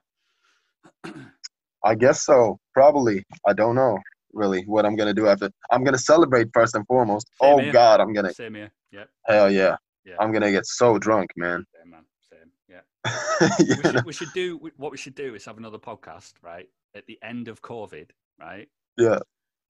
I 1.84 1.96
guess 1.96 2.22
so. 2.26 2.60
Probably. 2.74 3.24
I 3.48 3.54
don't 3.54 3.76
know 3.76 3.98
really 4.34 4.64
what 4.64 4.86
I'm 4.86 4.96
gonna 4.96 5.14
do 5.14 5.28
after. 5.28 5.50
I'm 5.72 5.84
gonna 5.84 5.98
celebrate 5.98 6.50
first 6.54 6.76
and 6.76 6.86
foremost. 6.88 7.28
Same 7.42 7.54
oh 7.54 7.60
here. 7.60 7.72
God, 7.72 8.00
I'm 8.00 8.14
gonna. 8.14 8.34
same 8.34 8.56
here. 8.56 8.72
Yep. 8.92 9.10
Hell 9.26 9.52
yeah. 9.52 9.76
Yeah. 10.06 10.16
I'm 10.20 10.32
gonna 10.32 10.52
get 10.52 10.66
so 10.66 10.98
drunk, 10.98 11.32
man. 11.38 11.66
Same, 11.80 11.92
man. 11.92 12.06
Same. 12.30 12.52
Yeah. 12.70 13.50
We 13.60 13.76
should, 13.76 14.06
we 14.06 14.14
should 14.14 14.34
do 14.34 14.72
what 14.78 14.92
we 14.92 14.98
should 14.98 15.16
do 15.16 15.36
is 15.36 15.46
have 15.46 15.58
another 15.58 15.78
podcast, 15.78 16.34
right, 16.42 16.68
at 16.96 17.06
the 17.08 17.18
end 17.22 17.48
of 17.48 17.62
COVID, 17.62 18.10
right, 18.40 18.70
Yeah. 18.98 19.20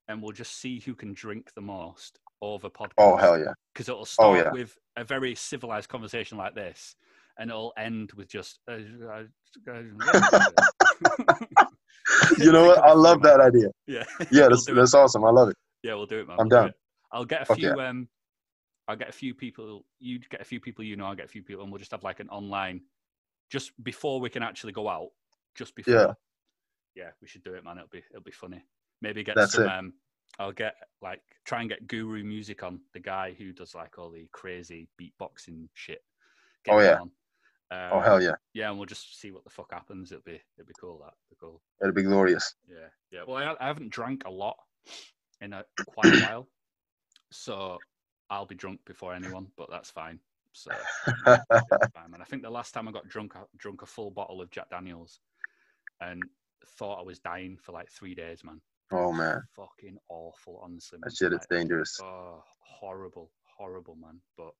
and 0.07 0.21
we'll 0.21 0.31
just 0.31 0.59
see 0.59 0.79
who 0.79 0.93
can 0.93 1.13
drink 1.13 1.51
the 1.55 1.61
most 1.61 2.19
over 2.43 2.69
podcast. 2.69 2.93
Oh 2.97 3.15
hell 3.17 3.37
yeah. 3.39 3.53
because 3.73 3.89
it'll 3.89 4.05
start 4.05 4.37
yeah. 4.45 4.51
with 4.51 4.77
a 4.97 5.03
very 5.03 5.35
civilized 5.35 5.89
conversation 5.89 6.37
like 6.37 6.55
this, 6.55 6.95
and 7.37 7.49
it'll 7.49 7.73
end 7.77 8.11
with 8.15 8.27
just. 8.29 8.59
Uh, 8.69 8.77
uh, 9.09 9.23
You 12.39 12.51
know 12.51 12.65
what? 12.65 12.79
I 12.79 12.93
love 12.93 13.21
that 13.23 13.39
idea. 13.39 13.69
Yeah, 13.87 14.03
Yeah, 14.31 14.47
We'll 14.47 14.49
that's 14.49 14.67
it. 14.67 14.75
that's 14.75 14.93
awesome. 14.93 15.23
I 15.23 15.29
love 15.29 15.49
it. 15.49 15.55
Yeah, 15.83 15.95
we'll 15.95 16.05
do 16.05 16.19
it, 16.19 16.27
man. 16.27 16.37
I'm 16.39 16.47
We'll 16.47 16.61
down. 16.61 16.73
I'll 17.11 17.25
get 17.25 17.49
a 17.49 17.55
few. 17.55 17.71
Um, 17.79 18.07
I'll 18.87 18.95
get 18.95 19.09
a 19.09 19.13
few 19.13 19.33
people. 19.33 19.85
You 19.99 20.19
get 20.19 20.41
a 20.41 20.45
few 20.45 20.59
people 20.59 20.83
you 20.83 20.95
know. 20.95 21.05
I'll 21.05 21.15
get 21.15 21.25
a 21.25 21.29
few 21.29 21.43
people, 21.43 21.63
and 21.63 21.71
we'll 21.71 21.79
just 21.79 21.91
have 21.91 22.03
like 22.03 22.19
an 22.19 22.29
online, 22.29 22.81
just 23.51 23.71
before 23.83 24.19
we 24.19 24.29
can 24.29 24.43
actually 24.43 24.73
go 24.73 24.87
out. 24.89 25.09
Just 25.55 25.75
before. 25.75 25.93
Yeah. 25.93 26.13
Yeah, 26.95 27.09
we 27.21 27.27
should 27.27 27.43
do 27.43 27.53
it, 27.53 27.63
man. 27.63 27.77
It'll 27.77 27.89
be 27.89 28.03
it'll 28.11 28.23
be 28.23 28.31
funny. 28.31 28.63
Maybe 29.01 29.23
get 29.23 29.35
That's 29.35 29.53
some. 29.53 29.63
it. 29.63 29.69
Um, 29.69 29.93
I'll 30.39 30.51
get 30.51 30.75
like 31.01 31.21
try 31.45 31.61
and 31.61 31.69
get 31.69 31.87
Guru 31.87 32.23
Music 32.23 32.63
on 32.63 32.79
the 32.93 32.99
guy 32.99 33.35
who 33.37 33.53
does 33.53 33.75
like 33.75 33.97
all 33.99 34.09
the 34.09 34.27
crazy 34.31 34.87
beatboxing 34.99 35.67
shit. 35.73 36.03
Get 36.65 36.73
Oh, 36.75 36.79
yeah. 36.79 36.99
on. 37.01 37.11
Oh 37.71 37.97
Um, 37.97 38.03
hell 38.03 38.21
yeah. 38.21 38.35
Yeah, 38.53 38.69
and 38.69 38.77
we'll 38.77 38.85
just 38.87 39.19
see 39.19 39.31
what 39.31 39.43
the 39.43 39.49
fuck 39.49 39.71
happens. 39.71 40.11
It'll 40.11 40.23
be 40.23 40.41
it'll 40.57 40.67
be 40.67 40.73
cool. 40.79 40.99
That 40.99 41.13
it'll 41.13 41.29
be 41.29 41.35
cool. 41.39 41.61
It'll 41.81 41.93
be 41.93 42.03
glorious. 42.03 42.55
Yeah, 42.69 42.87
yeah. 43.11 43.21
Well, 43.27 43.37
I, 43.37 43.63
I 43.63 43.67
haven't 43.67 43.89
drank 43.91 44.23
a 44.25 44.29
lot 44.31 44.57
in 45.41 45.53
a 45.53 45.63
quite 45.87 46.13
a 46.15 46.19
while, 46.23 46.47
so 47.31 47.77
I'll 48.29 48.45
be 48.45 48.55
drunk 48.55 48.79
before 48.85 49.13
anyone. 49.13 49.47
But 49.57 49.69
that's 49.69 49.89
fine. 49.91 50.19
So 50.51 50.71
yeah, 51.25 51.37
fine, 51.93 52.11
man. 52.11 52.21
I 52.21 52.25
think 52.25 52.43
the 52.43 52.49
last 52.49 52.73
time 52.73 52.87
I 52.87 52.91
got 52.91 53.07
drunk, 53.07 53.35
I 53.35 53.41
drunk 53.57 53.81
a 53.81 53.87
full 53.87 54.11
bottle 54.11 54.41
of 54.41 54.51
Jack 54.51 54.69
Daniels, 54.69 55.19
and 55.99 56.23
thought 56.77 56.99
I 56.99 57.03
was 57.03 57.19
dying 57.19 57.57
for 57.57 57.71
like 57.71 57.89
three 57.89 58.13
days, 58.15 58.43
man. 58.43 58.61
Oh 58.91 59.11
man, 59.11 59.41
Fucking 59.55 59.97
awful, 60.09 60.59
honestly. 60.63 60.97
Man. 60.99 61.01
that 61.09 61.15
shit 61.15 61.33
is 61.33 61.45
dangerous. 61.49 61.97
Oh, 62.01 62.43
horrible, 62.59 63.31
horrible, 63.57 63.95
man. 63.95 64.19
But 64.37 64.51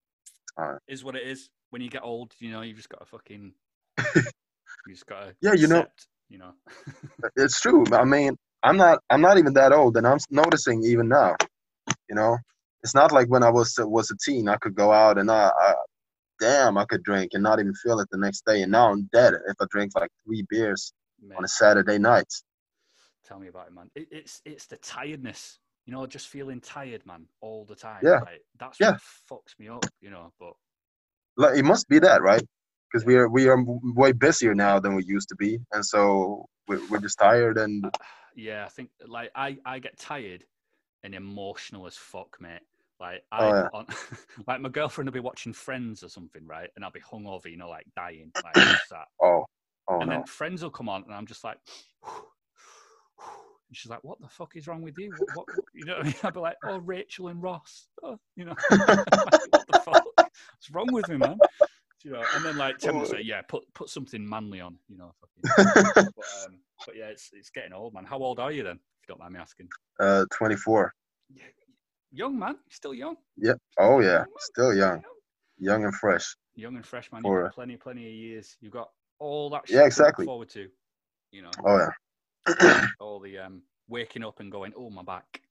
Alright. 0.60 0.82
is 0.88 1.04
what 1.04 1.16
it 1.16 1.28
is. 1.28 1.50
When 1.70 1.82
you 1.82 1.90
get 1.90 2.04
old, 2.04 2.34
you 2.40 2.52
know, 2.52 2.62
you 2.68 2.74
just 2.74 2.90
got 2.90 3.00
to 3.00 3.06
fucking, 3.06 3.54
you 4.88 4.94
just 4.94 5.06
got 5.06 5.22
to. 5.26 5.36
Yeah, 5.42 5.54
you 5.54 5.68
know- 5.68 5.86
you 6.30 6.38
know. 6.40 6.54
It's 7.36 7.60
true. 7.62 7.84
I 7.92 8.04
mean, 8.06 8.36
I'm 8.64 8.78
not 8.78 9.00
I'm 9.10 9.22
not 9.22 9.38
even 9.38 9.54
that 9.54 9.72
old, 9.72 9.98
and 9.98 10.08
I'm 10.08 10.18
noticing 10.30 10.84
even 10.84 11.08
now. 11.10 11.36
You 12.10 12.16
know, 12.16 12.38
it's 12.82 12.96
not 12.96 13.12
like 13.12 13.28
when 13.28 13.44
I 13.44 13.50
was 13.50 13.76
was 13.80 14.10
a 14.12 14.16
teen. 14.24 14.48
I 14.50 14.58
could 14.58 14.76
go 14.76 14.92
out 14.92 15.18
and 15.18 15.30
I, 15.32 15.52
I 15.58 15.74
damn, 16.40 16.78
I 16.78 16.86
could 16.86 17.04
drink 17.04 17.32
and 17.34 17.44
not 17.44 17.60
even 17.60 17.74
feel 17.76 18.00
it 18.00 18.08
the 18.12 18.18
next 18.18 18.46
day. 18.46 18.62
And 18.64 18.72
now 18.72 18.92
I'm 18.92 19.10
dead 19.14 19.34
if 19.48 19.56
I 19.62 19.66
drink 19.70 19.92
like 19.96 20.10
three 20.26 20.44
beers 20.50 20.92
Mate, 21.22 21.38
on 21.38 21.44
a 21.46 21.48
Saturday 21.48 21.98
night. 22.00 22.28
Tell 23.26 23.40
me 23.40 23.48
about 23.48 23.68
it, 23.68 23.74
man. 23.74 23.90
It, 23.96 24.08
it's 24.12 24.42
it's 24.46 24.66
the 24.68 24.78
tiredness, 24.78 25.60
you 25.86 25.94
know, 25.94 26.06
just 26.08 26.28
feeling 26.28 26.62
tired, 26.62 27.06
man, 27.06 27.26
all 27.42 27.66
the 27.66 27.76
time. 27.76 28.04
Yeah. 28.04 28.20
Like, 28.20 28.44
that's 28.60 28.80
Yeah. 28.80 28.92
what 28.92 29.00
fucks 29.30 29.58
me 29.60 29.70
up, 29.70 29.86
you 30.02 30.10
know. 30.10 30.34
But 30.40 30.54
Like 31.38 31.58
it 31.58 31.64
must 31.66 31.88
be 31.90 32.00
that, 32.00 32.22
right? 32.22 32.44
Because 32.92 33.06
we 33.06 33.16
are 33.16 33.28
we 33.30 33.48
are 33.48 33.58
way 33.66 34.12
busier 34.12 34.54
now 34.54 34.80
than 34.80 34.96
we 34.96 35.04
used 35.06 35.30
to 35.30 35.36
be, 35.36 35.60
and 35.72 35.86
so 35.86 36.46
we're, 36.68 36.86
we're 36.90 37.00
just 37.00 37.18
tired 37.20 37.58
and 37.58 37.86
uh, 37.86 37.92
yeah, 38.36 38.66
I 38.66 38.70
think 38.70 38.90
like 39.08 39.32
I 39.36 39.58
I 39.66 39.80
get 39.80 39.98
tired 39.98 40.46
and 41.04 41.16
emotional 41.16 41.86
as 41.88 41.98
fuck, 41.98 42.38
mate. 42.40 42.62
Like 43.00 43.24
I, 43.32 43.40
Oh, 43.42 43.54
yeah. 43.56 43.68
on, 43.74 43.88
like 44.48 44.62
my 44.62 44.70
girlfriend 44.70 45.08
will 45.08 45.14
be 45.14 45.20
watching 45.20 45.54
Friends 45.54 46.04
or 46.04 46.10
something, 46.10 46.46
right? 46.46 46.70
And 46.76 46.86
I'll 46.86 46.92
be 46.92 47.02
hungover, 47.02 47.50
you 47.52 47.58
know, 47.58 47.70
like 47.70 47.86
dying, 47.96 48.32
like 48.44 48.54
that. 48.92 49.08
oh 49.22 49.46
oh 49.90 50.00
and 50.00 50.10
no. 50.10 50.16
then 50.18 50.24
Friends 50.26 50.64
will 50.64 50.70
come 50.70 50.88
on, 50.90 51.04
and 51.04 51.14
I'm 51.14 51.26
just 51.26 51.44
like, 51.44 51.58
and 53.74 53.78
she's 53.78 53.90
like, 53.90 54.04
"What 54.04 54.22
the 54.22 54.28
fuck 54.28 54.56
is 54.56 54.68
wrong 54.68 54.84
with 54.84 55.00
you? 55.00 55.12
What, 55.18 55.36
what, 55.36 55.48
what-" 55.56 55.66
you 55.74 55.84
know 55.84 55.94
what 55.94 56.02
I 56.02 56.06
mean?" 56.06 56.16
I'll 56.24 56.32
be 56.32 56.40
like, 56.40 56.58
"Oh, 56.64 56.78
Rachel 56.78 57.30
and 57.30 57.42
Ross, 57.42 57.88
oh, 58.04 58.20
you 58.36 58.46
know, 58.46 58.54
like, 58.70 58.88
what 58.88 59.68
the 59.68 59.82
fuck? 59.84 60.06
What's 60.16 60.70
wrong 60.72 60.94
with 60.94 61.10
me, 61.10 61.18
man?" 61.18 61.40
You 62.04 62.12
know, 62.12 62.24
and 62.36 62.46
then 62.46 62.56
like 62.56 62.78
Tim 62.78 63.00
will 63.00 63.08
say, 63.08 63.22
"Yeah, 63.24 63.42
put 63.42 63.64
put 63.74 63.90
something 63.90 64.30
manly 64.30 64.62
on," 64.62 64.78
you 64.88 64.98
know. 65.00 65.16
Fucking, 65.20 66.12
but, 66.16 66.26
um, 66.46 66.60
but 66.86 66.96
yeah, 66.96 67.06
it's 67.06 67.32
it's 67.34 67.50
getting 67.50 67.74
old, 67.74 67.96
man. 67.96 68.06
How 68.06 68.20
old 68.20 68.40
are 68.40 68.52
you 68.52 68.62
then? 68.62 68.76
If 68.76 69.10
you 69.10 69.16
don't 69.16 69.20
mind 69.20 69.34
me 69.34 69.40
asking. 69.40 69.70
uh, 70.00 70.26
24. 70.38 70.94
Yeah, 71.34 71.42
young 72.12 72.38
man, 72.38 72.58
still 72.70 72.94
young. 72.94 73.16
Yeah. 73.38 73.54
Oh 73.80 74.02
yeah, 74.02 74.18
Young, 74.18 74.26
still 74.38 74.76
young, 74.76 75.02
young 75.58 75.84
and 75.86 75.96
fresh. 75.96 76.36
young 76.54 76.76
and 76.76 76.86
fresh, 76.86 77.12
man. 77.12 77.24
You've 77.26 77.42
got 77.46 77.54
plenty, 77.56 77.76
plenty 77.78 78.06
of 78.06 78.14
years. 78.14 78.56
You've 78.62 78.74
got 78.74 78.90
all 79.18 79.50
that. 79.50 79.68
Shit 79.68 79.78
Yeah, 79.78 79.86
exactly. 79.86 80.26
Forward 80.26 80.50
to, 80.50 80.68
you 81.32 81.42
know, 81.42 81.52
Oh 81.66 81.78
yeah. 81.78 81.90
all 83.00 83.20
the 83.20 83.38
um 83.38 83.62
waking 83.88 84.24
up 84.24 84.40
and 84.40 84.52
going, 84.52 84.74
oh 84.78 84.90
my 84.90 85.04
back, 85.04 85.42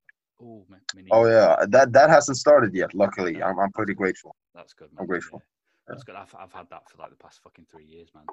oh 0.41 0.65
my, 0.69 0.77
my 0.95 1.03
knee. 1.03 1.09
Oh 1.11 1.27
yeah. 1.27 1.57
That 1.69 1.93
that 1.93 2.11
hasn't 2.11 2.37
started 2.39 2.75
yet. 2.75 2.95
Luckily, 2.95 3.43
I'm 3.43 3.59
I'm 3.59 3.73
pretty 3.73 3.95
grateful. 3.95 4.35
That's 4.55 4.73
good, 4.73 4.89
man. 4.93 5.01
I'm 5.01 5.07
grateful. 5.07 5.41
Yeah. 5.43 5.93
That's 5.95 6.05
good. 6.05 6.17
I've 6.17 6.35
I've 6.39 6.53
had 6.53 6.69
that 6.71 6.89
for 6.91 6.99
like 6.99 7.11
the 7.11 7.17
past 7.17 7.41
fucking 7.43 7.67
three 7.71 7.85
years, 7.85 8.09
man. 8.15 8.25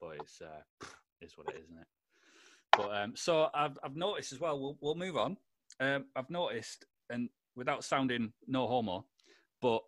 But 0.00 0.16
it's 0.20 0.40
uh, 0.40 0.86
is 1.20 1.36
what 1.36 1.48
it 1.48 1.56
is, 1.58 1.64
isn't 1.64 1.78
it? 1.78 1.86
But 2.76 2.94
um, 2.94 3.12
so 3.16 3.48
I've 3.54 3.78
I've 3.82 3.96
noticed 3.96 4.32
as 4.32 4.40
well. 4.40 4.58
We'll 4.60 4.76
we'll 4.80 4.94
move 4.94 5.16
on. 5.16 5.36
Um, 5.80 6.06
I've 6.14 6.30
noticed, 6.30 6.86
and 7.10 7.28
without 7.56 7.84
sounding 7.84 8.32
no 8.46 8.66
homo, 8.66 9.06
but 9.60 9.82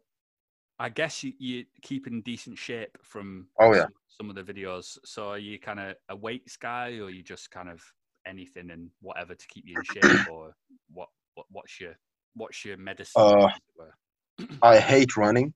I 0.79 0.89
guess 0.89 1.23
you 1.23 1.33
you 1.39 1.65
keep 1.83 2.07
in 2.07 2.23
decent 2.23 2.59
shape 2.59 2.97
from 3.03 3.49
Oh, 3.59 3.73
yeah. 3.73 3.83
some, 3.83 3.93
some 4.09 4.31
of 4.31 4.37
the 4.37 4.53
videos. 4.53 4.99
So 5.05 5.31
are 5.31 5.39
you 5.39 5.59
kind 5.59 5.81
of 5.81 5.97
a 6.09 6.17
weights 6.17 6.57
guy, 6.57 6.99
or 6.99 7.11
you 7.11 7.23
just 7.23 7.51
kind 7.51 7.69
of 7.69 7.83
anything 8.27 8.71
and 8.71 8.91
whatever 9.01 9.35
to 9.35 9.47
keep 9.49 9.65
you 9.67 9.77
in 9.77 9.83
shape, 9.83 10.19
or 10.27 10.55
what 10.93 11.09
what 11.35 11.47
what's 11.51 11.81
your 11.81 11.95
what's 12.35 12.65
your 12.65 12.77
medicine? 12.77 13.23
Uh, 13.23 13.49
as 13.49 13.57
it 13.57 13.63
were? 13.77 13.95
I 14.63 14.79
hate 14.79 15.17
running. 15.17 15.53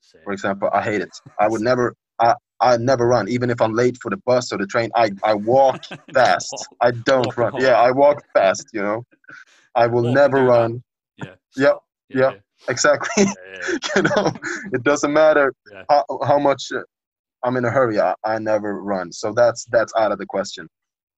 Say. 0.00 0.18
For 0.24 0.32
example, 0.32 0.68
I 0.72 0.82
hate 0.82 1.00
it. 1.02 1.10
I 1.40 1.48
would 1.48 1.60
never. 1.62 1.94
I 2.20 2.34
I 2.60 2.76
never 2.78 3.06
run, 3.06 3.28
even 3.28 3.50
if 3.50 3.60
I'm 3.60 3.72
late 3.74 3.96
for 4.00 4.10
the 4.10 4.18
bus 4.26 4.52
or 4.52 4.58
the 4.58 4.66
train. 4.66 4.90
I 4.96 5.10
I 5.24 5.34
walk 5.34 5.80
fast. 6.14 6.68
I 6.80 6.92
don't 6.92 7.36
Walk 7.36 7.38
run. 7.38 7.52
Yeah, 7.58 7.74
I 7.74 7.90
walk 7.92 8.22
fast. 8.34 8.68
You 8.72 8.82
know, 8.82 9.04
I 9.74 9.86
will 9.86 10.04
never 10.04 10.42
run. 10.42 10.82
Yeah. 11.16 11.34
Yep, 11.56 11.78
stop. 12.10 12.14
yep. 12.14 12.40
Exactly. 12.68 13.24
yeah, 13.24 13.32
yeah, 13.52 13.70
you 13.96 14.02
know, 14.02 14.32
it 14.72 14.82
doesn't 14.82 15.12
matter 15.12 15.52
Yeah. 15.72 15.84
how, 15.88 16.04
how 16.24 16.38
much 16.38 16.62
uh, 16.74 16.80
I'm 17.44 17.56
in 17.56 17.64
a 17.64 17.70
hurry. 17.70 18.00
I, 18.00 18.14
I 18.24 18.38
never 18.38 18.82
run, 18.82 19.12
so 19.12 19.32
that's 19.32 19.64
that's 19.66 19.92
out 19.96 20.12
of 20.12 20.18
the 20.18 20.26
question. 20.26 20.68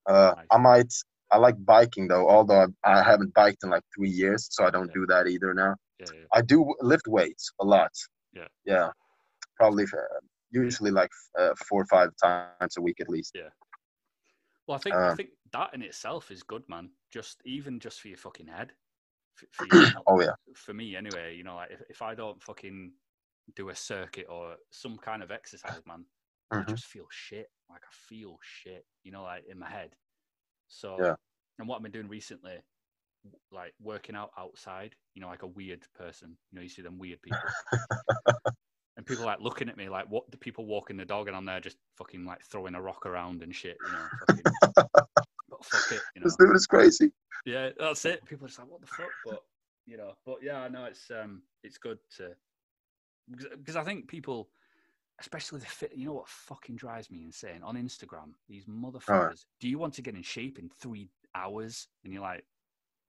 Uh, 0.08 0.34
I 0.50 0.58
might. 0.58 0.92
I 1.30 1.36
like 1.36 1.56
biking 1.64 2.08
though, 2.08 2.26
although 2.28 2.66
I, 2.84 3.00
I 3.00 3.02
haven't 3.02 3.34
biked 3.34 3.62
in 3.62 3.68
like 3.70 3.84
three 3.94 4.08
years, 4.08 4.48
so 4.50 4.64
I 4.64 4.70
don't 4.70 4.86
Yeah. 4.88 4.94
do 5.00 5.06
that 5.06 5.26
either 5.28 5.52
now. 5.52 5.76
yeah, 6.00 6.06
yeah. 6.14 6.24
I 6.32 6.40
do 6.42 6.74
lift 6.80 7.06
weights 7.06 7.50
a 7.60 7.64
lot. 7.64 7.92
Yeah. 8.32 8.48
Yeah. 8.64 8.88
Probably 9.56 9.84
uh, 9.84 10.20
usually 10.50 10.90
like 10.90 11.10
uh, 11.38 11.50
four 11.68 11.82
or 11.82 11.86
five 11.86 12.10
times 12.22 12.76
a 12.78 12.80
week 12.80 12.98
at 13.00 13.08
least. 13.10 13.32
Yeah. 13.34 13.50
Well, 14.66 14.76
I 14.76 14.80
think 14.80 14.94
I 14.96 15.08
Uh, 15.08 15.14
think 15.16 15.30
that 15.52 15.74
in 15.74 15.82
itself 15.82 16.30
is 16.30 16.42
good, 16.42 16.62
man. 16.68 16.90
Just 17.12 17.42
even 17.44 17.78
just 17.80 18.00
for 18.00 18.08
your 18.08 18.16
fucking 18.18 18.46
head. 18.46 18.72
For, 19.34 19.46
for, 19.52 19.66
your, 19.66 19.86
Oh 20.06 20.20
yeah. 20.22 20.32
for 20.56 20.72
me, 20.72 20.96
anyway. 20.96 21.36
You 21.36 21.44
know, 21.44 21.56
like 21.56 21.72
if, 21.72 21.82
if 21.90 22.00
I 22.02 22.14
don't 22.14 22.42
fucking 22.42 22.92
do 23.54 23.68
a 23.70 23.74
circuit 23.74 24.26
or 24.30 24.56
some 24.70 24.96
kind 24.98 25.22
of 25.22 25.30
exercise, 25.30 25.82
man, 25.86 26.04
I 26.50 26.62
Mhm. 26.62 26.68
just 26.68 26.86
feel 26.86 27.08
shit. 27.10 27.52
Like 27.68 27.84
I 27.84 27.90
feel 27.90 28.38
shit. 28.42 28.86
You 29.02 29.12
know, 29.12 29.22
like 29.22 29.44
in 29.46 29.58
my 29.58 29.68
head. 29.68 29.96
So 30.68 30.98
Yeah. 30.98 31.16
and 31.58 31.68
what 31.68 31.76
I've 31.76 31.82
been 31.82 31.92
doing 31.92 32.08
recently, 32.08 32.62
like 33.50 33.74
working 33.80 34.14
out 34.16 34.32
outside. 34.36 34.96
You 35.14 35.20
know, 35.20 35.28
like 35.28 35.42
a 35.42 35.46
weird 35.46 35.86
person. 35.94 36.38
You 36.50 36.56
know, 36.56 36.62
you 36.62 36.68
see 36.68 36.82
them 36.82 36.98
weird 36.98 37.22
people. 37.22 37.38
And 38.96 39.06
people 39.06 39.24
like 39.24 39.38
looking 39.38 39.68
at 39.68 39.76
me 39.76 39.88
like, 39.88 40.06
what? 40.08 40.28
The 40.28 40.36
people 40.36 40.66
walking 40.66 40.96
the 40.96 41.04
dog, 41.04 41.28
and 41.28 41.36
I'm 41.36 41.44
there 41.44 41.60
just 41.60 41.78
fucking 41.94 42.24
like 42.24 42.42
throwing 42.42 42.74
a 42.74 42.82
rock 42.82 43.06
around 43.06 43.44
and 43.44 43.54
shit, 43.54 43.78
you 43.84 43.92
know. 43.92 44.08
Fucking, 44.18 44.42
but 45.48 45.64
fuck 45.64 45.92
it, 45.92 46.02
you 46.16 46.20
know. 46.20 46.24
This 46.24 46.36
dude 46.36 46.56
is 46.56 46.66
crazy. 46.66 47.12
Yeah, 47.44 47.70
that's 47.78 48.04
it. 48.06 48.24
People 48.24 48.46
are 48.46 48.48
just 48.48 48.58
like, 48.58 48.68
what 48.68 48.80
the 48.80 48.88
fuck? 48.88 49.12
But 49.24 49.44
you 49.86 49.98
know, 49.98 50.18
but 50.26 50.42
yeah, 50.42 50.62
I 50.62 50.68
know 50.68 50.86
it's 50.86 51.08
um, 51.12 51.44
it's 51.62 51.78
good 51.78 52.00
to 52.16 52.34
because 53.28 53.76
I 53.76 53.84
think 53.84 54.08
people, 54.08 54.50
especially 55.20 55.60
the 55.60 55.66
fit, 55.66 55.92
you 55.96 56.06
know 56.06 56.12
what 56.14 56.28
fucking 56.28 56.76
drives 56.76 57.10
me 57.10 57.24
insane 57.24 57.62
on 57.62 57.76
Instagram. 57.76 58.32
These 58.48 58.66
motherfuckers. 58.66 59.44
Do 59.60 59.68
you 59.68 59.78
want 59.78 59.94
to 59.94 60.02
get 60.02 60.14
in 60.14 60.22
shape 60.22 60.58
in 60.58 60.68
three 60.68 61.10
hours? 61.34 61.88
And 62.04 62.12
you're 62.12 62.22
like, 62.22 62.44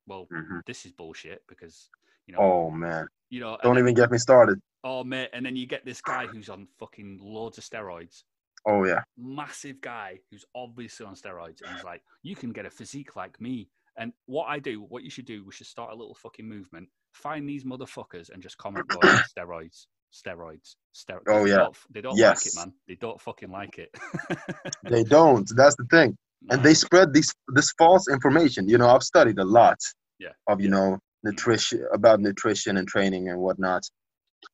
well, 0.07 0.27
Mhm. 0.31 0.65
this 0.65 0.85
is 0.85 0.91
bullshit 0.91 1.43
because 1.47 1.89
you 2.25 2.33
know, 2.35 2.41
Oh 2.41 2.69
man. 2.71 3.07
you 3.29 3.39
know, 3.39 3.57
Don't 3.63 3.75
then- 3.75 3.83
even 3.83 3.95
get 3.95 4.11
me 4.11 4.17
started. 4.19 4.61
Oh 4.83 5.03
mate, 5.03 5.29
and 5.33 5.45
then 5.45 5.55
you 5.55 5.65
get 5.65 5.83
this 5.83 5.99
guy 6.01 6.25
who's 6.27 6.47
on 6.49 6.67
fucking 6.77 7.17
loads 7.21 7.57
of 7.57 7.63
steroids, 7.63 8.23
Oh 8.65 8.85
yeah. 8.85 9.03
massive 9.17 9.81
guy 9.81 10.19
who's 10.29 10.45
obviously 10.55 11.05
on 11.05 11.15
steroids, 11.15 11.61
and 11.61 11.73
he's 11.75 11.83
like, 11.83 12.03
"You 12.21 12.35
can 12.35 12.51
get 12.53 12.65
a 12.65 12.69
physique 12.69 13.15
like 13.15 13.41
me." 13.41 13.69
And 13.97 14.13
what 14.27 14.45
I 14.45 14.59
do, 14.59 14.81
what 14.81 15.03
you 15.03 15.09
should 15.09 15.25
do, 15.25 15.43
we 15.43 15.51
should 15.51 15.67
start 15.67 15.91
a 15.91 15.95
little 15.95 16.13
fucking 16.15 16.47
movement. 16.47 16.89
Find 17.13 17.49
these 17.49 17.63
motherfuckers 17.65 18.29
and 18.29 18.41
just 18.41 18.57
comment 18.57 18.87
steroids, 19.35 19.87
steroids, 20.11 20.75
steroids. 20.95 21.23
Oh, 21.27 21.43
They 21.43 21.49
yeah. 21.51 21.57
don't, 21.57 21.77
they 21.91 22.01
don't 22.01 22.17
like 22.19 22.45
it, 22.45 22.45
Yes. 22.45 22.55
man. 22.55 22.73
They 22.87 22.95
don't 22.95 23.19
fucking 23.21 23.51
like 23.51 23.77
it. 23.79 23.89
They 24.89 25.03
don't. 25.03 25.47
That's 25.55 25.75
the 25.75 25.85
thing. 25.85 26.17
And 26.49 26.63
they 26.63 26.73
spread 26.73 27.13
these 27.13 27.33
this 27.53 27.71
false 27.77 28.07
information. 28.09 28.67
You 28.69 28.77
know, 28.77 28.87
I've 28.89 29.03
studied 29.03 29.39
a 29.39 29.43
lot 29.45 29.77
Yeah. 30.19 30.29
of 30.47 30.61
you 30.61 30.69
Yeah. 30.69 30.75
know 30.75 30.99
nutrition 31.23 31.85
about 31.93 32.19
nutrition 32.21 32.77
and 32.77 32.87
training 32.87 33.29
and 33.29 33.39
whatnot, 33.39 33.83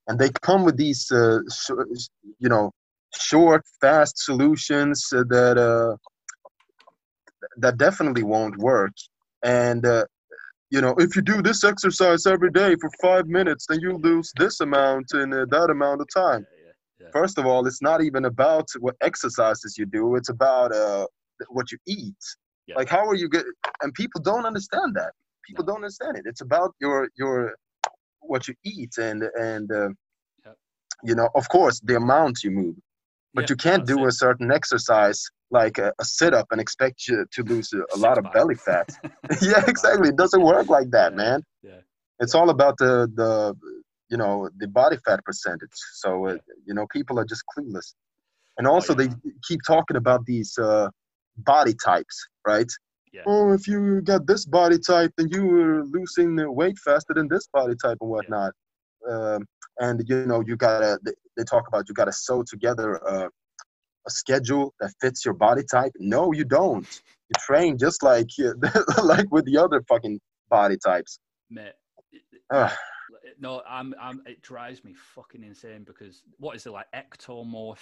and 0.08 0.18
they 0.20 0.30
come 0.42 0.64
with 0.66 0.78
these 0.78 1.12
uh, 1.12 1.40
sh- 1.52 2.08
you 2.40 2.50
know 2.50 2.72
short, 3.16 3.62
fast 3.82 4.18
solutions 4.18 5.08
that 5.12 5.58
uh, 5.58 5.96
that 7.58 7.78
definitely 7.78 8.24
won't 8.24 8.58
work. 8.58 8.94
And 9.44 9.86
uh, 9.86 10.06
you 10.76 10.82
know, 10.82 10.94
if 11.06 11.16
you 11.16 11.22
do 11.22 11.42
this 11.42 11.64
exercise 11.64 12.24
every 12.36 12.52
day 12.52 12.76
for 12.82 12.90
five 13.02 13.26
minutes, 13.28 13.66
then 13.68 13.80
you 13.80 13.92
lose 14.10 14.30
this 14.38 14.60
amount 14.60 15.08
in 15.14 15.28
uh, 15.34 15.46
that 15.56 15.70
amount 15.70 16.02
of 16.02 16.08
time. 16.24 16.46
yeah, 16.52 16.72
yeah. 17.00 17.08
First 17.14 17.38
of 17.40 17.46
all, 17.46 17.66
it's 17.70 17.82
not 17.90 18.00
even 18.08 18.26
about 18.26 18.68
what 18.86 18.96
exercises 19.10 19.78
you 19.80 19.86
do. 19.86 20.04
It's 20.20 20.32
about 20.38 20.70
uh, 20.74 21.06
what 21.58 21.72
you 21.72 21.78
eat. 21.88 22.24
Yeah. 22.68 22.76
Like, 22.80 22.90
how 22.90 23.06
are 23.08 23.16
you 23.16 23.30
get? 23.30 23.46
And 23.84 23.94
people 23.94 24.20
don't 24.22 24.46
understand 24.52 24.90
that. 25.00 25.12
People 25.48 25.64
No. 25.64 25.68
don't 25.70 25.82
understand 25.84 26.14
it. 26.20 26.26
It's 26.32 26.42
about 26.50 26.72
your 26.84 26.98
your 27.22 27.38
what 28.32 28.42
you 28.50 28.56
eat 28.74 28.94
and 28.98 29.20
and 29.52 29.68
uh, 29.72 29.90
you 31.10 31.16
know, 31.20 31.30
of 31.36 31.46
course, 31.56 31.78
the 31.90 31.96
amount 32.04 32.44
you 32.46 32.52
move. 32.52 32.76
But 33.36 33.44
Yeah, 33.44 33.52
you 33.52 33.58
can't 33.68 33.86
do 33.94 33.98
it. 34.06 34.10
a 34.10 34.12
certain 34.26 34.50
exercise 34.60 35.22
like 35.62 35.78
a, 35.86 35.90
a 36.04 36.06
sit 36.18 36.34
up 36.40 36.48
and 36.52 36.60
expect 36.66 36.98
you 37.08 37.18
to 37.36 37.42
lose 37.52 37.70
a, 37.74 37.82
a 37.98 38.00
lot 38.06 38.18
of 38.20 38.26
belly 38.36 38.56
fat. 38.68 38.88
yeah, 39.42 39.64
exactly. 39.74 40.10
It 40.14 40.18
doesn't 40.24 40.44
work 40.54 40.68
like 40.78 40.90
that, 40.98 41.12
Yeah. 41.12 41.22
man. 41.24 41.40
Yeah. 41.70 41.82
It's 42.24 42.36
all 42.38 42.50
about 42.56 42.76
the 42.84 42.94
the 43.22 43.32
you 44.12 44.18
know 44.22 44.36
the 44.62 44.68
body 44.82 44.98
fat 45.06 45.20
percentage. 45.30 45.78
So 46.02 46.10
uh, 46.30 46.38
you 46.68 46.74
know 46.78 46.86
people 46.98 47.16
are 47.20 47.28
just 47.34 47.44
clueless, 47.52 47.88
and 48.58 48.66
also 48.74 48.92
yeah, 48.94 49.08
they 49.08 49.10
keep 49.48 49.62
talking 49.74 49.98
about 50.04 50.22
these 50.32 50.52
uh, 50.70 50.88
body 51.54 51.76
types, 51.90 52.18
right? 52.54 52.72
Yeah. 53.16 53.26
Oh, 53.32 53.54
if 53.58 53.64
you 53.72 54.02
got 54.12 54.22
this 54.32 54.44
body 54.60 54.80
type, 54.92 55.12
then 55.18 55.28
you 55.36 55.44
were 55.54 55.84
losing 55.98 56.36
the 56.40 56.46
weight 56.60 56.78
faster 56.88 57.14
than 57.18 57.28
this 57.34 57.46
body 57.58 57.76
type 57.84 57.98
and 58.02 58.10
whatnot. 58.16 58.52
Um, 59.12 59.42
and 59.86 59.96
you 60.10 60.18
know 60.32 60.42
you 60.50 60.56
gotta 60.68 60.92
they, 61.06 61.16
they 61.38 61.44
talk 61.54 61.66
about 61.68 61.84
you 61.88 61.94
gotta 62.02 62.14
sew 62.26 62.44
together 62.54 62.90
uh, 63.14 63.30
a 64.08 64.12
schedule 64.12 64.74
that 64.80 64.92
fits 65.02 65.26
your 65.26 65.34
body 65.34 65.64
type. 65.70 65.92
No, 66.00 66.32
you 66.32 66.46
don't. 66.46 66.86
You 67.30 67.34
train 67.40 67.78
just 67.78 68.04
like 68.04 68.28
like 69.04 69.32
with 69.32 69.46
the 69.46 69.58
other 69.58 69.82
fucking 69.88 70.20
body 70.50 70.78
types. 70.84 71.20
Mate, 71.50 71.74
it- 72.12 72.22
it- 72.32 72.42
Ugh. 72.52 72.72
like, 73.12 73.36
no, 73.40 73.62
I'm, 73.68 73.94
I'm. 74.00 74.22
It 74.26 74.42
drives 74.42 74.84
me 74.84 74.94
fucking 75.16 75.44
insane 75.44 75.84
because 75.86 76.24
what 76.38 76.56
is 76.56 76.66
it 76.66 76.72
like 76.72 76.86
ectomorph, 76.96 77.78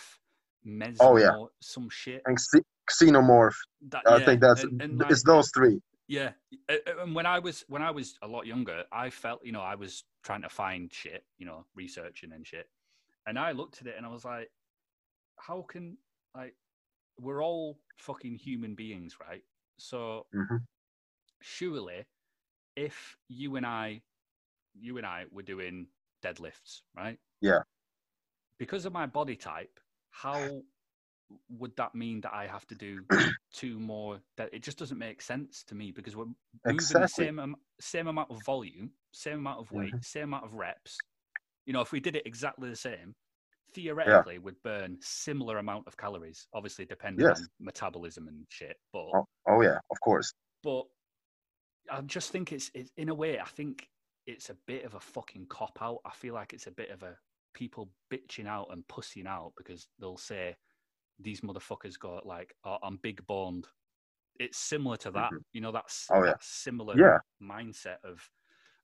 mesomorph, 0.65 0.97
Oh, 1.01 1.17
yeah. 1.17 1.45
some 1.61 1.89
shit. 1.89 2.21
And 2.25 2.37
xenomorph. 3.01 3.55
That, 3.89 4.03
I 4.05 4.23
think 4.23 4.41
that's 4.41 4.63
and- 4.63 4.81
and, 4.81 5.01
it's 5.01 5.25
like, 5.25 5.35
those 5.35 5.51
three. 5.55 5.79
Yeah, 6.09 6.31
and 6.99 7.15
when 7.15 7.25
I 7.25 7.39
was 7.39 7.63
when 7.69 7.81
I 7.81 7.91
was 7.91 8.17
a 8.21 8.27
lot 8.27 8.45
younger, 8.45 8.83
I 8.91 9.09
felt 9.09 9.39
you 9.43 9.53
know 9.53 9.61
I 9.61 9.75
was 9.75 10.03
trying 10.23 10.41
to 10.41 10.49
find 10.49 10.91
shit, 10.93 11.23
you 11.37 11.45
know, 11.45 11.65
researching 11.75 12.33
and 12.33 12.45
shit, 12.45 12.67
and 13.25 13.39
I 13.39 13.51
looked 13.53 13.79
at 13.81 13.87
it 13.87 13.95
and 13.97 14.05
I 14.05 14.09
was 14.09 14.25
like, 14.25 14.51
how 15.37 15.61
can 15.61 15.97
like 16.35 16.55
we're 17.19 17.43
all 17.43 17.79
fucking 17.97 18.35
human 18.35 18.75
beings, 18.75 19.17
right? 19.19 19.43
So 19.77 20.27
Mhm. 20.33 20.65
surely, 21.41 22.05
if 22.75 23.17
you 23.27 23.55
and 23.55 23.65
I, 23.65 24.01
you 24.73 24.97
and 24.97 25.05
I 25.05 25.25
were 25.31 25.43
doing 25.43 25.87
deadlifts, 26.23 26.81
right? 26.95 27.19
Yeah. 27.41 27.63
Because 28.57 28.85
of 28.85 28.93
my 28.93 29.05
body 29.05 29.35
type, 29.35 29.79
how 30.11 30.63
would 31.49 31.75
that 31.77 31.95
mean 31.95 32.21
that 32.21 32.33
I 32.33 32.47
have 32.47 32.65
to 32.67 32.75
do 32.75 33.05
two 33.53 33.79
more? 33.79 34.21
That 34.37 34.53
it 34.53 34.63
just 34.63 34.77
doesn't 34.77 34.97
make 34.99 35.21
sense 35.21 35.63
to 35.65 35.75
me 35.75 35.91
because 35.91 36.15
we're 36.15 36.27
moving 36.65 36.99
the 36.99 37.07
same 37.07 37.39
am- 37.39 37.55
same 37.79 38.07
amount 38.07 38.31
of 38.31 38.43
volume, 38.43 38.91
same 39.13 39.39
amount 39.39 39.59
of 39.59 39.71
weight, 39.71 40.03
same 40.03 40.25
amount 40.25 40.45
of 40.45 40.53
reps. 40.55 41.03
You 41.65 41.73
know, 41.73 41.81
if 41.81 41.91
we 41.91 41.99
did 41.99 42.15
it 42.15 42.25
exactly 42.27 42.69
the 42.69 42.75
same, 42.75 43.15
theoretically 43.73 44.37
would 44.39 44.61
burn 44.63 44.97
similar 45.01 45.57
amount 45.57 45.87
of 45.87 45.97
calories. 45.97 46.47
Obviously, 46.53 46.85
depending 46.85 47.25
Yes. 47.25 47.39
on 47.39 47.47
metabolism 47.59 48.27
and 48.27 48.45
shit. 48.49 48.77
But 48.91 49.07
Oh, 49.13 49.25
oh 49.47 49.61
yeah, 49.61 49.77
of 49.91 49.99
course. 50.01 50.33
but 50.63 50.85
I 51.89 52.01
just 52.01 52.31
think 52.31 52.51
it's, 52.51 52.71
it's 52.73 52.91
in 52.97 53.09
a 53.09 53.13
way 53.13 53.39
I 53.39 53.45
think 53.45 53.89
it's 54.25 54.49
a 54.49 54.55
bit 54.67 54.85
of 54.85 54.93
a 54.93 54.99
fucking 54.99 55.47
cop 55.49 55.77
out. 55.81 55.99
I 56.05 56.11
feel 56.11 56.33
like 56.33 56.53
it's 56.53 56.67
a 56.67 56.71
bit 56.71 56.89
of 56.91 57.03
a 57.03 57.17
people 57.53 57.91
bitching 58.11 58.47
out 58.47 58.67
and 58.71 58.87
pussying 58.87 59.27
out 59.27 59.51
because 59.57 59.87
they'll 59.99 60.17
say 60.17 60.55
these 61.19 61.41
motherfuckers 61.41 61.99
got 61.99 62.25
like 62.25 62.55
oh, 62.63 62.77
I'm 62.83 62.97
big 63.03 63.25
boned. 63.27 63.67
It's 64.39 64.57
similar 64.57 64.97
to 64.97 65.11
that, 65.11 65.25
mm-hmm. 65.27 65.37
you 65.51 65.61
know. 65.61 65.71
That's 65.71 66.07
Oh, 66.11 66.19
yeah. 66.23 66.31
that 66.31 66.43
similar 66.43 66.97
Yeah. 66.97 67.19
mindset 67.41 67.97
of, 68.03 68.27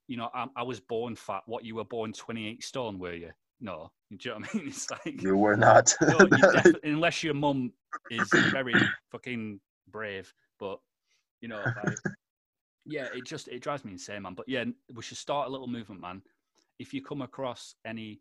you 0.06 0.16
know, 0.16 0.28
I, 0.34 0.46
I 0.54 0.62
was 0.62 0.78
born 0.78 1.16
fat. 1.16 1.42
What 1.46 1.64
you 1.64 1.74
were 1.76 1.84
born 1.84 2.12
28 2.12 2.62
stone, 2.62 2.98
were 2.98 3.14
you? 3.14 3.30
No, 3.60 3.90
do 4.10 4.16
you 4.20 4.30
know 4.34 4.40
what 4.40 4.54
I 4.54 4.58
mean? 4.58 4.66
It's 4.68 4.90
like 4.90 5.22
You 5.22 5.36
were 5.36 5.56
not. 5.56 5.94
no, 6.02 6.18
you 6.20 6.26
defi- 6.52 6.80
unless 6.84 7.22
your 7.22 7.34
mum 7.34 7.72
is 8.10 8.28
very 8.50 8.74
fucking 9.10 9.60
brave. 9.90 10.32
But 10.58 10.78
you 11.40 11.48
know, 11.48 11.62
like, 11.84 11.96
yeah, 12.86 13.08
it 13.14 13.24
just 13.26 13.48
it 13.48 13.62
drives 13.62 13.84
me 13.84 13.92
insane, 13.92 14.22
man. 14.22 14.34
But 14.34 14.48
yeah, 14.48 14.64
we 14.94 15.02
should 15.02 15.18
start 15.18 15.48
a 15.48 15.50
little 15.50 15.66
movement, 15.68 16.00
man. 16.00 16.22
If 16.78 16.94
you 16.94 17.02
come 17.02 17.20
across 17.22 17.74
any 17.84 18.20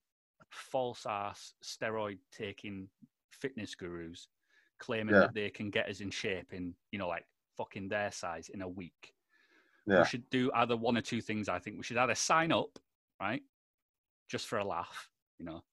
false 0.49 1.05
ass 1.07 1.53
steroid 1.63 2.17
taking 2.35 2.89
fitness 3.31 3.75
gurus 3.75 4.27
claiming 4.79 5.13
Yeah. 5.13 5.21
that 5.21 5.33
they 5.33 5.49
can 5.49 5.69
get 5.69 5.87
us 5.89 5.99
in 6.01 6.09
shape 6.09 6.53
in 6.53 6.73
you 6.91 6.99
know 6.99 7.07
like 7.07 7.25
fucking 7.57 7.87
their 7.89 8.11
size 8.11 8.49
in 8.49 8.61
a 8.61 8.67
week, 8.67 9.13
Yeah. 9.85 9.99
we 9.99 10.05
should 10.05 10.29
do 10.29 10.51
either 10.55 10.75
one 10.75 10.97
or 10.97 11.01
two 11.01 11.21
things. 11.21 11.47
I 11.49 11.59
think 11.59 11.77
we 11.77 11.83
should 11.83 11.97
either 11.97 12.15
sign 12.15 12.51
up, 12.51 12.79
right, 13.21 13.41
just 14.29 14.47
for 14.47 14.57
a 14.59 14.63
laugh, 14.65 15.09
you 15.39 15.45
know, 15.45 15.63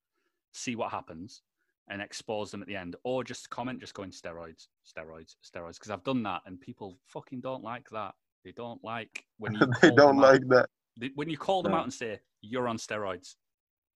see 0.52 0.76
what 0.76 0.90
happens, 0.90 1.42
and 1.88 2.00
expose 2.00 2.50
them 2.50 2.62
at 2.62 2.68
the 2.68 2.76
end, 2.76 2.96
or 3.04 3.22
just 3.22 3.50
comment, 3.50 3.80
just 3.80 3.94
going 3.94 4.10
steroids, 4.10 4.68
steroids, 4.86 5.36
steroids, 5.44 5.74
because 5.74 5.90
I've 5.90 6.04
done 6.04 6.22
that, 6.24 6.42
and 6.46 6.60
people 6.60 6.98
fucking 7.06 7.40
don't 7.40 7.62
like 7.62 7.88
that. 7.90 8.14
They 8.44 8.52
don't 8.52 8.82
like 8.84 9.24
when 9.38 9.54
you 9.54 9.60
they 9.82 9.88
call 9.90 9.96
don't 9.96 10.16
them 10.16 10.24
out- 10.24 10.32
like 10.32 10.48
that. 10.48 10.68
they- 10.98 11.12
when 11.14 11.28
you 11.28 11.36
call 11.36 11.62
them 11.62 11.72
No. 11.72 11.78
out 11.78 11.84
and 11.84 11.92
say 11.92 12.20
you're 12.40 12.68
on 12.68 12.76
steroids. 12.78 13.34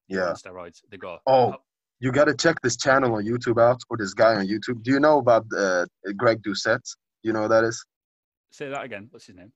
You're 0.08 0.22
Yeah. 0.24 0.28
on 0.30 0.34
steroids. 0.36 0.80
They 0.90 0.96
go, 0.96 1.18
Oh, 1.26 1.54
you 2.00 2.10
got 2.10 2.24
to 2.24 2.34
check 2.34 2.60
this 2.62 2.76
channel 2.76 3.14
on 3.14 3.24
YouTube 3.24 3.60
out, 3.62 3.80
or 3.90 3.96
this 3.96 4.12
guy 4.14 4.34
on 4.34 4.46
YouTube. 4.46 4.82
Do 4.82 4.90
you 4.90 4.98
know 5.00 5.18
about 5.18 5.44
uh, 5.56 5.86
Greg 6.16 6.42
Doucette? 6.42 6.84
You 7.22 7.32
know 7.32 7.42
who 7.42 7.48
that 7.48 7.64
is? 7.64 7.84
say 8.52 8.68
that 8.68 8.82
again. 8.82 9.06
What's 9.10 9.26
his 9.26 9.36
name? 9.36 9.52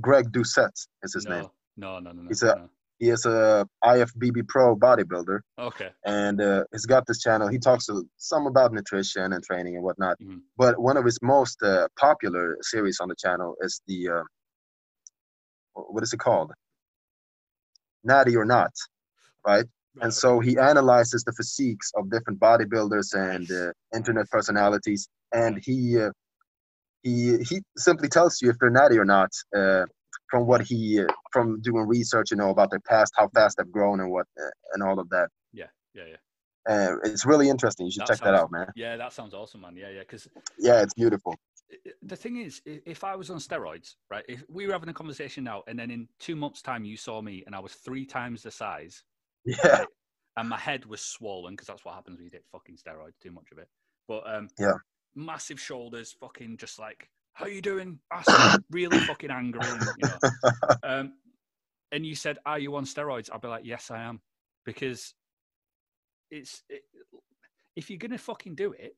Greg 0.00 0.32
Doucette 0.32 0.86
is 1.04 1.14
his 1.14 1.26
no, 1.26 1.40
name. 1.42 1.48
no, 1.76 1.98
no, 2.00 2.10
no, 2.10 2.22
no. 2.22 2.28
He's 2.28 2.42
a- 2.42 2.56
no. 2.56 2.68
He 2.98 3.10
is 3.10 3.26
a 3.26 3.66
IFBB 3.84 4.48
pro 4.48 4.74
bodybuilder, 4.76 5.40
Okay. 5.58 5.90
and 6.04 6.40
uh, 6.40 6.64
he's 6.72 6.86
got 6.86 7.06
this 7.06 7.20
channel. 7.20 7.48
He 7.48 7.58
talks 7.58 7.86
to 7.86 8.04
some 8.16 8.46
about 8.46 8.72
nutrition 8.72 9.32
and 9.34 9.42
training 9.44 9.74
and 9.76 9.84
whatnot. 9.84 10.16
Mhm. 10.22 10.40
But 10.56 10.78
one 10.80 10.96
of 10.96 11.04
his 11.04 11.18
most 11.22 11.62
uh, 11.62 11.88
popular 11.98 12.56
series 12.62 12.98
on 13.00 13.08
the 13.08 13.16
channel 13.16 13.54
is 13.60 13.82
the 13.86 14.08
uh, 14.08 14.22
what 15.74 16.02
is 16.02 16.12
it 16.12 16.18
called? 16.20 16.52
Natty 18.04 18.36
or 18.36 18.44
Not, 18.44 18.72
right? 19.46 19.66
And 20.02 20.12
so 20.12 20.40
he 20.40 20.58
analyzes 20.58 21.24
the 21.24 21.32
physiques 21.32 21.90
of 21.96 22.10
different 22.10 22.38
bodybuilders 22.38 23.14
and 23.14 23.50
uh, 23.50 23.72
internet 23.94 24.28
personalities, 24.30 25.08
and 25.32 25.58
he 25.62 25.98
uh, 26.00 26.10
he 27.02 27.38
he 27.48 27.62
simply 27.78 28.08
tells 28.08 28.40
you 28.42 28.50
if 28.50 28.56
they're 28.58 28.70
natty 28.70 28.98
or 28.98 29.06
not 29.06 29.30
uh, 29.56 29.84
from 30.30 30.46
what 30.46 30.60
he 30.62 31.02
from 31.36 31.60
doing 31.60 31.86
research, 31.86 32.30
you 32.30 32.36
know, 32.36 32.50
about 32.50 32.70
their 32.70 32.80
past, 32.80 33.12
how 33.16 33.28
fast 33.28 33.56
they've 33.58 33.70
grown, 33.70 34.00
and 34.00 34.10
what 34.10 34.26
and 34.72 34.82
all 34.82 34.98
of 34.98 35.08
that. 35.10 35.28
yeah, 35.52 35.66
yeah, 35.94 36.04
yeah. 36.12 36.16
Uh, 36.68 36.96
it's 37.04 37.24
really 37.24 37.48
interesting. 37.48 37.86
You 37.86 37.92
should 37.92 38.00
That 38.00 38.08
check 38.08 38.20
that 38.22 38.34
out, 38.34 38.50
man. 38.50 38.66
Yeah, 38.74 38.96
that 38.96 39.12
sounds 39.12 39.34
awesome, 39.34 39.60
man. 39.60 39.76
Yeah, 39.76 39.90
yeah. 39.90 40.00
Because 40.00 40.26
Yeah, 40.58 40.82
it's 40.82 40.94
beautiful. 40.94 41.36
the 42.02 42.16
thing 42.16 42.38
is, 42.38 42.60
if 42.64 43.04
I 43.04 43.14
was 43.16 43.30
on 43.30 43.38
steroids, 43.38 43.94
right? 44.10 44.24
If 44.28 44.42
we 44.48 44.66
were 44.66 44.72
having 44.72 44.88
a 44.88 44.94
conversation 44.94 45.44
now, 45.44 45.62
and 45.68 45.78
then 45.78 45.90
in 45.90 46.08
two 46.18 46.34
months' 46.36 46.62
time 46.62 46.84
you 46.84 46.96
saw 46.96 47.22
me, 47.22 47.44
and 47.46 47.54
I 47.54 47.60
was 47.60 47.74
three 47.74 48.04
times 48.06 48.42
the 48.42 48.50
size, 48.50 49.04
Yeah, 49.44 49.84
and 50.36 50.48
my 50.48 50.58
head 50.58 50.86
was 50.86 51.00
swollen 51.02 51.54
because 51.54 51.68
that's 51.68 51.84
what 51.84 51.94
happens 51.94 52.16
when 52.18 52.24
you 52.24 52.30
take 52.30 52.48
fucking 52.50 52.76
steroids, 52.76 53.18
too 53.22 53.30
much 53.32 53.52
of 53.52 53.58
it. 53.58 53.68
But 54.08 54.28
um, 54.32 54.48
Yeah. 54.58 54.74
massive 55.14 55.60
shoulders, 55.60 56.12
fucking 56.20 56.56
just 56.56 56.78
like, 56.78 57.08
how 57.34 57.46
you 57.46 57.62
doing? 57.62 58.00
Ass 58.12 58.28
really 58.70 58.98
fucking 59.00 59.30
angry, 59.30 59.76
and, 59.76 59.88
you 59.96 60.06
know. 60.06 60.18
Um, 60.82 61.14
and 61.92 62.04
you 62.04 62.14
said, 62.14 62.38
"Are 62.46 62.58
you 62.58 62.74
on 62.76 62.84
steroids?" 62.84 63.30
I'd 63.32 63.40
be 63.40 63.48
like, 63.48 63.64
"Yes, 63.64 63.90
I 63.90 64.02
am," 64.02 64.20
because 64.64 65.14
it's 66.30 66.62
it, 66.68 66.82
if 67.76 67.90
you're 67.90 67.98
gonna 67.98 68.18
fucking 68.18 68.54
do 68.54 68.72
it, 68.72 68.96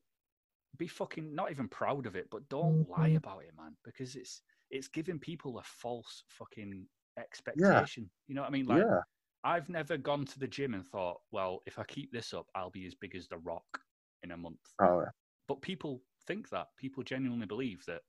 be 0.77 0.87
fucking 0.87 1.33
not 1.33 1.51
even 1.51 1.67
proud 1.67 2.05
of 2.05 2.15
it, 2.15 2.27
but 2.31 2.47
don't 2.49 2.87
lie 2.89 3.09
mm-hmm. 3.09 3.17
about 3.17 3.43
it, 3.43 3.51
man, 3.57 3.75
because 3.83 4.15
it's 4.15 4.41
it's 4.69 4.87
giving 4.87 5.19
people 5.19 5.59
a 5.59 5.63
false 5.63 6.23
fucking 6.27 6.85
expectation. 7.17 8.09
You 8.27 8.35
know 8.35 8.41
what 8.41 8.47
I 8.47 8.51
mean? 8.51 8.65
Like, 8.65 8.83
yeah, 8.83 8.99
I've 9.43 9.69
never 9.69 9.97
gone 9.97 10.25
to 10.25 10.39
the 10.39 10.47
gym 10.47 10.73
and 10.73 10.85
thought, 10.85 11.17
well, 11.31 11.61
if 11.65 11.79
I 11.79 11.83
keep 11.83 12.11
this 12.11 12.33
up, 12.33 12.47
I'll 12.55 12.69
be 12.69 12.85
as 12.85 12.95
big 12.95 13.15
as 13.15 13.27
The 13.27 13.37
Rock 13.37 13.79
in 14.23 14.31
a 14.31 14.37
month. 14.37 14.59
oh, 14.81 15.05
But 15.47 15.61
people 15.61 16.01
think 16.27 16.49
that. 16.49 16.67
People 16.77 17.03
genuinely 17.03 17.45
believe 17.45 17.83
that 17.87 18.01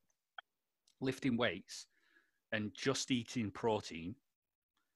lifting 1.01 1.37
weights 1.37 1.87
and 2.53 2.73
just 2.75 3.11
eating 3.11 3.51
protein 3.51 4.15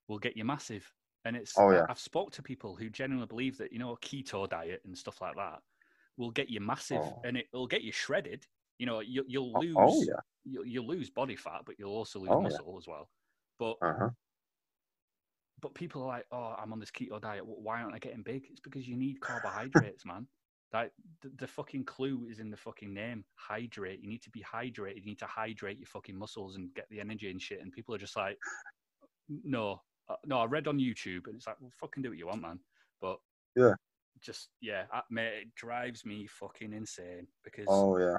will 0.08 0.18
get 0.18 0.36
you 0.36 0.44
massive. 0.44 0.90
And 1.24 1.36
it's, 1.36 1.54
Oh, 1.56 1.70
yeah. 1.70 1.86
I've 1.88 1.98
spoke 1.98 2.32
to 2.32 2.42
people 2.42 2.76
who 2.76 2.90
genuinely 2.90 3.26
believe 3.26 3.56
that, 3.58 3.72
you 3.72 3.78
know, 3.78 3.92
a 3.92 3.98
keto 3.98 4.48
diet 4.48 4.82
and 4.84 4.96
stuff 4.96 5.20
like 5.20 5.36
that 5.36 5.60
will 6.16 6.30
get 6.30 6.50
you 6.50 6.60
massive 6.60 7.00
Oh. 7.02 7.20
and 7.24 7.36
it 7.36 7.46
will 7.52 7.66
get 7.66 7.82
you 7.82 7.92
shredded. 7.92 8.46
You 8.78 8.86
know, 8.86 9.00
you, 9.00 9.24
you'll 9.26 9.52
Oh, 9.56 9.60
lose, 9.60 9.74
oh, 9.78 10.02
yeah. 10.06 10.20
you'll, 10.44 10.66
you'll 10.66 10.86
lose 10.86 11.08
body 11.10 11.36
fat, 11.36 11.62
but 11.64 11.76
you'll 11.78 11.92
also 11.94 12.18
lose 12.20 12.28
Oh, 12.30 12.36
yeah. 12.40 12.48
muscle 12.48 12.76
as 12.78 12.86
well. 12.86 13.08
But 13.58 13.76
uh 13.80 13.94
huh. 13.98 14.10
but 15.62 15.74
people 15.74 16.02
are 16.02 16.08
like, 16.08 16.26
oh, 16.32 16.54
I'm 16.58 16.72
on 16.72 16.80
this 16.80 16.90
keto 16.90 17.20
diet. 17.20 17.44
Why 17.46 17.80
aren't 17.82 17.94
I 17.94 17.98
getting 17.98 18.22
big? 18.22 18.44
It's 18.50 18.60
because 18.60 18.86
you 18.86 18.96
need 18.96 19.20
carbohydrates, 19.20 20.04
man. 20.04 20.26
Like 20.72 20.90
the, 21.22 21.30
the 21.38 21.46
fucking 21.46 21.84
clue 21.84 22.26
is 22.28 22.40
in 22.40 22.50
the 22.50 22.56
fucking 22.56 22.92
name. 22.92 23.24
Hydrate. 23.36 24.00
You 24.02 24.08
need 24.08 24.22
to 24.24 24.30
be 24.30 24.42
hydrated. 24.42 24.96
You 24.96 25.04
need 25.06 25.20
to 25.20 25.26
hydrate 25.26 25.78
your 25.78 25.86
fucking 25.86 26.18
muscles 26.18 26.56
and 26.56 26.74
get 26.74 26.86
the 26.90 27.00
energy 27.00 27.30
and 27.30 27.40
shit. 27.40 27.62
And 27.62 27.70
people 27.72 27.94
are 27.94 27.98
just 27.98 28.16
like, 28.16 28.36
no, 29.44 29.80
uh, 30.08 30.16
no. 30.26 30.38
I 30.38 30.44
read 30.46 30.66
on 30.68 30.78
YouTube, 30.78 31.26
and 31.26 31.36
it's 31.36 31.46
like, 31.46 31.56
well, 31.60 31.70
fucking 31.80 32.02
do 32.02 32.10
what 32.10 32.18
you 32.18 32.26
want, 32.26 32.42
man. 32.42 32.58
But 33.00 33.18
Yeah. 33.56 33.72
just 34.20 34.48
yeah, 34.60 34.84
uh, 34.92 35.00
mate, 35.10 35.42
it 35.42 35.54
drives 35.54 36.04
me 36.04 36.26
fucking 36.26 36.72
insane 36.72 37.26
because. 37.44 37.66
Oh 37.68 37.98
yeah, 37.98 38.16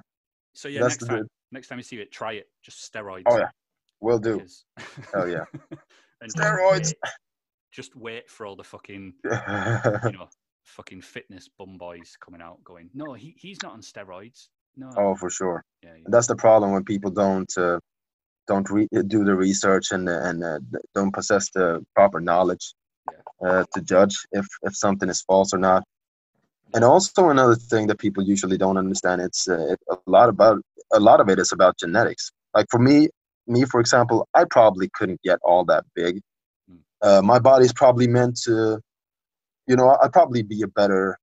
so 0.53 0.67
yeah, 0.67 0.81
that's 0.81 0.95
next 1.01 1.07
time, 1.07 1.17
good- 1.19 1.27
next 1.51 1.67
time 1.67 1.77
you 1.79 1.83
see 1.83 1.97
it, 1.99 2.11
try 2.11 2.33
it. 2.33 2.47
Just 2.63 2.91
steroids. 2.91 3.23
Oh, 3.27 3.37
yeah. 3.37 3.49
will 4.01 4.19
do. 4.19 4.35
because- 4.37 4.65
Hell 5.13 5.29
yeah. 5.29 5.45
and 6.21 6.33
Steroids. 6.33 6.93
wait- 7.03 7.11
Just 7.71 7.95
wait 7.95 8.29
for 8.29 8.45
all 8.45 8.55
the 8.55 8.63
fucking 8.63 9.13
you 9.23 9.29
know, 10.11 10.29
fucking 10.63 11.01
fitness 11.01 11.49
bum 11.57 11.77
boys 11.77 12.17
coming 12.23 12.41
out 12.41 12.63
going, 12.63 12.89
no, 12.93 13.13
he, 13.13 13.35
he's 13.37 13.61
not 13.63 13.73
on 13.73 13.81
steroids. 13.81 14.47
No. 14.77 14.89
oh, 14.97 15.15
for 15.15 15.29
sure. 15.29 15.63
yeah, 15.83 15.89
yeah. 15.91 16.01
And 16.05 16.13
that's 16.13 16.27
the 16.27 16.35
problem 16.35 16.71
when 16.71 16.83
people 16.83 17.11
don't 17.11 17.51
uh, 17.57 17.79
don't 18.47 18.69
re- 18.69 18.87
do 19.07 19.23
the 19.23 19.35
research 19.35 19.91
and 19.91 20.09
uh, 20.09 20.21
and 20.23 20.43
uh, 20.43 20.59
don't 20.93 21.13
possess 21.13 21.49
the 21.51 21.85
proper 21.95 22.19
knowledge 22.21 22.73
uh, 23.45 23.65
to 23.73 23.81
judge 23.81 24.15
if 24.31 24.47
if 24.63 24.75
something 24.75 25.09
is 25.09 25.21
false 25.21 25.53
or 25.53 25.59
not. 25.59 25.83
And 26.73 26.83
also 26.83 27.29
another 27.29 27.55
thing 27.55 27.87
that 27.87 27.99
people 27.99 28.23
usually 28.23 28.57
don't 28.57 28.77
understand 28.77 29.21
it's 29.21 29.47
uh, 29.47 29.73
it, 29.73 29.79
a 29.89 29.97
lot 30.07 30.29
about 30.29 30.61
a 30.93 30.99
lot 30.99 31.19
of 31.21 31.29
it 31.29 31.39
is 31.39 31.51
about 31.51 31.77
genetics. 31.79 32.31
Like 32.53 32.67
for 32.69 32.79
me, 32.79 33.09
me 33.47 33.65
for 33.65 33.79
example, 33.79 34.27
I 34.33 34.45
probably 34.49 34.89
couldn't 34.93 35.21
get 35.23 35.39
all 35.43 35.65
that 35.65 35.85
big 35.95 36.21
Mm. 36.71 36.79
uh, 37.01 37.21
my 37.21 37.39
body's 37.39 37.73
probably 37.73 38.07
meant 38.07 38.37
to, 38.45 38.79
you 39.67 39.75
know, 39.75 39.97
I'd 40.01 40.13
probably 40.13 40.41
be 40.43 40.61
a 40.63 40.67
better 40.67 41.17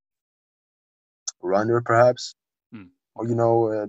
runner, 1.43 1.81
perhaps, 1.85 2.35
Hmm. 2.73 2.85
or 3.15 3.27
you 3.29 3.35
know, 3.35 3.73
uh, 3.73 3.87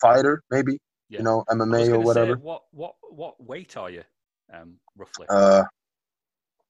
fighter, 0.00 0.42
maybe, 0.50 0.78
Yeah. 1.10 1.18
you 1.18 1.24
know, 1.24 1.44
MMA 1.50 1.58
or 1.58 1.66
gonna 1.66 1.98
say, 1.98 1.98
whatever. 1.98 2.36
what 2.36 2.62
what 2.70 2.94
what 3.10 3.42
weight 3.44 3.76
are 3.76 3.90
you, 3.90 4.04
um, 4.54 4.76
roughly? 4.96 5.26
Uh, 5.28 5.64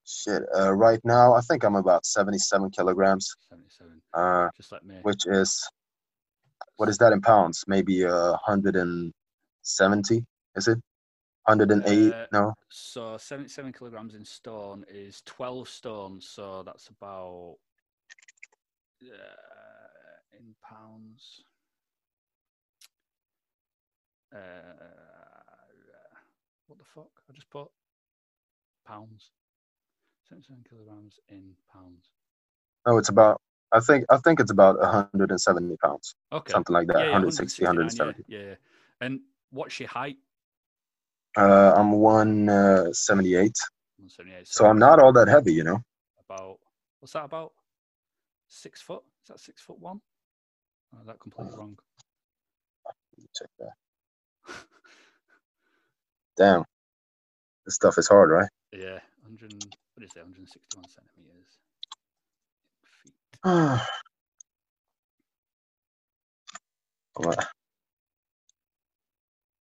shit. 0.07 0.43
Uh, 0.59 0.73
right 0.73 1.01
now, 1.05 1.35
I 1.35 1.41
think 1.43 1.63
I'm 1.63 1.77
about 1.77 2.07
77 2.07 2.71
kilograms, 2.71 3.29
Seventy-seven. 3.51 4.01
uh, 4.15 4.49
Just 4.57 4.73
let 4.73 4.85
me. 4.85 4.97
which 5.03 5.27
is, 5.27 5.63
what 6.77 6.89
is 6.89 6.97
that 6.99 7.13
in 7.13 7.21
pounds? 7.21 7.63
Maybe 7.67 8.07
uh, 8.07 8.31
170, 8.47 10.25
is 10.57 10.69
it? 10.69 10.79
108? 11.45 12.13
Uh, 12.13 12.27
no. 12.33 12.55
So 12.71 13.19
seventy-seven 13.19 13.73
kilograms 13.75 14.15
in 14.15 14.25
stone 14.25 14.85
is 14.89 15.23
twelve 15.27 15.69
stone. 15.69 16.21
So 16.21 16.63
that's 16.65 16.89
about 16.89 17.57
uh, 19.03 20.39
in 20.39 20.55
pounds. 20.63 21.43
Uh, 24.35 24.39
what 26.67 26.79
the 26.79 26.85
fuck? 26.85 27.11
I 27.29 27.33
just 27.33 27.51
put 27.51 27.69
pounds. 28.87 29.31
Seventy-seven 30.29 30.65
kilograms 30.69 31.19
in 31.29 31.53
pounds. 31.73 32.11
No, 32.87 32.99
it's 32.99 33.09
about, 33.09 33.41
I 33.73 33.81
think, 33.81 34.05
I 34.09 34.17
think 34.19 34.41
it's 34.41 34.51
about 34.53 34.79
170 34.79 35.77
pounds, 35.83 36.15
Okay. 36.33 36.53
something 36.53 36.73
like 36.73 36.87
that. 36.89 36.95
Yeah, 36.99 37.05
yeah, 37.07 37.13
160, 37.13 37.65
170. 37.65 38.25
Yeah, 38.29 38.39
yeah. 38.39 38.55
And 39.01 39.21
what's 39.51 39.79
your 39.81 39.89
height? 39.89 40.17
Uh, 41.37 41.73
I'm 41.77 41.93
178, 41.93 43.37
178. 43.99 44.47
so 44.49 44.67
I'm 44.67 44.79
not 44.79 44.99
all 44.99 45.13
that 45.13 45.29
heavy, 45.29 45.53
you 45.53 45.65
know. 45.65 45.83
about 46.29 46.59
what's 47.01 47.13
that 47.13 47.25
about? 47.25 47.53
Six 48.49 48.81
foot? 48.81 49.03
Is 49.25 49.29
that 49.29 49.41
six 49.41 49.61
foot 49.61 49.79
one? 49.79 50.01
Is 51.01 51.07
that 51.07 51.21
completely 51.21 51.57
wrong? 51.57 51.79
Check 53.35 53.49
that. 53.59 53.71
Damn, 56.37 56.65
this 57.67 57.75
stuff 57.75 57.99
is 57.99 58.09
hard, 58.09 58.31
right? 58.31 58.49
Yeah, 58.73 58.99
100. 59.23 59.53
and- 59.53 59.77
What 59.95 60.05
is 60.05 60.13
it? 60.17 60.23
161 60.23 60.85
centimeters. 60.89 61.59
Feet. 63.45 63.87
oh, 67.17 67.35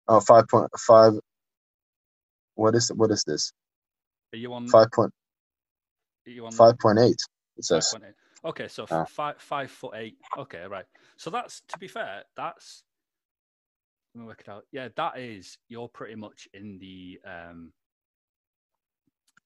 oh, 0.08 0.20
five 0.20 0.44
point 0.48 0.68
five. 0.78 1.12
What 2.54 2.74
is 2.74 2.90
what 2.94 3.10
is 3.10 3.22
this? 3.24 3.52
Are 4.32 4.36
you 4.36 4.52
on? 4.52 4.68
Five 4.68 4.90
point 4.92 5.12
Are 6.26 6.30
you 6.30 6.46
on? 6.46 6.52
five 6.52 6.78
point 6.78 6.98
eight. 6.98 7.20
It 7.56 7.64
says. 7.64 7.92
5.8? 7.94 8.14
Okay, 8.44 8.68
so 8.68 8.86
Oh. 8.90 9.04
five 9.04 9.36
five 9.38 9.70
foot 9.70 9.94
eight. 9.96 10.16
Okay, 10.36 10.64
right. 10.66 10.84
So 11.16 11.30
that's 11.30 11.62
to 11.68 11.78
be 11.78 11.88
fair. 11.88 12.24
That's 12.36 12.84
let 14.14 14.20
me 14.20 14.26
work 14.26 14.40
it 14.40 14.48
out. 14.48 14.66
Yeah, 14.72 14.88
that 14.96 15.18
is 15.18 15.58
you're 15.68 15.88
pretty 15.88 16.14
much 16.16 16.48
in 16.52 16.78
the 16.78 17.20
um. 17.24 17.72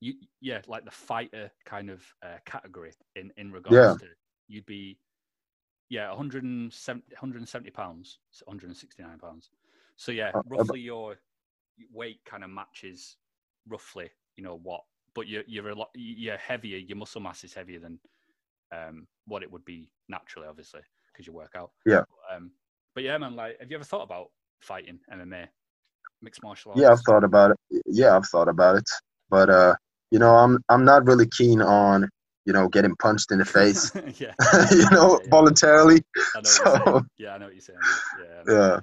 You, 0.01 0.15
yeah, 0.41 0.63
like 0.67 0.85
the 0.85 0.91
fighter 0.91 1.53
kind 1.65 1.89
of 1.89 2.05
uh, 2.23 2.39
category 2.45 2.93
in 3.15 3.33
in 3.37 3.53
regards 3.53 3.95
Yeah. 3.95 3.97
to 3.99 4.07
you'd 4.49 4.67
be 4.67 4.99
yeah 5.91 6.09
170 6.11 7.05
170 7.15 7.71
pounds 7.71 8.19
so 8.31 8.45
169 8.47 9.19
pounds 9.19 9.51
so 9.97 10.13
yeah 10.13 10.33
Uh, 10.35 10.43
ab- 10.59 10.73
roughly 10.73 10.81
your 10.81 11.17
weight 11.93 12.21
kind 12.25 12.45
of 12.45 12.51
matches 12.51 13.19
roughly 13.69 14.11
you 14.37 14.45
know 14.45 14.57
what 14.57 14.83
but 15.15 15.29
you're 15.29 15.45
you're 15.47 15.71
a 15.71 15.75
lot 15.75 15.91
you're 15.95 16.37
heavier 16.39 16.79
your 16.79 16.97
muscle 16.97 17.21
mass 17.21 17.45
is 17.45 17.55
heavier 17.55 17.81
than 17.81 18.01
um 18.73 19.07
what 19.27 19.43
it 19.43 19.51
would 19.51 19.65
be 19.65 19.91
naturally 20.09 20.49
obviously 20.49 20.83
because 21.13 21.27
you 21.27 21.33
work 21.33 21.53
out 21.57 21.73
Yeah. 21.87 22.05
but, 22.09 22.37
um 22.37 22.53
but 22.95 23.05
yeah 23.05 23.19
man 23.19 23.37
like 23.37 23.59
have 23.61 23.71
you 23.71 23.77
ever 23.77 23.85
thought 23.85 24.03
about 24.05 24.31
fighting 24.63 24.99
mma 25.13 25.47
mixed 26.23 26.43
martial 26.43 26.73
arts 26.73 26.81
Yeah, 26.81 26.93
I've 26.93 27.01
thought 27.01 27.25
about 27.25 27.51
it. 27.53 27.83
Yeah, 27.87 28.17
I've 28.17 28.27
thought 28.27 28.49
about 28.49 28.77
it, 28.77 28.89
but 29.31 29.51
uh, 29.51 29.75
you 30.11 30.19
know, 30.19 30.35
I'm 30.37 30.59
I'm 30.69 30.85
not 30.85 31.07
really 31.07 31.27
keen 31.27 31.61
on 31.63 32.09
you 32.45 32.53
know 32.53 32.69
getting 32.69 32.95
punched 32.97 33.33
in 33.33 33.39
the 33.39 33.45
face, 33.59 33.91
yeah 34.19 34.33
you 34.71 34.89
know, 34.91 35.13
Yeah, 35.13 35.19
yeah. 35.25 35.31
voluntarily. 35.31 36.03
I 36.37 36.41
know 36.41 36.43
what 36.43 36.45
you're 36.45 36.45
saying. 36.45 36.83
So- 36.85 37.07
Yeah, 37.19 37.35
I 37.35 37.39
know 37.39 37.45
what 37.47 37.55
you're 37.55 37.61
saying. 37.63 37.79
Yeah, 38.21 38.25
I 38.25 38.29
know 38.29 38.37
what 38.37 38.47
you're 38.47 38.61
Yeah. 38.63 38.71
saying. 38.71 38.83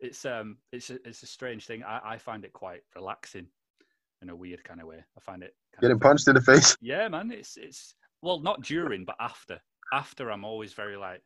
It's 0.00 0.24
um, 0.24 0.58
it's 0.72 0.90
a, 0.90 0.94
it's 1.08 1.22
a 1.24 1.26
strange 1.26 1.66
thing. 1.66 1.82
I, 1.82 2.00
I 2.14 2.18
find 2.18 2.44
it 2.44 2.52
quite 2.52 2.82
relaxing 2.94 3.48
in 4.22 4.28
a 4.30 4.36
weird 4.36 4.62
kind 4.64 4.80
of 4.80 4.86
way. 4.86 5.04
I 5.16 5.20
find 5.20 5.42
it 5.42 5.54
kind 5.74 5.82
Getting 5.82 5.98
punched 5.98 6.28
in 6.28 6.34
the 6.36 6.40
face. 6.40 6.76
Yeah, 6.80 7.08
man. 7.08 7.30
It's 7.32 7.56
it's 7.56 7.94
well, 8.22 8.38
not 8.40 8.62
during, 8.62 9.04
but 9.04 9.16
after. 9.20 9.60
After, 9.92 10.30
I'm 10.30 10.44
always 10.44 10.72
very 10.72 10.96
like 10.96 11.22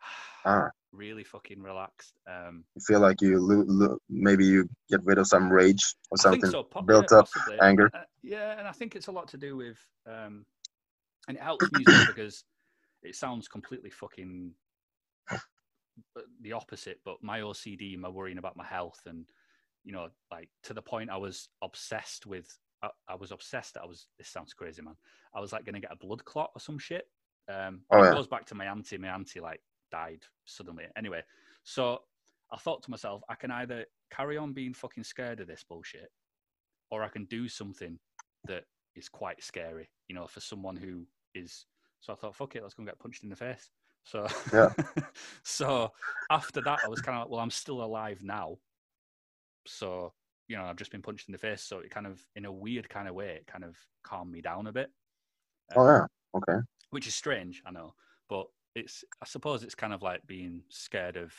Ah. 0.46 0.68
Really 0.94 1.24
fucking 1.24 1.62
relaxed. 1.62 2.14
Um, 2.28 2.64
You 2.74 2.82
feel 2.86 3.00
like 3.00 3.20
you 3.20 3.40
lo- 3.40 3.64
lo- 3.66 3.98
maybe 4.08 4.44
you 4.44 4.68
get 4.90 5.04
rid 5.04 5.18
of 5.18 5.26
some 5.26 5.50
rage 5.50 5.82
or 6.10 6.18
something. 6.18 6.50
so. 6.50 6.66
built 6.86 7.08
yeah, 7.10 7.18
up 7.18 7.28
possibly. 7.32 7.58
anger. 7.60 7.90
Uh, 7.92 8.00
yeah, 8.22 8.58
and 8.58 8.66
I 8.66 8.72
think 8.72 8.96
it's 8.96 9.08
a 9.08 9.12
lot 9.12 9.28
to 9.28 9.36
do 9.36 9.56
with, 9.56 9.78
um, 10.06 10.44
and 11.28 11.36
it 11.36 11.42
helps 11.42 11.68
music 11.72 12.06
because 12.14 12.44
it 13.02 13.14
sounds 13.14 13.48
completely 13.48 13.90
fucking 13.90 14.52
uh, 15.30 15.38
the 16.40 16.52
opposite. 16.52 17.00
But 17.04 17.22
my 17.22 17.40
OCD, 17.40 17.98
my 17.98 18.08
worrying 18.08 18.38
about 18.38 18.56
my 18.56 18.64
health, 18.64 19.00
and 19.06 19.28
you 19.84 19.92
know, 19.92 20.08
like 20.30 20.48
to 20.64 20.74
the 20.74 20.82
point 20.82 21.10
I 21.10 21.16
was 21.18 21.48
obsessed 21.62 22.26
with. 22.26 22.46
I, 22.82 22.90
I 23.08 23.14
was 23.14 23.32
obsessed. 23.32 23.74
that 23.74 23.82
I 23.82 23.86
was. 23.86 24.08
This 24.18 24.28
sounds 24.28 24.52
crazy, 24.52 24.82
man. 24.82 24.96
I 25.34 25.40
was 25.40 25.52
like 25.52 25.64
going 25.64 25.74
to 25.74 25.80
get 25.80 25.92
a 25.92 25.96
blood 25.96 26.24
clot 26.24 26.50
or 26.54 26.60
some 26.60 26.78
shit. 26.78 27.08
Um, 27.48 27.80
Oh, 27.90 28.02
it 28.02 28.14
goes 28.14 28.26
back 28.26 28.46
to 28.46 28.54
my 28.54 28.66
auntie. 28.66 28.98
My 28.98 29.08
auntie 29.08 29.40
like 29.40 29.60
died 29.94 30.24
suddenly. 30.44 30.86
Anyway, 30.96 31.22
so 31.62 32.00
I 32.50 32.56
thought 32.56 32.82
to 32.82 32.90
myself, 32.90 33.22
I 33.28 33.36
can 33.36 33.52
either 33.52 33.86
carry 34.10 34.36
on 34.36 34.52
being 34.52 34.74
fucking 34.74 35.04
scared 35.04 35.38
of 35.38 35.46
this 35.46 35.62
bullshit, 35.62 36.10
or 36.90 37.04
I 37.04 37.08
can 37.08 37.26
do 37.26 37.46
something 37.48 38.00
that 38.46 38.64
is 38.96 39.08
quite 39.08 39.40
scary, 39.42 39.88
you 40.08 40.16
know, 40.16 40.26
for 40.26 40.40
someone 40.40 40.74
who 40.74 41.06
is. 41.32 41.66
So 42.00 42.12
I 42.12 42.16
thought, 42.16 42.34
fuck 42.34 42.56
it, 42.56 42.62
let's 42.62 42.74
go 42.74 42.80
and 42.80 42.88
get 42.88 42.98
punched 42.98 43.22
in 43.22 43.28
the 43.30 43.36
face. 43.36 43.70
So, 44.02 44.26
Yeah. 44.52 44.70
so 45.44 45.92
after 46.28 46.60
that, 46.62 46.80
I 46.84 46.88
was 46.88 47.00
kind 47.00 47.16
of 47.16 47.22
like, 47.22 47.30
well, 47.30 47.40
I'm 47.40 47.50
still 47.50 47.82
alive 47.84 48.18
now. 48.20 48.58
So, 49.66 50.12
you 50.48 50.56
know, 50.56 50.64
I've 50.64 50.76
just 50.76 50.90
been 50.90 51.02
punched 51.02 51.28
in 51.28 51.32
the 51.32 51.38
face. 51.38 51.62
So 51.62 51.78
it 51.78 51.90
kind 51.90 52.06
of, 52.06 52.20
in 52.34 52.46
a 52.46 52.52
weird 52.52 52.88
kind 52.88 53.08
of 53.08 53.14
way, 53.14 53.36
it 53.36 53.46
kind 53.46 53.62
of 53.64 53.78
calmed 54.02 54.32
me 54.32 54.40
down 54.42 54.66
a 54.66 54.72
bit. 54.72 54.90
Oh 55.76 55.82
Um, 55.82 55.86
yeah. 55.86 56.06
Okay. 56.34 56.58
which 56.90 57.06
is 57.06 57.14
strange, 57.14 57.62
I 57.64 57.70
know, 57.70 57.94
but 58.28 58.48
it's 58.74 59.04
I 59.22 59.26
suppose 59.26 59.62
it's 59.62 59.74
kind 59.74 59.92
of 59.92 60.02
like 60.02 60.26
being 60.26 60.64
scared 60.68 61.16
of 61.16 61.34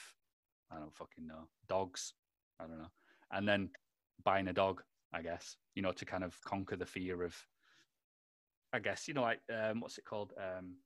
I 0.71 0.79
don't 0.79 0.95
fucking 0.95 1.27
know 1.27 1.49
dogs, 1.67 2.13
I 2.59 2.67
don't 2.67 2.79
know, 2.79 2.91
and 3.31 3.47
then 3.47 3.71
buying 4.23 4.47
a 4.47 4.53
dog, 4.53 4.83
I 5.13 5.21
guess, 5.21 5.57
you 5.75 5.81
know, 5.81 5.91
to 5.93 6.05
kind 6.05 6.23
of 6.23 6.39
conquer 6.43 6.75
the 6.77 6.85
fear 6.85 7.23
of, 7.23 7.35
I 8.73 8.79
guess, 8.79 9.07
you 9.07 9.13
know, 9.13 9.21
like 9.21 9.41
um, 9.53 9.79
what's 9.79 9.97
it 9.97 10.05
called? 10.05 10.33
Um, 10.37 10.77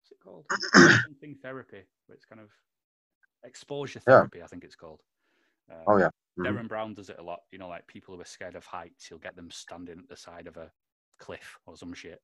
what's 0.00 0.12
it 0.12 0.20
called? 0.22 0.46
Something 1.04 1.36
therapy, 1.42 1.84
where 2.06 2.16
it's 2.16 2.24
kind 2.24 2.40
of 2.40 2.50
exposure 3.44 4.00
Yeah. 4.06 4.26
therapy, 4.26 4.42
I 4.42 4.46
think 4.46 4.64
it's 4.64 4.76
called. 4.76 5.02
Um, 5.70 5.76
Oh 5.86 5.96
yeah. 5.98 6.10
Mhm. 6.38 6.58
Derren 6.58 6.68
Brown 6.68 6.94
does 6.94 7.10
it 7.10 7.18
a 7.20 7.22
lot. 7.24 7.40
You 7.52 7.58
know, 7.58 7.68
like 7.68 7.86
people 7.86 8.14
who 8.14 8.20
are 8.22 8.26
scared 8.26 8.56
of 8.56 8.66
heights, 8.66 9.06
he'll 9.06 9.18
get 9.18 9.36
them 9.36 9.50
standing 9.50 10.00
at 10.00 10.08
the 10.08 10.16
side 10.16 10.46
of 10.46 10.56
a 10.56 10.72
cliff 11.18 11.58
or 11.66 11.76
some 11.76 11.94
shit. 11.94 12.22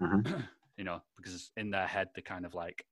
Mhm. 0.00 0.22
you 0.78 0.84
know, 0.84 1.02
because 1.16 1.50
in 1.56 1.70
their 1.70 1.86
head 1.86 2.08
they're 2.14 2.22
kind 2.22 2.46
of 2.46 2.54
like, 2.54 2.86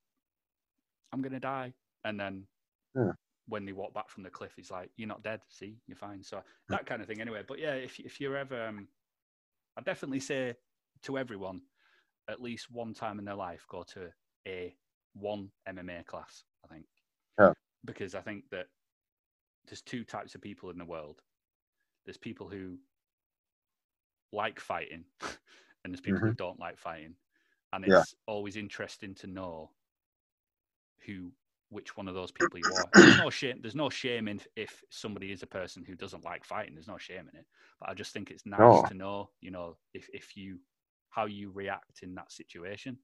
"I'm 1.13 1.23
gonna 1.23 1.41
die," 1.41 1.75
and 2.05 2.21
then 2.21 2.49
Yeah. 2.95 3.13
when 3.47 3.65
they 3.65 3.73
walk 3.73 3.95
back 3.95 4.11
from 4.11 4.25
the 4.25 4.31
cliff, 4.31 4.55
he's 4.57 4.71
like, 4.71 4.93
"You're 4.97 5.09
not 5.09 5.23
dead. 5.23 5.43
See, 5.49 5.81
you're 5.87 5.97
fine." 5.97 6.23
So 6.25 6.45
that 6.69 6.87
kind 6.87 7.01
of 7.01 7.09
thing. 7.09 7.21
Anyway, 7.21 7.45
but 7.47 7.59
yeah, 7.59 7.75
if 7.75 7.99
if 8.01 8.21
you're 8.21 8.37
ever, 8.37 8.67
um, 8.67 8.89
I 9.77 9.83
definitely 9.83 10.21
say 10.21 10.57
to 11.03 11.19
everyone, 11.19 11.63
at 12.29 12.41
least 12.43 12.71
one 12.71 12.95
time 12.95 13.19
in 13.19 13.25
their 13.25 13.37
life, 13.37 13.67
go 13.69 13.85
to 13.85 14.13
a 14.47 14.77
one 15.15 15.53
MMA 15.67 16.05
class. 16.05 16.45
I 16.65 16.69
think. 16.69 16.87
Yeah. 17.39 17.53
Because 17.85 18.15
I 18.15 18.21
think 18.23 18.51
that 18.51 18.69
there's 19.67 19.83
two 19.83 20.05
types 20.05 20.35
of 20.35 20.41
people 20.41 20.71
in 20.71 20.79
the 20.79 20.85
world. 20.85 21.23
There's 22.05 22.19
people 22.19 22.49
who 22.49 22.79
like 24.33 24.61
fighting, 24.61 25.05
and 25.85 25.93
there's 25.93 26.01
people 26.01 26.21
who 26.21 26.35
don't 26.35 26.59
like 26.61 26.79
fighting, 26.79 27.17
and 27.77 27.85
it's 27.85 28.15
Yeah. 28.15 28.17
always 28.27 28.57
interesting 28.57 29.15
to 29.17 29.29
know 29.29 29.73
who 31.07 31.33
which 31.71 31.97
one 31.97 32.09
of 32.09 32.15
those 32.15 32.33
people 32.33 32.61
you 32.61 32.73
are. 32.75 32.93
There's 33.01 33.17
no 33.17 33.31
shame. 33.31 33.59
There's 33.61 33.75
no 33.77 33.91
shame 33.91 34.29
in 34.29 34.41
if 34.57 34.85
somebody 34.91 35.33
is 35.33 35.43
a 35.43 35.49
person 35.49 35.85
who 35.85 35.97
doesn't 35.97 36.25
like 36.25 36.45
fighting. 36.45 36.75
There's 36.75 36.89
no 36.89 36.99
shame 36.99 37.29
in 37.33 37.39
it. 37.41 37.47
But 37.81 37.91
I 37.91 37.95
just 37.95 38.13
think 38.13 38.31
it's 38.31 38.47
nice 38.47 38.83
No. 38.83 38.85
to 38.85 38.95
know, 38.95 39.31
you 39.41 39.51
know, 39.53 39.77
if 39.95 40.09
if 40.13 40.37
you 40.37 40.61
how 41.11 41.27
you 41.27 41.51
react 41.51 42.03
in 42.03 42.15
that 42.17 42.33
situation. 42.33 42.99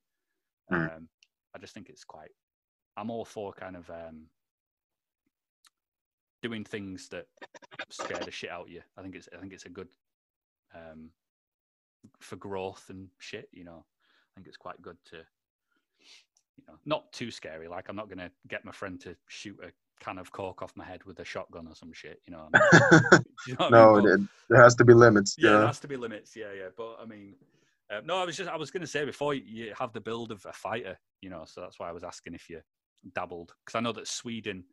Mm. 0.72 0.92
Um, 0.96 1.08
I 1.54 1.58
just 1.58 1.74
think 1.74 1.90
it's 1.90 2.04
quite. 2.04 2.30
I'm 2.96 3.10
all 3.10 3.24
for 3.24 3.52
kind 3.52 3.76
of 3.76 3.90
um, 3.90 4.28
doing 6.42 6.64
things 6.64 7.08
that 7.10 7.26
scare 7.90 8.24
the 8.24 8.30
shit 8.30 8.50
out 8.50 8.62
of 8.62 8.70
you. 8.70 8.82
I 8.96 9.02
think 9.02 9.16
it's 9.16 9.28
I 9.36 9.38
think 9.40 9.52
it's 9.52 9.66
a 9.66 9.70
good 9.70 9.88
um, 10.74 11.10
for 12.20 12.36
growth 12.36 12.86
and 12.90 13.10
shit. 13.18 13.48
You 13.52 13.64
know, 13.64 13.84
I 14.32 14.38
think 14.40 14.46
it's 14.48 14.56
quite 14.56 14.80
good 14.80 14.96
to, 15.10 15.16
you 15.16 16.64
know, 16.68 16.74
not 16.86 17.12
too 17.12 17.30
scary. 17.30 17.68
Like 17.68 17.88
I'm 17.88 17.96
not 17.96 18.08
gonna 18.08 18.30
get 18.48 18.64
my 18.64 18.72
friend 18.72 19.00
to 19.02 19.16
shoot 19.28 19.58
a 19.62 19.70
can 20.02 20.18
of 20.18 20.32
cork 20.32 20.62
off 20.62 20.72
my 20.76 20.84
head 20.84 21.04
with 21.04 21.20
a 21.20 21.24
shotgun 21.24 21.68
or 21.68 21.74
some 21.74 21.92
shit. 21.92 22.20
You 22.26 22.32
know. 22.34 22.48
I 22.54 22.58
mean? 22.58 23.22
You 23.46 23.54
know 23.54 23.64
what 23.64 23.74
I 23.74 23.76
no, 23.76 23.94
mean? 23.94 24.04
But- 24.04 24.54
there 24.54 24.62
has 24.62 24.74
to 24.76 24.84
be 24.84 24.94
limits. 24.94 25.34
yeah, 25.38 25.50
there 25.50 25.66
has 25.66 25.80
to 25.80 25.88
be 25.88 25.96
limits. 25.96 26.36
Yeah, 26.36 26.52
yeah. 26.56 26.68
But 26.76 26.98
I 27.02 27.06
mean, 27.06 27.34
uh, 27.92 28.00
no, 28.04 28.16
I 28.18 28.24
was 28.24 28.36
just 28.36 28.48
I 28.48 28.56
was 28.56 28.70
going 28.70 28.82
to 28.82 28.86
say 28.86 29.04
before 29.04 29.34
you 29.34 29.74
have 29.78 29.92
the 29.92 30.00
build 30.00 30.30
of 30.30 30.44
a 30.46 30.52
fighter, 30.52 30.96
you 31.20 31.28
know, 31.30 31.42
so 31.46 31.60
that's 31.60 31.78
why 31.80 31.88
I 31.88 31.92
was 31.92 32.04
asking 32.04 32.34
if 32.34 32.48
you 32.48 32.60
dabbled 33.14 33.52
because 33.64 33.76
I 33.76 33.80
know 33.80 33.92
that 33.92 34.06
Sweden 34.06 34.64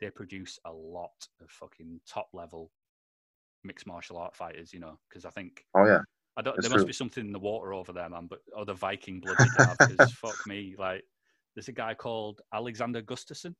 they 0.00 0.10
produce 0.10 0.58
a 0.66 0.72
lot 0.72 1.12
of 1.42 1.50
fucking 1.50 2.00
top 2.06 2.28
level 2.34 2.70
mixed 3.64 3.86
martial 3.86 4.18
art 4.18 4.36
fighters, 4.36 4.72
you 4.72 4.80
know, 4.80 4.98
because 5.08 5.24
I 5.24 5.30
think 5.30 5.64
Oh 5.74 5.84
yeah. 5.86 6.00
I 6.40 6.42
don't. 6.42 6.56
That's 6.56 6.66
there 6.66 6.70
must 6.70 6.84
true. 6.84 6.86
be 6.86 6.92
something 6.94 7.26
in 7.26 7.32
the 7.32 7.38
water 7.38 7.74
over 7.74 7.92
there, 7.92 8.08
man. 8.08 8.26
But 8.26 8.40
or 8.56 8.64
the 8.64 8.72
Viking 8.72 9.20
blood 9.20 9.36
because 9.36 10.10
fuck 10.14 10.46
me, 10.46 10.74
like 10.78 11.04
there's 11.54 11.68
a 11.68 11.72
guy 11.72 11.92
called 11.92 12.40
Alexander 12.50 13.02
Gustafsson. 13.02 13.54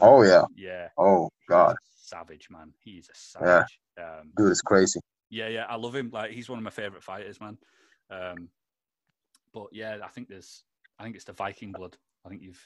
Oh 0.00 0.22
yeah. 0.22 0.44
Yeah. 0.54 0.88
Oh 0.96 1.28
god. 1.48 1.74
savage 1.96 2.48
man. 2.50 2.72
He's 2.84 3.08
a 3.08 3.44
Yeah. 3.44 3.64
savage. 3.64 3.80
Um, 4.00 4.30
Dude 4.36 4.52
is 4.52 4.62
crazy. 4.62 5.00
yeah, 5.28 5.48
yeah, 5.48 5.64
I 5.68 5.74
love 5.74 5.96
him. 5.96 6.10
Like 6.12 6.30
he's 6.30 6.48
one 6.48 6.58
of 6.58 6.62
my 6.62 6.70
favorite 6.70 7.02
fighters, 7.02 7.40
man. 7.40 7.58
Um, 8.10 8.48
but 9.52 9.66
yeah, 9.72 9.98
I 10.04 10.08
think 10.08 10.28
there's, 10.28 10.62
I 11.00 11.02
think 11.02 11.16
it's 11.16 11.24
the 11.24 11.32
Viking 11.32 11.72
blood. 11.72 11.96
I 12.24 12.28
think 12.28 12.42
you've, 12.42 12.60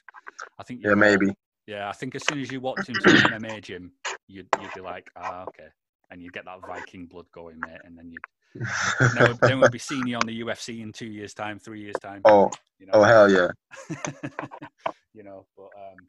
I 0.58 0.62
think 0.62 0.82
Yeah, 0.84 0.94
maybe. 0.94 1.32
Yeah, 1.66 1.88
I 1.88 1.92
think 1.92 2.14
as 2.14 2.26
soon 2.26 2.40
as 2.40 2.50
you 2.52 2.60
walked 2.60 2.90
into 2.90 3.08
an 3.08 3.30
MMA 3.32 3.62
gym, 3.62 3.92
you'd 4.26 4.48
you'd 4.60 4.74
be 4.74 4.80
like, 4.80 5.10
ah, 5.16 5.44
okay, 5.48 5.68
and 6.10 6.22
you 6.22 6.30
get 6.30 6.44
that 6.44 6.66
Viking 6.66 7.06
blood 7.06 7.26
going, 7.32 7.60
mate, 7.60 7.80
and 7.84 7.96
then 7.96 8.10
you 8.10 8.18
then, 8.54 9.26
we'll, 9.26 9.34
then 9.42 9.58
we'll 9.58 9.68
be 9.68 9.78
seeing 9.78 10.06
you 10.06 10.16
on 10.16 10.26
the 10.26 10.40
UFC 10.40 10.80
in 10.80 10.92
two 10.92 11.06
years' 11.06 11.34
time, 11.34 11.58
three 11.58 11.80
years' 11.80 11.98
time. 11.98 12.22
oh, 12.24 12.50
you 12.78 12.86
know, 12.86 12.92
oh 12.94 13.02
hell 13.02 13.30
yeah. 13.30 13.48
you 15.14 15.22
know, 15.22 15.46
but 15.56 15.70
um, 15.76 16.06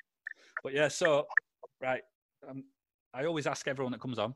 but 0.63 0.73
yeah, 0.73 0.87
so 0.87 1.27
right, 1.81 2.01
um, 2.49 2.63
I 3.13 3.25
always 3.25 3.47
ask 3.47 3.67
everyone 3.67 3.91
that 3.91 4.01
comes 4.01 4.19
on, 4.19 4.35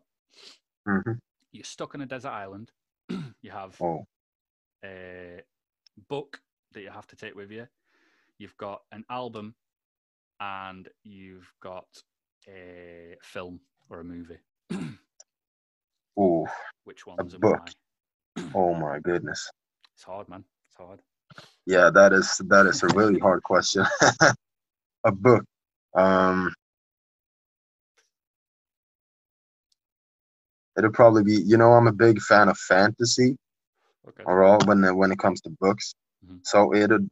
hmm 0.85 1.13
you're 1.51 1.63
stuck 1.63 1.93
on 1.95 2.01
a 2.01 2.05
desert 2.05 2.31
island, 2.31 2.71
you 3.41 3.51
have 3.51 3.79
Oh, 3.79 4.05
a 4.83 5.41
book 6.09 6.41
that 6.73 6.81
you 6.81 6.89
have 6.89 7.07
to 7.07 7.15
take 7.15 7.35
with 7.35 7.51
you. 7.51 7.67
You've 8.39 8.57
got 8.57 8.81
an 8.91 9.05
album, 9.09 9.55
and 10.39 10.89
you've 11.03 11.51
got 11.61 11.85
a 12.49 13.15
film 13.21 13.59
or 13.89 13.99
a 13.99 14.03
movie. 14.03 14.39
ooh, 16.19 16.45
Which 16.83 17.05
ones 17.05 17.33
a 17.33 17.39
book. 17.39 17.69
Oh 18.55 18.73
my 18.73 18.99
goodness. 18.99 19.49
It's 19.95 20.03
hard, 20.03 20.27
man. 20.29 20.43
It's 20.67 20.77
hard. 20.77 20.99
Yeah, 21.65 21.89
that 21.93 22.13
is 22.13 22.37
that 22.47 22.65
is 22.65 22.83
a 22.83 22.87
really 22.95 23.19
hard 23.19 23.43
question. 23.43 23.85
a 25.03 25.11
book. 25.11 25.43
Um, 25.95 26.53
it'll 30.77 30.91
probably 30.91 31.23
be. 31.23 31.35
You 31.41 31.57
know, 31.57 31.73
I'm 31.73 31.87
a 31.87 31.91
big 31.93 32.19
fan 32.21 32.49
of 32.49 32.57
fantasy. 32.57 33.37
Okay. 34.07 34.23
Overall, 34.25 34.59
when 34.65 34.83
it- 34.83 34.95
when 34.95 35.11
it 35.11 35.19
comes 35.19 35.41
to 35.41 35.49
books, 35.59 35.93
Mhm. 36.25 36.39
so 36.45 36.73
it'd 36.73 37.09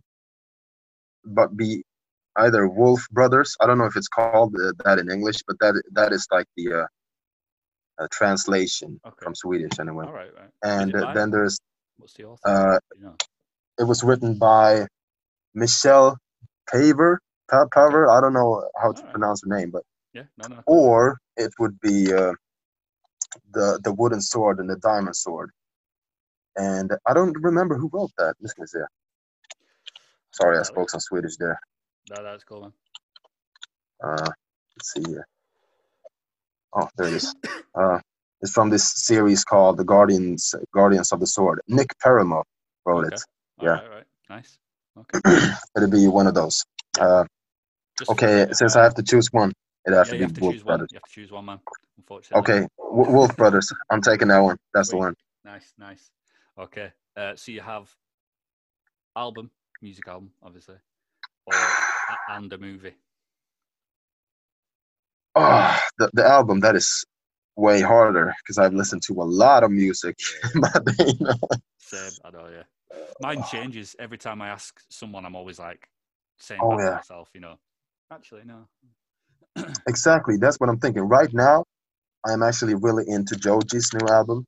but 1.24 1.56
be 1.56 1.84
either 2.38 2.68
Wolf 2.68 3.08
Brothers. 3.12 3.56
I 3.62 3.68
don't 3.68 3.78
know 3.78 3.86
if 3.86 3.96
it's 3.96 4.08
called 4.08 4.56
uh, 4.56 4.74
that 4.84 5.00
in 5.00 5.10
English, 5.12 5.42
but 5.48 5.58
that 5.60 5.82
that 5.94 6.12
is 6.12 6.28
like 6.32 6.48
the 6.58 6.74
uh, 6.82 6.86
uh, 8.02 8.08
translation 8.12 9.00
Okay. 9.06 9.24
from 9.24 9.36
Swedish 9.36 9.80
anyway. 9.80 10.06
All 10.08 10.14
right. 10.14 10.32
Right. 10.34 10.50
And 10.64 10.96
uh, 10.96 11.14
then 11.14 11.32
there's 11.32 11.60
what's 11.98 12.14
the 12.14 12.26
author? 12.26 12.50
uh, 12.50 12.80
you 12.98 13.04
know. 13.06 13.16
it 13.80 13.84
was 13.84 14.04
written 14.04 14.38
by 14.38 14.88
Michelle 15.54 16.18
Paver. 16.74 17.18
Pa- 17.50 17.66
Paver. 17.66 18.10
I 18.10 18.22
don't 18.22 18.34
know 18.34 18.68
how 18.82 18.92
to 18.92 18.98
Alright. 19.00 19.12
pronounce 19.12 19.42
her 19.46 19.56
name, 19.56 19.72
but 19.72 19.84
Yeah. 20.14 20.24
No. 20.38 20.48
No. 20.48 20.64
or 20.66 21.18
it 21.38 21.52
would 21.60 21.80
be 21.82 22.14
uh, 22.14 22.34
the 23.54 23.80
the 23.84 23.94
wooden 23.94 24.22
sword 24.22 24.60
and 24.60 24.70
the 24.70 24.78
diamond 24.78 25.16
sword. 25.16 25.52
And 26.56 26.92
I 27.08 27.14
don't 27.14 27.36
remember 27.42 27.78
who 27.78 27.90
wrote 27.94 28.12
that. 28.18 28.36
Vi. 28.42 28.50
Sorry, 30.32 30.58
I 30.58 30.64
spoke 30.64 30.90
some 30.90 31.00
Swedish 31.00 31.38
there. 31.38 31.60
No, 32.10 32.24
that's 32.24 32.44
cool, 32.44 32.62
man. 32.62 32.74
Uh, 34.04 34.30
let's 34.78 34.94
see 34.94 35.04
here. 35.08 35.28
Oh, 36.76 36.88
there 36.98 37.08
it 37.08 37.14
is. 37.16 37.36
Uh, 37.76 38.00
it's 38.42 38.54
from 38.54 38.70
this 38.70 38.92
series 38.96 39.44
called 39.44 39.78
The 39.78 39.84
Guardians 39.84 40.56
Guardians 40.74 41.12
of 41.12 41.20
the 41.20 41.28
Sword. 41.28 41.62
Nick 41.68 41.90
Perimo 42.04 42.44
wrote 42.86 43.06
Okay. 43.06 43.16
it. 43.16 43.22
All 43.60 43.68
Yeah. 43.68 43.76
right. 43.76 43.90
Right. 43.90 44.04
Nice. 44.30 44.58
Okay. 44.98 45.20
It'll 45.78 45.90
be 45.90 46.08
one 46.08 46.28
of 46.28 46.34
those. 46.34 46.64
Uh, 47.00 47.26
okay, 48.10 48.48
since 48.52 48.76
uh, 48.76 48.80
I 48.80 48.84
have 48.84 48.96
to 48.96 49.04
choose 49.04 49.28
one, 49.32 49.52
it 49.86 49.94
has 49.94 50.08
yeah, 50.08 50.14
to 50.14 50.18
be 50.18 50.24
have 50.24 50.34
to 50.34 50.42
Wolf 50.42 50.56
one. 50.66 50.66
Brothers. 50.68 50.90
You 50.92 50.96
have 50.98 51.04
to 51.04 51.12
choose 51.12 51.32
one, 51.32 51.46
man. 51.46 51.60
Unfortunately. 51.98 52.42
Okay, 52.42 52.68
w- 52.78 53.12
Wolf 53.12 53.36
Brothers. 53.38 53.72
I'm 53.90 54.02
taking 54.02 54.30
that 54.30 54.40
one. 54.40 54.58
That's 54.74 54.90
the 54.90 54.98
one. 54.98 55.16
Nice, 55.46 55.74
nice. 55.78 56.10
Okay. 56.58 56.92
Uh, 57.18 57.36
so 57.36 57.52
you 57.52 57.62
have 57.62 57.90
album, 59.16 59.52
music 59.82 60.08
album, 60.08 60.32
obviously, 60.44 60.76
or 61.46 61.54
and 62.36 62.52
a 62.54 62.58
movie. 62.58 62.94
Oh, 65.36 65.71
the, 65.98 66.10
the 66.14 66.26
album 66.26 66.60
that 66.62 66.76
is 66.76 67.06
way 67.56 67.82
harder 67.82 68.34
because 68.42 68.58
I've 68.58 68.74
listened 68.74 69.04
to 69.04 69.14
a 69.14 69.24
lot 69.24 69.64
of 69.64 69.72
music. 69.72 70.16
but 70.56 70.84
you 71.00 71.14
know, 71.20 71.34
Same, 71.80 72.12
I 72.24 72.32
know, 72.32 72.48
yeah. 72.52 72.64
Mine 73.20 73.44
changes 73.52 73.96
every 74.00 74.18
time 74.18 74.42
I 74.42 74.50
ask 74.50 74.80
someone. 74.90 75.26
I'm 75.26 75.36
always 75.36 75.60
like 75.60 75.88
saying 76.38 76.62
Oh, 76.62 76.80
yeah. 76.80 76.96
myself, 76.96 77.30
you 77.34 77.42
know. 77.42 77.58
Actually, 78.12 78.44
no. 78.46 78.68
exactly, 79.88 80.38
that's 80.38 80.58
what 80.60 80.70
I'm 80.70 80.80
thinking. 80.80 81.04
Right 81.04 81.32
now, 81.34 81.64
I 82.28 82.34
am 82.34 82.44
actually 82.44 82.76
really 82.76 83.04
into 83.08 83.36
Joji's 83.36 83.92
new 83.94 84.08
album, 84.08 84.46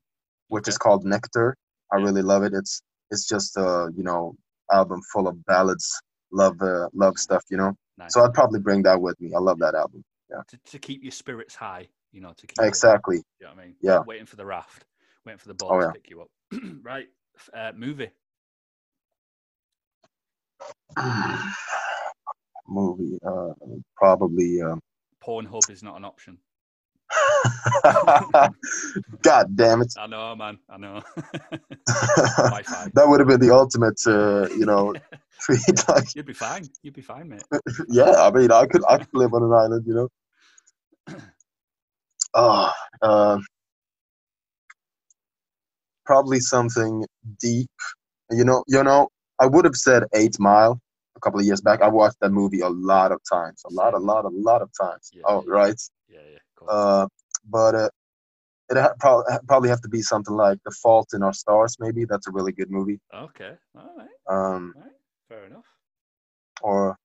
which 0.48 0.68
is 0.68 0.78
called 0.78 1.04
Nectar. 1.04 1.56
I 1.92 1.96
really 1.96 2.22
love 2.22 2.42
it. 2.42 2.52
It's 2.54 2.82
it's 3.10 3.26
just 3.26 3.56
a 3.56 3.90
you 3.96 4.02
know 4.02 4.34
album 4.72 5.00
full 5.12 5.28
of 5.28 5.44
ballads, 5.46 6.00
love 6.32 6.60
uh, 6.60 6.88
love 6.94 7.16
stuff. 7.18 7.42
You 7.50 7.58
know, 7.58 7.72
Nice. 7.98 8.12
so 8.12 8.24
I'd 8.24 8.34
probably 8.34 8.60
bring 8.60 8.82
that 8.84 9.00
with 9.00 9.20
me. 9.20 9.32
I 9.34 9.40
love 9.40 9.58
that 9.60 9.74
album. 9.74 10.02
To, 10.48 10.58
to 10.72 10.78
keep 10.78 11.02
your 11.02 11.12
spirits 11.12 11.54
high, 11.54 11.88
you 12.12 12.20
know, 12.20 12.32
to 12.36 12.46
keep 12.46 12.64
Exactly. 12.64 13.22
you 13.40 13.46
know 13.46 13.52
what 13.54 13.60
I 13.60 13.64
mean? 13.66 13.74
Yeah. 13.80 14.00
Waiting 14.06 14.26
for 14.26 14.36
the 14.36 14.46
raft, 14.46 14.84
waiting 15.24 15.38
for 15.38 15.48
the 15.48 15.54
boat 15.54 15.70
Oh, 15.72 15.80
to 15.80 15.86
yeah. 15.86 15.92
pick 15.92 16.10
you 16.10 16.22
up. 16.22 16.28
right. 16.82 17.08
Uh, 17.52 17.72
movie. 17.76 18.10
Movie, 22.68 23.18
uh, 23.26 23.52
probably. 23.96 24.62
Um, 24.62 24.80
Pornhub 25.22 25.70
is 25.70 25.82
not 25.82 25.96
an 25.96 26.04
option. 26.04 26.38
God 29.22 29.56
damn 29.56 29.82
it! 29.82 29.92
I 29.98 30.06
know, 30.06 30.34
man. 30.36 30.58
I 30.68 30.76
know. 30.78 31.02
that 31.86 33.04
would 33.06 33.20
have 33.20 33.28
been 33.28 33.40
the 33.40 33.54
ultimate, 33.54 34.00
uh, 34.06 34.48
you 34.54 34.66
know, 34.66 34.94
treat. 35.64 35.88
Like, 35.88 36.14
You'd 36.14 36.26
be 36.26 36.32
fine. 36.32 36.68
You'd 36.82 36.94
be 36.94 37.02
fine, 37.02 37.28
mate. 37.28 37.44
yeah, 37.88 38.12
I 38.22 38.30
mean, 38.30 38.50
I 38.50 38.66
could, 38.66 38.82
I 38.88 38.98
could 38.98 39.08
live 39.12 39.34
on 39.34 39.42
an 39.42 39.52
island, 39.52 39.84
you 39.86 39.94
know. 39.94 40.08
Oh, 42.34 42.70
uh, 43.02 43.38
probably 46.04 46.40
something 46.40 47.04
deep. 47.40 47.70
You 48.30 48.44
know, 48.44 48.64
you 48.66 48.82
know, 48.82 49.08
I 49.38 49.46
would 49.46 49.64
have 49.64 49.76
said 49.76 50.04
Eight 50.14 50.38
Mile 50.38 50.80
a 51.16 51.20
couple 51.20 51.40
of 51.40 51.46
years 51.46 51.60
back. 51.60 51.82
I 51.82 51.88
watched 51.88 52.16
that 52.20 52.30
movie 52.30 52.60
a 52.60 52.68
lot 52.68 53.12
of 53.12 53.20
times, 53.30 53.62
a 53.66 53.72
lot, 53.72 53.94
a 53.94 53.98
lot, 53.98 54.24
a 54.24 54.30
lot 54.30 54.62
of 54.62 54.70
times. 54.80 55.10
Yeah, 55.12 55.22
oh, 55.26 55.44
yeah. 55.46 55.52
right. 55.52 55.80
Yeah, 56.08 56.20
yeah. 56.32 56.38
Cool. 56.56 56.68
Uh, 56.70 57.06
but 57.48 57.74
uh, 57.74 57.88
it 58.70 58.78
ha- 58.78 58.94
prob- 58.98 59.24
probably 59.46 59.68
have 59.68 59.82
to 59.82 59.88
be 59.88 60.02
something 60.02 60.34
like 60.34 60.58
The 60.64 60.70
Fault 60.70 61.08
in 61.12 61.22
Our 61.22 61.32
Stars. 61.32 61.76
Maybe 61.78 62.04
that's 62.04 62.26
a 62.26 62.30
really 62.32 62.52
good 62.52 62.70
movie. 62.70 63.00
okay. 63.14 63.52
All 63.76 63.92
right. 63.96 64.08
Um, 64.28 64.74
All 64.76 64.82
right. 64.82 64.92
Fair 65.34 65.46
enough. 65.46 65.66
or 66.62 66.96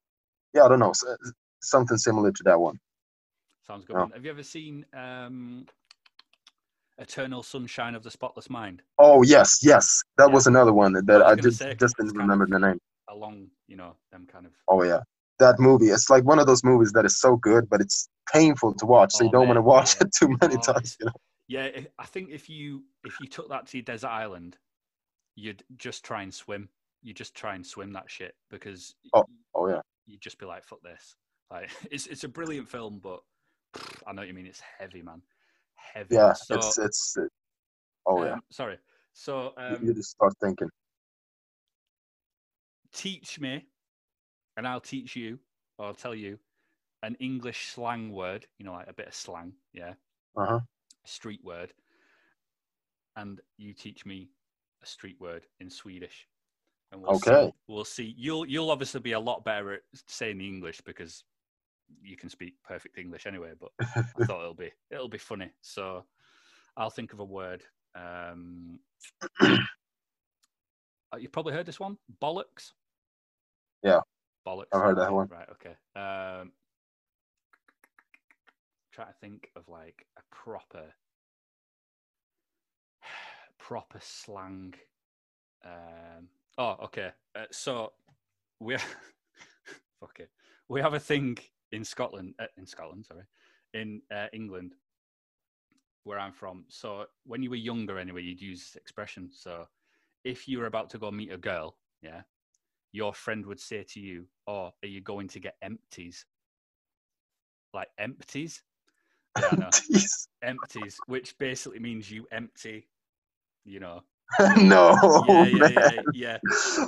yeah, 0.53 0.63
I 0.63 0.67
don't 0.69 0.80
know, 0.80 0.93
something 1.61 1.97
similar 1.97 2.32
to 2.32 2.43
that 2.45 2.59
one. 2.59 2.77
Sounds 3.65 3.86
good. 3.86 3.95
Man. 3.95 4.11
Have 4.13 4.23
you 4.23 4.30
ever 4.32 4.43
seen 4.43 4.86
um, 4.93 5.65
Eternal 6.99 7.41
Sunshine 7.41 7.95
of 7.95 8.03
the 8.03 8.11
Spotless 8.11 8.49
Mind? 8.49 8.84
Oh 8.99 9.23
yes, 9.23 9.59
yes, 9.63 10.03
that 10.17 10.27
Yeah. 10.27 10.34
was 10.34 10.45
another 10.47 10.73
one 10.73 10.93
that 10.93 11.21
I 11.23 11.32
I 11.32 11.36
just 11.36 11.59
say, 11.59 11.75
just 11.80 11.97
didn't 11.97 12.17
remember 12.17 12.45
the 12.45 12.59
name. 12.59 12.80
Along, 13.09 13.47
you 13.67 13.75
know, 13.75 13.95
them 14.11 14.27
kind 14.32 14.45
of. 14.45 14.51
Oh 14.67 14.84
yeah, 14.84 14.99
that 15.39 15.59
movie. 15.59 15.88
It's 15.88 16.09
like 16.11 16.23
one 16.23 16.38
of 16.38 16.45
those 16.45 16.63
movies 16.63 16.91
that 16.91 17.05
is 17.05 17.19
so 17.19 17.36
good, 17.38 17.67
but 17.69 17.82
it's 17.82 18.09
painful 18.32 18.75
to 18.75 18.86
watch. 18.86 19.13
So 19.13 19.23
Oh, 19.23 19.25
you 19.25 19.32
don't 19.32 19.47
want 19.47 19.57
to 19.57 19.63
watch 19.63 19.95
yeah. 19.95 20.05
it 20.05 20.13
too 20.13 20.38
many 20.41 20.55
Oh, 20.55 20.61
times. 20.61 20.97
You 20.99 21.07
know? 21.07 21.13
Yeah, 21.47 21.65
if, 21.65 21.88
I 21.97 22.05
think 22.05 22.30
if 22.30 22.47
you 22.47 22.84
if 23.03 23.19
you 23.19 23.27
took 23.27 23.49
that 23.49 23.65
to 23.67 23.77
your 23.77 23.84
desert 23.86 24.09
island, 24.09 24.57
you'd 25.36 25.63
just 25.77 26.03
try 26.05 26.21
and 26.21 26.34
swim. 26.34 26.69
You 27.01 27.13
just 27.13 27.35
try 27.35 27.55
and 27.55 27.65
swim 27.65 27.93
that 27.93 28.09
shit 28.09 28.35
because 28.49 28.95
Oh. 29.13 29.25
Oh 29.55 29.67
yeah, 29.67 29.81
you'd 30.05 30.21
just 30.21 30.37
be 30.37 30.45
like, 30.45 30.63
"Fuck 30.63 30.81
this!" 30.81 31.15
Like 31.49 31.69
it's 31.91 32.07
it's 32.07 32.23
a 32.23 32.29
brilliant 32.29 32.69
film, 32.69 32.99
but 33.01 33.21
I 34.07 34.13
know 34.13 34.21
what 34.21 34.27
you 34.27 34.33
mean. 34.33 34.47
It's 34.47 34.61
heavy, 34.61 35.01
man. 35.01 35.21
Heavy. 35.75 36.15
yeah. 36.15 36.33
So, 36.33 36.55
it's 36.55 36.77
it's. 36.77 37.17
It, 37.17 37.29
oh 38.05 38.23
yeah. 38.23 38.33
um, 38.33 38.41
sorry. 38.51 38.77
So 39.13 39.53
um, 39.57 39.79
you 39.83 39.93
just 39.93 40.11
start 40.11 40.33
thinking. 40.39 40.69
teach 42.93 43.39
me, 43.39 43.65
and 44.57 44.67
I'll 44.67 44.81
teach 44.81 45.15
you, 45.15 45.39
or 45.77 45.87
I'll 45.87 45.93
tell 45.93 46.15
you, 46.15 46.39
an 47.03 47.15
English 47.19 47.67
slang 47.67 48.11
word. 48.11 48.45
You 48.57 48.65
know, 48.65 48.73
like 48.73 48.87
a 48.89 48.93
bit 48.93 49.07
of 49.07 49.15
slang, 49.15 49.53
yeah, 49.73 49.93
Uh 50.35 50.45
huh. 50.45 50.59
street 51.05 51.43
word, 51.43 51.73
and 53.15 53.39
you 53.57 53.73
teach 53.73 54.05
me 54.05 54.29
a 54.83 54.85
street 54.85 55.17
word 55.19 55.45
in 55.59 55.69
Swedish. 55.69 56.27
And 56.91 57.01
we'll 57.01 57.11
Okay. 57.17 57.45
See, 57.47 57.53
we'll 57.67 57.85
see. 57.85 58.15
You'll 58.17 58.45
you'll 58.45 58.71
obviously 58.71 58.99
be 58.99 59.11
a 59.11 59.19
lot 59.19 59.43
better 59.43 59.73
at 59.73 59.81
saying 60.07 60.37
the 60.39 60.47
English 60.47 60.81
because 60.81 61.23
you 62.01 62.17
can 62.17 62.29
speak 62.29 62.55
perfect 62.63 62.97
English 62.97 63.25
anyway. 63.25 63.51
But 63.59 63.71
I 63.79 64.25
thought 64.25 64.41
it'll 64.41 64.53
be 64.53 64.71
it'll 64.89 65.09
be 65.09 65.17
funny. 65.17 65.51
So 65.61 66.05
I'll 66.77 66.89
think 66.89 67.13
of 67.13 67.19
a 67.19 67.25
word. 67.25 67.63
Um, 67.95 68.79
uh, 69.41 69.57
you 71.19 71.29
probably 71.29 71.53
heard 71.53 71.65
this 71.65 71.79
one, 71.79 71.97
bollocks. 72.21 72.73
Yeah. 73.83 73.99
bollocks. 74.47 74.67
I've 74.73 74.81
heard 74.81 74.97
that 74.97 75.13
one. 75.13 75.27
Right. 75.27 75.47
Okay. 75.51 75.75
Um, 75.95 76.51
try 78.91 79.05
to 79.05 79.13
think 79.21 79.49
of 79.55 79.67
like 79.67 80.05
a 80.17 80.21
proper, 80.35 80.93
proper 83.57 83.99
slang. 84.01 84.73
Um, 85.63 86.29
oh, 86.60 86.76
okay. 86.84 87.10
Uh, 87.36 87.45
so 87.51 87.93
we 88.60 88.78
fuck 89.99 90.20
it. 90.20 90.30
We 90.68 90.82
have 90.82 90.93
a 90.93 90.99
thing 90.99 91.38
in 91.72 91.84
Scotland. 91.84 92.36
Uh, 92.39 92.45
in 92.57 92.68
Scotland, 92.68 93.05
sorry, 93.05 93.24
in 93.74 94.01
uh, 94.14 94.28
England, 94.34 94.76
where 96.03 96.20
I'm 96.20 96.34
from. 96.34 96.66
So 96.68 97.05
when 97.26 97.41
you 97.41 97.49
were 97.49 97.55
younger, 97.55 97.97
anyway, 97.97 98.22
you'd 98.22 98.41
use 98.41 98.60
this 98.60 98.76
expression. 98.76 99.30
So 99.32 99.68
if 100.24 100.47
you 100.47 100.60
were 100.60 100.68
about 100.68 100.89
to 100.91 100.99
go 100.99 101.10
meet 101.10 101.32
a 101.32 101.38
girl, 101.38 101.78
yeah, 102.03 102.22
your 102.91 103.14
friend 103.14 103.45
would 103.45 103.60
say 103.60 103.84
to 103.89 103.99
you, 103.99 104.28
"Oh, 104.45 104.72
are 104.84 104.88
you 104.88 105.01
going 105.01 105.30
to 105.30 105.39
get 105.39 105.55
empties?" 105.62 106.26
Like 107.74 107.89
empties. 107.97 108.62
Yeah, 109.39 109.55
know. 109.57 109.70
Empties, 110.41 110.97
which 111.05 111.38
basically 111.38 111.80
means 111.80 112.12
you 112.12 112.28
empty. 112.32 112.89
You 113.64 113.80
know. 113.80 114.01
no, 114.61 115.25
Yeah, 115.27 115.43
yeah, 115.45 115.57
man. 115.57 115.73
yeah, 115.73 116.01
yeah. 116.13 116.38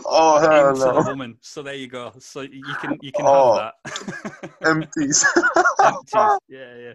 Oh 0.05 0.39
hell 0.39 0.69
Into 0.69 0.85
no. 0.85 1.09
woman. 1.09 1.37
So 1.41 1.63
there 1.63 1.73
you 1.75 1.87
go. 1.87 2.13
So 2.19 2.41
you 2.41 2.61
can 2.79 2.99
you 3.01 3.11
can 3.11 3.25
Oh. 3.25 3.55
have 3.57 3.73
that. 3.83 4.51
Empties. 4.65 5.25
empties. 5.83 6.13
Yeah, 6.49 6.75
yeah. 6.77 6.93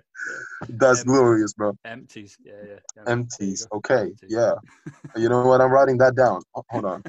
That's 0.68 1.00
Em- 1.00 1.06
glorious, 1.06 1.52
bro. 1.52 1.72
Empties. 1.84 2.36
Yeah, 2.42 2.52
yeah. 2.66 2.78
yeah. 2.96 3.02
Empties. 3.06 3.66
Okay. 3.72 4.02
Empties. 4.02 4.30
Yeah. 4.30 4.54
You 5.16 5.28
know 5.28 5.44
what? 5.46 5.60
I'm 5.60 5.70
writing 5.70 5.98
that 5.98 6.14
down. 6.14 6.42
Ho- 6.54 6.64
Hold 6.70 6.84
on. 6.84 7.02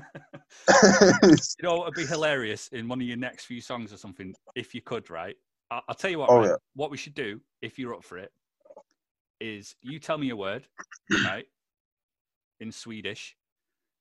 You 0.84 1.38
know, 1.64 1.84
it'd 1.84 1.94
be 1.96 2.06
hilarious 2.06 2.68
in 2.70 2.88
one 2.88 3.00
of 3.02 3.08
your 3.08 3.18
next 3.18 3.46
few 3.46 3.62
songs 3.62 3.94
or 3.94 3.98
something 3.98 4.34
if 4.56 4.74
you 4.74 4.82
could, 4.82 5.10
right? 5.10 5.36
I'll, 5.72 5.84
I'll 5.90 5.96
tell 5.96 6.10
you 6.12 6.20
what. 6.20 6.30
Oh, 6.30 6.40
right? 6.40 6.50
yeah. 6.50 6.56
What 6.76 6.92
we 6.92 6.98
should 6.98 7.14
do 7.14 7.40
if 7.62 7.78
you're 7.80 7.94
up 7.94 8.04
for 8.04 8.18
it 8.18 8.32
is 9.40 9.76
you 9.82 10.00
tell 10.00 10.18
me 10.18 10.30
a 10.32 10.36
word, 10.36 10.68
right, 11.26 11.46
in 12.60 12.72
Swedish. 12.72 13.36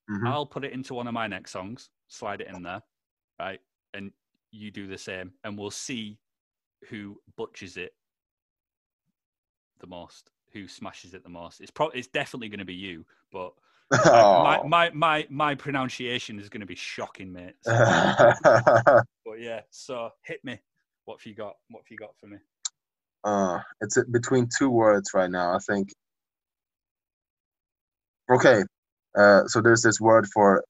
Mhm. 0.09 0.27
I'll 0.27 0.45
put 0.45 0.63
it 0.65 0.71
into 0.73 0.93
one 0.93 1.07
of 1.07 1.13
my 1.13 1.27
next 1.27 1.51
songs, 1.51 1.89
slide 2.07 2.41
it 2.41 2.47
in 2.47 2.63
there, 2.63 2.81
right, 3.39 3.59
and 3.93 4.11
you 4.51 4.71
do 4.71 4.87
the 4.87 4.97
same, 4.97 5.33
and 5.43 5.57
we'll 5.57 5.71
see 5.71 6.17
who 6.89 7.21
butchers 7.35 7.75
it 7.77 7.93
the 9.79 9.87
most, 9.87 10.31
who 10.53 10.67
smashes 10.67 11.13
it 11.13 11.23
the 11.23 11.29
most. 11.29 11.59
It's 11.61 11.71
probably 11.71 11.99
it's 11.99 12.07
definitely 12.07 12.49
going 12.49 12.59
to 12.59 12.65
be 12.65 12.73
you, 12.73 13.05
but 13.31 13.53
my, 13.91 14.59
Oh. 14.59 14.67
my 14.67 14.89
my 14.91 15.27
my 15.29 15.55
pronunciation 15.55 16.39
is 16.39 16.49
going 16.49 16.61
to 16.61 16.67
be 16.67 16.75
shocking, 16.75 17.31
mate. 17.33 17.55
So- 17.65 19.01
but 19.25 19.39
yeah, 19.39 19.61
so 19.69 20.09
hit 20.23 20.43
me. 20.45 20.59
What 21.05 21.19
have 21.19 21.25
you 21.25 21.35
got? 21.35 21.55
What 21.69 21.81
have 21.83 21.91
you 21.91 21.97
got 21.97 22.15
for 22.17 22.27
me? 22.27 22.37
uh, 23.23 23.59
it's 23.81 23.97
between 24.11 24.47
two 24.57 24.69
words 24.69 25.11
right 25.13 25.29
now. 25.29 25.53
I 25.53 25.59
think. 25.59 25.89
Okay, 28.29 28.63
uh, 29.17 29.45
so 29.47 29.61
there's 29.61 29.81
this 29.81 30.01
word 30.01 30.27
for 30.33 30.63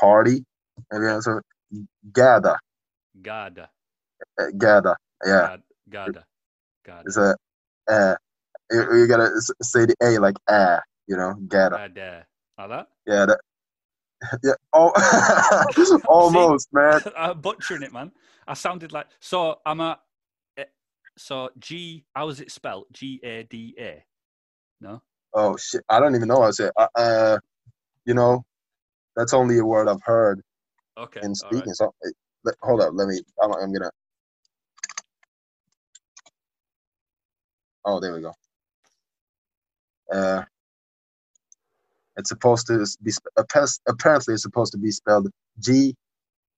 party. 0.00 0.44
Maybe 0.90 1.06
also 1.06 1.40
gather, 2.12 2.56
Gada. 3.20 3.68
uh, 4.40 4.44
gather. 4.56 4.96
Yeah, 5.24 5.40
Gad- 5.40 5.62
Gada. 5.90 6.24
Gada. 6.84 7.02
it's 7.06 7.16
a 7.16 7.36
uh, 7.88 8.16
you, 8.70 9.00
you 9.00 9.06
gotta 9.06 9.30
say 9.62 9.86
the 9.86 9.94
a 10.02 10.18
like 10.18 10.36
ah, 10.48 10.80
you 11.06 11.16
know, 11.16 11.34
gather. 11.48 11.76
Gada. 11.76 12.26
Like? 12.58 12.86
Yeah, 13.06 13.26
that. 13.26 13.40
Yeah, 14.44 14.52
oh, 14.72 14.92
almost, 16.08 16.68
man. 16.72 17.00
I'm 17.16 17.40
butchering 17.40 17.82
it, 17.82 17.92
man. 17.92 18.12
I 18.46 18.54
sounded 18.54 18.92
like 18.92 19.08
so. 19.18 19.58
I'm 19.66 19.80
a 19.80 19.98
eh, 20.56 20.64
so 21.18 21.50
G. 21.58 22.04
How 22.14 22.28
is 22.28 22.40
it 22.40 22.52
spelled? 22.52 22.86
G 22.92 23.20
A 23.24 23.42
D 23.42 23.74
A. 23.78 24.04
No. 24.80 25.02
Oh 25.34 25.56
shit, 25.58 25.82
I 25.88 26.00
don't 26.00 26.16
even 26.16 26.28
know 26.28 26.40
how 26.42 26.48
to 26.48 26.52
say. 26.54 26.70
Uh, 26.76 26.88
uh, 26.96 27.38
you 28.06 28.14
know, 28.14 28.44
that's 29.16 29.34
only 29.34 29.58
a 29.58 29.64
word 29.66 29.88
I've 29.88 30.02
heard 30.04 30.42
Okay. 30.98 31.22
in 31.22 31.34
speaking. 31.34 31.72
right. 31.72 31.74
So, 31.74 31.86
uh, 32.06 32.10
let, 32.44 32.56
hold 32.62 32.80
up, 32.82 32.90
let 32.94 33.08
me. 33.08 33.20
I'm, 33.42 33.52
I'm 33.54 33.72
gonna. 33.72 33.90
Oh, 37.84 38.00
there 38.00 38.14
we 38.14 38.22
go. 38.22 38.32
Uh, 40.12 40.44
it's 42.16 42.30
supposed 42.30 42.66
to 42.68 42.86
be 43.02 43.12
apparently 43.88 44.34
it's 44.34 44.44
supposed 44.44 44.72
to 44.72 44.78
be 44.78 44.90
spelled 44.92 45.30
G 45.60 45.94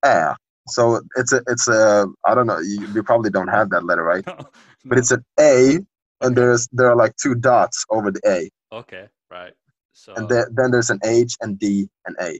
R. 0.05 0.37
So 0.69 1.03
it's 1.17 1.33
a 1.35 1.43
it's 1.49 1.69
a 1.69 2.07
I 2.27 2.37
don't 2.37 2.47
know. 2.49 2.61
You, 2.61 2.89
you 2.95 3.05
probably 3.05 3.31
don't 3.31 3.49
have 3.49 3.71
that 3.71 3.85
letter, 3.85 4.05
right? 4.05 4.25
But 4.89 4.99
No. 4.99 5.01
it's 5.01 5.13
an 5.13 5.25
A, 5.41 5.79
and 6.23 6.37
there's 6.37 6.69
there 6.73 6.89
are 6.91 6.97
like 6.97 7.17
two 7.17 7.35
dots 7.37 7.85
over 7.91 8.13
the 8.13 8.21
A, 8.27 8.51
okay. 8.79 9.09
Right. 9.31 9.53
So 9.93 10.15
and 10.15 10.29
then 10.29 10.45
then 10.53 10.71
there's 10.71 10.91
an 10.91 11.01
H 11.05 11.37
and 11.41 11.59
D 11.59 11.89
and 12.07 12.17
A. 12.21 12.39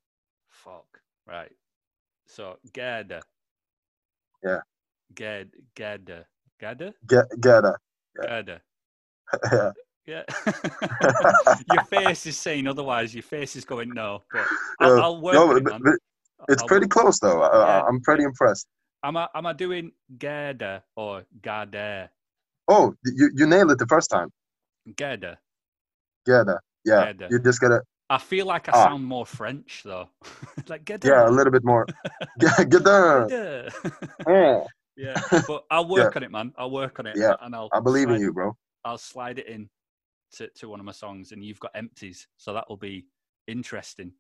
fuck. 0.49 0.87
Right. 1.27 1.53
So 2.27 2.59
Gada. 2.73 3.23
Yeah. 4.43 4.61
Gad 5.15 5.51
Gada. 5.75 6.27
Gada. 6.61 6.95
Geta. 7.07 7.77
Gada. 8.21 8.61
Yeah. 9.53 9.71
Yeah. 10.07 10.23
your 11.73 11.85
face 11.85 12.27
is 12.27 12.37
saying 12.37 12.67
otherwise. 12.67 13.15
Your 13.15 13.23
face 13.23 13.57
is 13.57 13.65
going 13.65 13.91
no. 13.95 14.23
But 14.33 14.47
I'll, 14.81 14.93
Uh, 14.93 15.01
I'll 15.03 15.21
work 15.21 15.35
no, 15.35 15.51
on 15.53 15.57
it, 15.59 15.65
but 15.65 15.81
It's 16.49 16.61
I'll 16.63 16.69
pretty 16.69 16.85
work- 16.85 16.91
close 16.91 17.19
though. 17.21 17.41
I, 17.43 17.57
Yeah, 17.57 17.81
I, 17.83 17.87
I'm 17.89 18.01
pretty 18.03 18.23
yeah. 18.23 18.29
impressed. 18.29 18.67
Am 19.03 19.17
I 19.17 19.29
am 19.35 19.47
I 19.47 19.53
doing 19.53 19.93
Gada 20.19 20.83
or 20.97 21.25
Gada? 21.43 22.11
Oh, 22.69 22.95
you 23.05 23.31
you 23.35 23.47
nailed 23.47 23.71
it 23.71 23.79
the 23.79 23.87
first 23.87 24.11
time. 24.11 24.31
Gada. 24.97 25.39
Geta. 26.27 26.59
Yeah. 26.85 27.13
Geta. 27.13 27.29
You 27.31 27.39
just 27.39 27.61
gotta 27.61 27.81
I 28.11 28.19
feel 28.19 28.47
like 28.47 28.69
I 28.69 28.73
Ah. 28.75 28.85
sound 28.85 29.05
more 29.05 29.25
French 29.27 29.83
though. 29.85 30.09
like 30.69 30.85
Gada. 30.85 31.09
yeah 31.09 31.29
a 31.29 31.31
little 31.31 31.53
bit 31.53 31.65
more. 31.65 31.87
Get. 32.39 33.73
Oh, 34.27 34.67
yeah, 34.97 35.15
but 35.49 35.65
I'll 35.71 35.89
work 35.89 36.15
on 36.17 36.23
it, 36.23 36.31
man. 36.31 36.53
I'll 36.57 36.71
work 36.71 36.99
on 37.01 37.07
it. 37.07 37.17
Yeah, 37.17 37.35
and 37.41 37.55
I'll 37.55 37.69
I 37.73 37.81
believe 37.81 38.11
in 38.11 38.21
you, 38.21 38.33
bro. 38.33 38.57
I'll 38.85 38.99
slide 38.99 39.39
it 39.39 39.49
in 39.49 39.69
to, 40.35 40.49
to 40.57 40.69
one 40.69 40.81
of 40.81 40.87
my 40.87 40.93
songs, 40.93 41.33
and 41.33 41.43
you've 41.43 41.61
got 41.61 41.73
empties, 41.75 42.29
so 42.37 42.53
that 42.53 42.69
will 42.69 42.77
be 42.77 43.07
interesting 43.47 44.13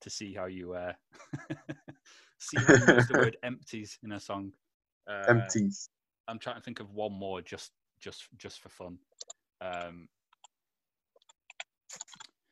to 0.00 0.10
see 0.10 0.34
how 0.34 0.46
you 0.46 0.74
uh, 0.74 0.92
see 2.38 2.58
how 2.58 2.74
you 2.74 2.94
use 2.94 3.08
the 3.08 3.14
word 3.14 3.36
empties 3.42 3.98
in 4.02 4.12
a 4.12 4.20
song. 4.20 4.52
Uh, 5.08 5.24
Empties. 5.28 5.88
I'm 6.26 6.38
trying 6.38 6.56
to 6.56 6.62
think 6.62 6.80
of 6.80 6.92
one 6.92 7.12
more 7.12 7.40
just 7.40 7.70
just 8.00 8.28
just 8.36 8.60
for 8.60 8.68
fun. 8.68 8.98
Um, 9.60 10.08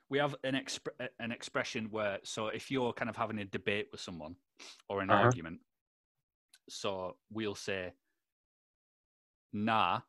we 0.09 0.19
have 0.19 0.37
an 0.45 0.55
exp- 0.55 1.09
an 1.19 1.33
expression 1.33 1.89
where 1.91 2.19
so 2.23 2.49
if 2.49 2.71
you're 2.71 2.93
kind 2.93 3.11
of 3.11 3.17
having 3.17 3.39
a 3.39 3.45
debate 3.45 3.89
with 3.91 4.01
someone 4.01 4.37
or 4.89 5.01
an 5.01 5.11
Uh-huh. 5.11 5.25
argument, 5.25 5.61
so 6.69 7.17
we'll 7.31 7.55
say 7.55 7.93
nah, 9.53 10.01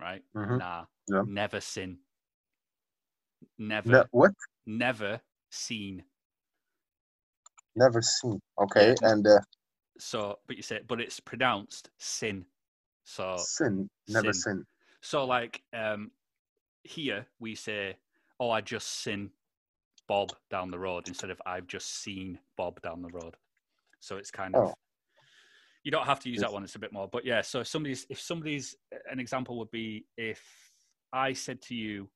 right? 0.00 0.22
Mhm. 0.34 0.58
Nah, 0.58 0.84
Yeah. 1.08 1.22
never 1.24 1.60
sin, 1.60 1.98
never, 3.58 3.90
Ne- 3.90 4.04
what? 4.10 4.32
never 4.66 5.20
seen. 5.50 6.04
Never 7.74 8.02
seen. 8.02 8.40
Okay, 8.58 8.94
Yeah. 9.00 9.10
and 9.12 9.26
uh, 9.26 9.40
So, 9.98 10.38
but 10.46 10.56
you 10.56 10.62
say, 10.62 10.80
but 10.86 11.00
it's 11.00 11.20
pronounced 11.20 11.90
sin. 11.98 12.44
So, 13.04 13.36
sin. 13.38 13.88
Never 14.08 14.32
sin. 14.32 14.42
sin. 14.42 14.66
So, 15.00 15.24
like 15.24 15.62
um, 15.72 16.10
here 16.82 17.26
we 17.38 17.54
say, 17.54 17.96
"Oh, 18.42 18.50
I 18.50 18.60
just 18.60 18.88
seen 19.04 19.30
Bob 20.08 20.32
down 20.50 20.72
the 20.72 20.78
road," 20.78 21.06
instead 21.06 21.30
of 21.30 21.40
"I've 21.46 21.68
just 21.68 22.02
seen 22.02 22.40
Bob 22.56 22.82
down 22.82 23.00
the 23.00 23.08
road." 23.20 23.36
So 24.00 24.16
it's 24.16 24.32
kind 24.32 24.56
of 24.56 24.62
Oh. 24.70 24.74
you 25.84 25.92
don't 25.92 26.06
have 26.06 26.18
to 26.20 26.28
use 26.28 26.40
that 26.40 26.52
one; 26.52 26.64
it's 26.64 26.74
a 26.74 26.80
bit 26.80 26.92
more. 26.92 27.06
But 27.06 27.24
yeah, 27.24 27.40
so 27.42 27.60
if 27.60 27.68
somebody's 27.68 28.04
if 28.10 28.20
somebody's 28.20 28.74
an 29.08 29.20
example 29.20 29.58
would 29.58 29.70
be 29.70 30.06
if 30.16 30.42
I 31.12 31.34
said 31.34 31.62
to 31.68 31.74
you, 31.76 32.10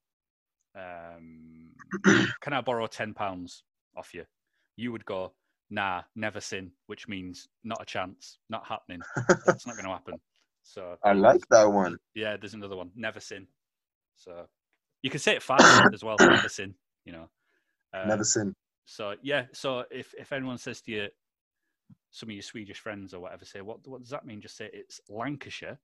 um, 0.75 1.71
"Can 2.43 2.53
I 2.53 2.61
borrow 2.61 2.89
ten 2.89 3.15
pounds?" 3.15 3.63
off 3.97 4.13
you, 4.13 4.25
you 4.77 4.91
would 4.93 5.05
go, 5.05 5.33
nah, 5.71 6.03
never 6.17 6.41
sin, 6.41 6.73
which 6.87 7.07
means 7.09 7.49
not 7.63 7.81
a 7.81 7.85
chance, 7.85 8.39
not 8.51 8.67
happening. 8.67 9.01
That's 9.47 9.67
not 9.67 9.77
going 9.77 9.87
to 9.87 9.93
happen. 9.93 10.15
So 10.65 10.97
I 11.05 11.13
like 11.13 11.47
that 11.51 11.65
one. 11.65 11.97
yeah, 12.15 12.37
there's 12.37 12.55
another 12.55 12.77
one, 12.77 12.91
never 12.97 13.21
sin. 13.21 13.47
So 14.17 14.49
you 15.07 15.11
can 15.11 15.21
say 15.21 15.37
it 15.37 15.43
fast 15.43 15.85
as 15.93 16.03
well, 16.03 16.21
never 16.27 16.49
sin. 16.49 16.75
You 17.05 17.13
know, 17.13 17.29
Um, 17.95 18.09
Never 18.09 18.25
sin. 18.25 18.53
So 18.87 19.15
yeah, 19.23 19.47
so 19.53 19.85
if 19.89 20.13
if 20.19 20.33
anyone 20.33 20.59
says 20.59 20.81
to 20.83 20.91
you, 20.91 21.09
some 22.11 22.29
of 22.29 22.35
your 22.35 22.43
Swedish 22.43 22.81
friends 22.81 23.15
or 23.15 23.21
whatever 23.21 23.45
say, 23.45 23.61
what 23.61 23.87
what 23.87 24.01
does 24.01 24.11
that 24.11 24.27
mean? 24.27 24.41
Just 24.41 24.57
say 24.57 24.69
it's 24.73 25.01
Lancashire, 25.09 25.79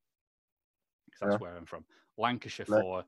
because 1.06 1.20
that's 1.20 1.34
Yeah. 1.34 1.38
where 1.38 1.56
I'm 1.56 1.66
from. 1.66 1.84
Lancashire 2.18 2.66
La- 2.68 2.80
for 2.80 3.04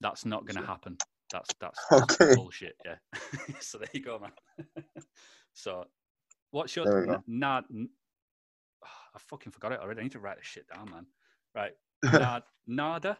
that's 0.00 0.24
not 0.24 0.46
going 0.46 0.56
to 0.56 0.66
happen. 0.66 0.96
That's 1.30 1.54
that's, 1.60 1.78
that's 1.90 2.16
Okay. 2.22 2.34
bullshit. 2.34 2.76
Yeah. 2.82 2.96
so 3.60 3.76
there 3.76 3.88
you 3.92 4.02
go, 4.02 4.18
man. 4.18 4.32
so 5.52 5.84
what's 6.50 6.74
your 6.76 6.86
There 6.86 7.00
we 7.02 7.06
go. 7.08 7.22
nad? 7.26 7.64
n- 7.70 7.90
I 9.14 9.18
fucking 9.18 9.52
forgot 9.52 9.72
it 9.72 9.80
already. 9.80 10.00
I 10.00 10.04
need 10.04 10.12
to 10.12 10.18
write 10.20 10.38
this 10.38 10.46
shit 10.46 10.66
down, 10.74 10.90
man. 10.90 11.06
Right, 11.54 11.72
nad, 12.02 12.44
nada, 12.66 13.18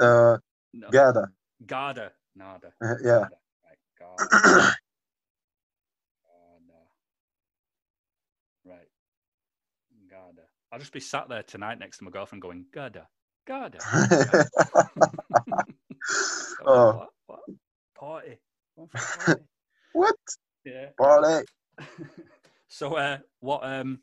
uh, 0.00 0.38
no, 0.74 0.88
Gada. 0.90 1.28
Garda, 1.66 2.12
nada. 2.34 2.72
Uh, 2.82 2.94
Yeah. 3.02 3.28
Garda. 3.28 3.36
Right, 3.64 3.78
Garda. 3.98 4.28
Garda. 6.26 6.80
Right. 8.64 8.88
Garda. 10.10 10.42
I'll 10.72 10.78
just 10.78 10.92
be 10.92 11.00
sat 11.00 11.28
there 11.28 11.42
tonight 11.42 11.78
next 11.78 11.98
to 11.98 12.04
my 12.04 12.10
girlfriend 12.10 12.42
going, 12.42 12.66
Garda, 12.72 13.06
Garda. 13.46 13.78
Garda." 13.78 14.46
Oh, 16.64 16.66
oh, 16.66 16.92
what? 16.96 17.08
What? 17.26 17.40
Party. 17.98 18.38
Going 18.76 18.88
for 18.88 18.98
a 18.98 19.00
party. 19.26 19.42
what? 19.92 20.14
yeah. 20.64 20.86
Party. 20.98 21.46
so, 22.68 22.94
uh, 22.96 23.18
what 23.40 23.60
um, 23.64 24.00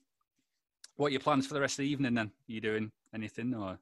what 0.95 1.07
are 1.07 1.11
your 1.11 1.19
plans 1.19 1.45
for 1.47 1.53
the 1.55 1.61
rest 1.61 1.73
of 1.79 1.83
the 1.83 1.89
evening? 1.89 2.13
Then, 2.13 2.27
are 2.27 2.31
you 2.47 2.61
doing 2.61 2.91
anything 3.13 3.53
or 3.53 3.79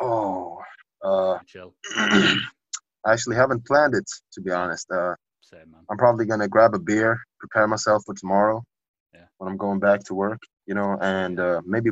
Oh, 0.00 0.60
uh, 1.02 1.38
chill? 1.46 1.74
I 1.96 3.12
actually 3.12 3.36
haven't 3.36 3.66
planned 3.66 3.94
it 3.94 4.04
to 4.32 4.40
be 4.40 4.50
honest. 4.50 4.86
Uh, 4.90 5.14
Same 5.40 5.70
man. 5.70 5.80
I'm 5.90 5.96
probably 5.96 6.26
gonna 6.26 6.48
grab 6.48 6.74
a 6.74 6.78
beer, 6.78 7.18
prepare 7.38 7.66
myself 7.66 8.02
for 8.06 8.14
tomorrow. 8.14 8.62
Yeah. 9.14 9.26
When 9.38 9.50
I'm 9.50 9.56
going 9.56 9.80
back 9.80 10.04
to 10.04 10.14
work, 10.14 10.38
you 10.66 10.74
know, 10.74 10.96
and 11.00 11.38
uh, 11.40 11.60
maybe 11.64 11.90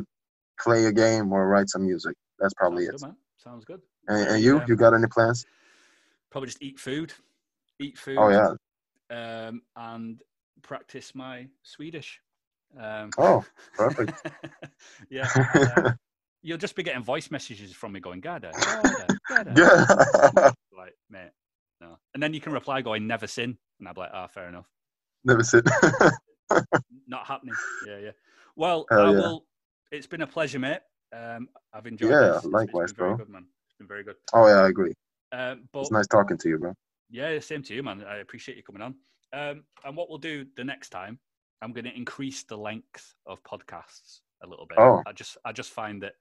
play 0.59 0.85
a 0.85 0.91
game 0.91 1.31
or 1.31 1.47
write 1.47 1.69
some 1.69 1.85
music. 1.85 2.15
That's 2.39 2.53
probably 2.55 2.85
Sounds 2.85 2.87
it. 2.87 3.01
good, 3.01 3.01
man. 3.07 3.15
Sounds 3.37 3.65
good. 3.65 3.81
And, 4.07 4.27
and 4.29 4.43
you, 4.43 4.57
Yeah. 4.57 4.65
you 4.67 4.75
got 4.75 4.93
any 4.93 5.07
plans? 5.07 5.45
Probably 6.29 6.47
just 6.47 6.61
eat 6.61 6.79
food. 6.79 7.13
Eat 7.79 7.97
food. 7.97 8.17
Oh 8.19 8.29
yeah. 8.29 8.51
um, 9.09 9.61
and 9.75 10.21
practice 10.61 11.15
my 11.15 11.47
Swedish. 11.63 12.19
Um, 12.79 13.09
Oh, 13.17 13.43
perfect. 13.75 14.11
yeah, 15.09 15.29
uh, 15.55 15.89
you'll 16.41 16.57
just 16.57 16.75
be 16.75 16.83
getting 16.83 17.03
voice 17.03 17.31
messages 17.31 17.73
from 17.73 17.91
me 17.93 17.99
going, 17.99 18.19
Gada, 18.21 18.51
Gada, 19.29 19.53
Gada. 19.53 20.53
Like, 20.77 20.93
mate, 21.09 21.31
no. 21.81 21.97
And 22.13 22.21
then 22.21 22.33
you 22.33 22.41
can 22.41 22.53
reply 22.53 22.81
going, 22.81 23.07
never 23.07 23.27
sin. 23.27 23.57
And 23.79 23.87
I'll 23.87 23.93
be 23.93 24.01
like, 24.01 24.11
ah, 24.13 24.27
fair 24.27 24.47
enough. 24.47 24.67
Never 25.23 25.43
sit. 25.43 25.65
Not 27.07 27.25
happening. 27.25 27.55
Yeah, 27.85 27.97
yeah. 27.97 28.11
Well, 28.55 28.85
yeah. 28.91 29.09
will. 29.09 29.45
It's 29.91 30.07
been 30.07 30.21
a 30.21 30.27
pleasure, 30.27 30.59
mate. 30.59 30.79
Um, 31.15 31.49
I've 31.73 31.85
enjoyed 31.85 32.11
it. 32.11 32.13
Yeah, 32.13 32.31
this. 32.33 32.45
Likewise, 32.45 32.85
it's 32.85 32.93
been 32.93 33.05
very 33.05 33.15
bro. 33.15 33.25
good, 33.25 33.29
man. 33.29 33.45
It's 33.67 33.75
been 33.77 33.87
very 33.87 34.03
good. 34.03 34.15
oh 34.33 34.47
yeah, 34.47 34.61
I 34.61 34.67
agree. 34.67 34.93
Um, 35.31 35.63
but 35.71 35.81
It's 35.81 35.91
nice 35.91 36.07
talking 36.07 36.37
to 36.37 36.49
you, 36.49 36.57
bro. 36.57 36.73
Yeah, 37.09 37.39
same 37.39 37.63
to 37.63 37.73
you, 37.73 37.83
man. 37.83 38.03
I 38.07 38.17
appreciate 38.17 38.57
you 38.57 38.63
coming 38.63 38.81
on. 38.81 38.95
Um, 39.33 39.63
and 39.85 39.95
what 39.95 40.09
we'll 40.09 40.17
do 40.17 40.45
the 40.55 40.63
next 40.63 40.89
time, 40.89 41.19
I'm 41.61 41.73
going 41.73 41.85
to 41.85 41.95
increase 41.95 42.43
the 42.43 42.57
length 42.57 43.13
of 43.25 43.41
podcasts 43.43 44.19
a 44.43 44.47
little 44.47 44.65
bit. 44.65 44.77
Oh. 44.77 45.01
I 45.05 45.13
just, 45.13 45.37
I 45.45 45.51
just 45.51 45.71
find 45.71 46.01
that 46.03 46.13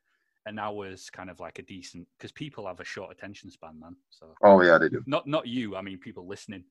an 0.46 0.58
hour 0.58 0.88
is 0.88 1.10
kind 1.10 1.28
of 1.28 1.40
like 1.40 1.58
a 1.58 1.62
decent 1.62 2.06
because 2.16 2.32
people 2.32 2.66
have 2.66 2.80
a 2.80 2.84
short 2.84 3.10
attention 3.10 3.50
span, 3.50 3.78
man. 3.78 3.96
So 4.10 4.26
Oh 4.42 4.62
yeah, 4.62 4.78
they 4.78 4.88
do. 4.88 5.02
not, 5.06 5.26
not 5.26 5.46
you. 5.46 5.76
I 5.76 5.82
mean, 5.82 5.98
people 5.98 6.26
listening. 6.26 6.64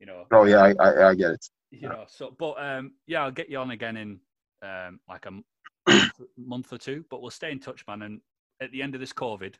You 0.00 0.06
know. 0.06 0.24
Oh 0.32 0.44
yeah, 0.44 0.62
I 0.62 0.74
I, 0.80 1.08
I 1.10 1.14
get 1.14 1.32
it. 1.32 1.46
You 1.70 1.88
know. 1.88 2.04
So, 2.08 2.34
but 2.38 2.54
um, 2.62 2.92
yeah, 3.06 3.22
I'll 3.22 3.30
get 3.30 3.48
you 3.48 3.58
on 3.58 3.70
again 3.70 3.96
in 3.96 4.20
um 4.62 5.00
like 5.08 5.26
a 5.26 6.10
month, 6.36 6.72
or 6.72 6.78
two. 6.78 7.04
But 7.10 7.22
we'll 7.22 7.30
stay 7.30 7.52
in 7.52 7.60
touch, 7.60 7.84
man. 7.86 8.02
And 8.02 8.20
at 8.60 8.72
the 8.72 8.82
end 8.82 8.94
of 8.94 9.00
this 9.00 9.12
COVID, 9.12 9.54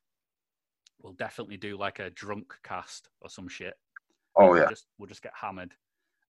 we'll 1.03 1.13
definitely 1.13 1.57
do 1.57 1.79
like 1.79 1.99
a 1.99 2.11
drunk 2.11 2.55
cast 2.65 3.09
or 3.21 3.31
some 3.31 3.49
shit. 3.49 3.75
Oh 4.37 4.51
We'll 4.51 4.63
yeah, 4.63 4.69
just 4.69 4.87
we'll 4.99 5.09
just 5.09 5.23
get 5.23 5.33
hammered, 5.35 5.75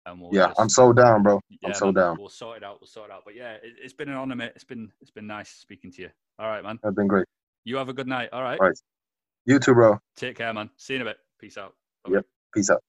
and 0.06 0.20
we'll 0.20 0.30
yeah. 0.32 0.48
just, 0.48 0.60
I'm 0.60 0.68
so 0.68 0.92
down, 0.92 1.22
bro. 1.22 1.40
yeah, 1.48 1.68
I'm 1.68 1.74
so 1.74 1.86
man, 1.86 1.94
down. 1.94 2.16
We'll 2.18 2.28
sort 2.28 2.58
it 2.58 2.64
out. 2.64 2.80
We'll 2.80 2.88
sort 2.88 3.10
it 3.10 3.12
out. 3.12 3.22
But 3.24 3.34
yeah, 3.34 3.54
it, 3.54 3.74
it's 3.82 3.92
been 3.92 4.08
an 4.08 4.16
honor, 4.16 4.36
mate. 4.36 4.52
It's 4.54 4.64
been 4.64 4.90
it's 5.00 5.10
been 5.10 5.26
nice 5.26 5.50
speaking 5.50 5.92
to 5.92 6.02
you. 6.02 6.10
All 6.38 6.48
right, 6.48 6.62
man. 6.62 6.78
It's 6.82 6.94
been 6.94 7.06
great. 7.06 7.26
You 7.64 7.76
have 7.76 7.88
a 7.88 7.92
good 7.92 8.08
night. 8.08 8.30
All 8.32 8.42
right. 8.42 8.58
Right. 8.60 8.78
You 9.46 9.58
too, 9.58 9.74
bro. 9.74 9.98
Take 10.16 10.36
care, 10.36 10.52
man. 10.52 10.70
See 10.76 10.94
you 10.94 11.00
in 11.00 11.06
a 11.06 11.10
bit. 11.10 11.18
Peace 11.38 11.58
out. 11.58 11.74
Yep. 12.08 12.24
Peace 12.54 12.70
out. 12.70 12.82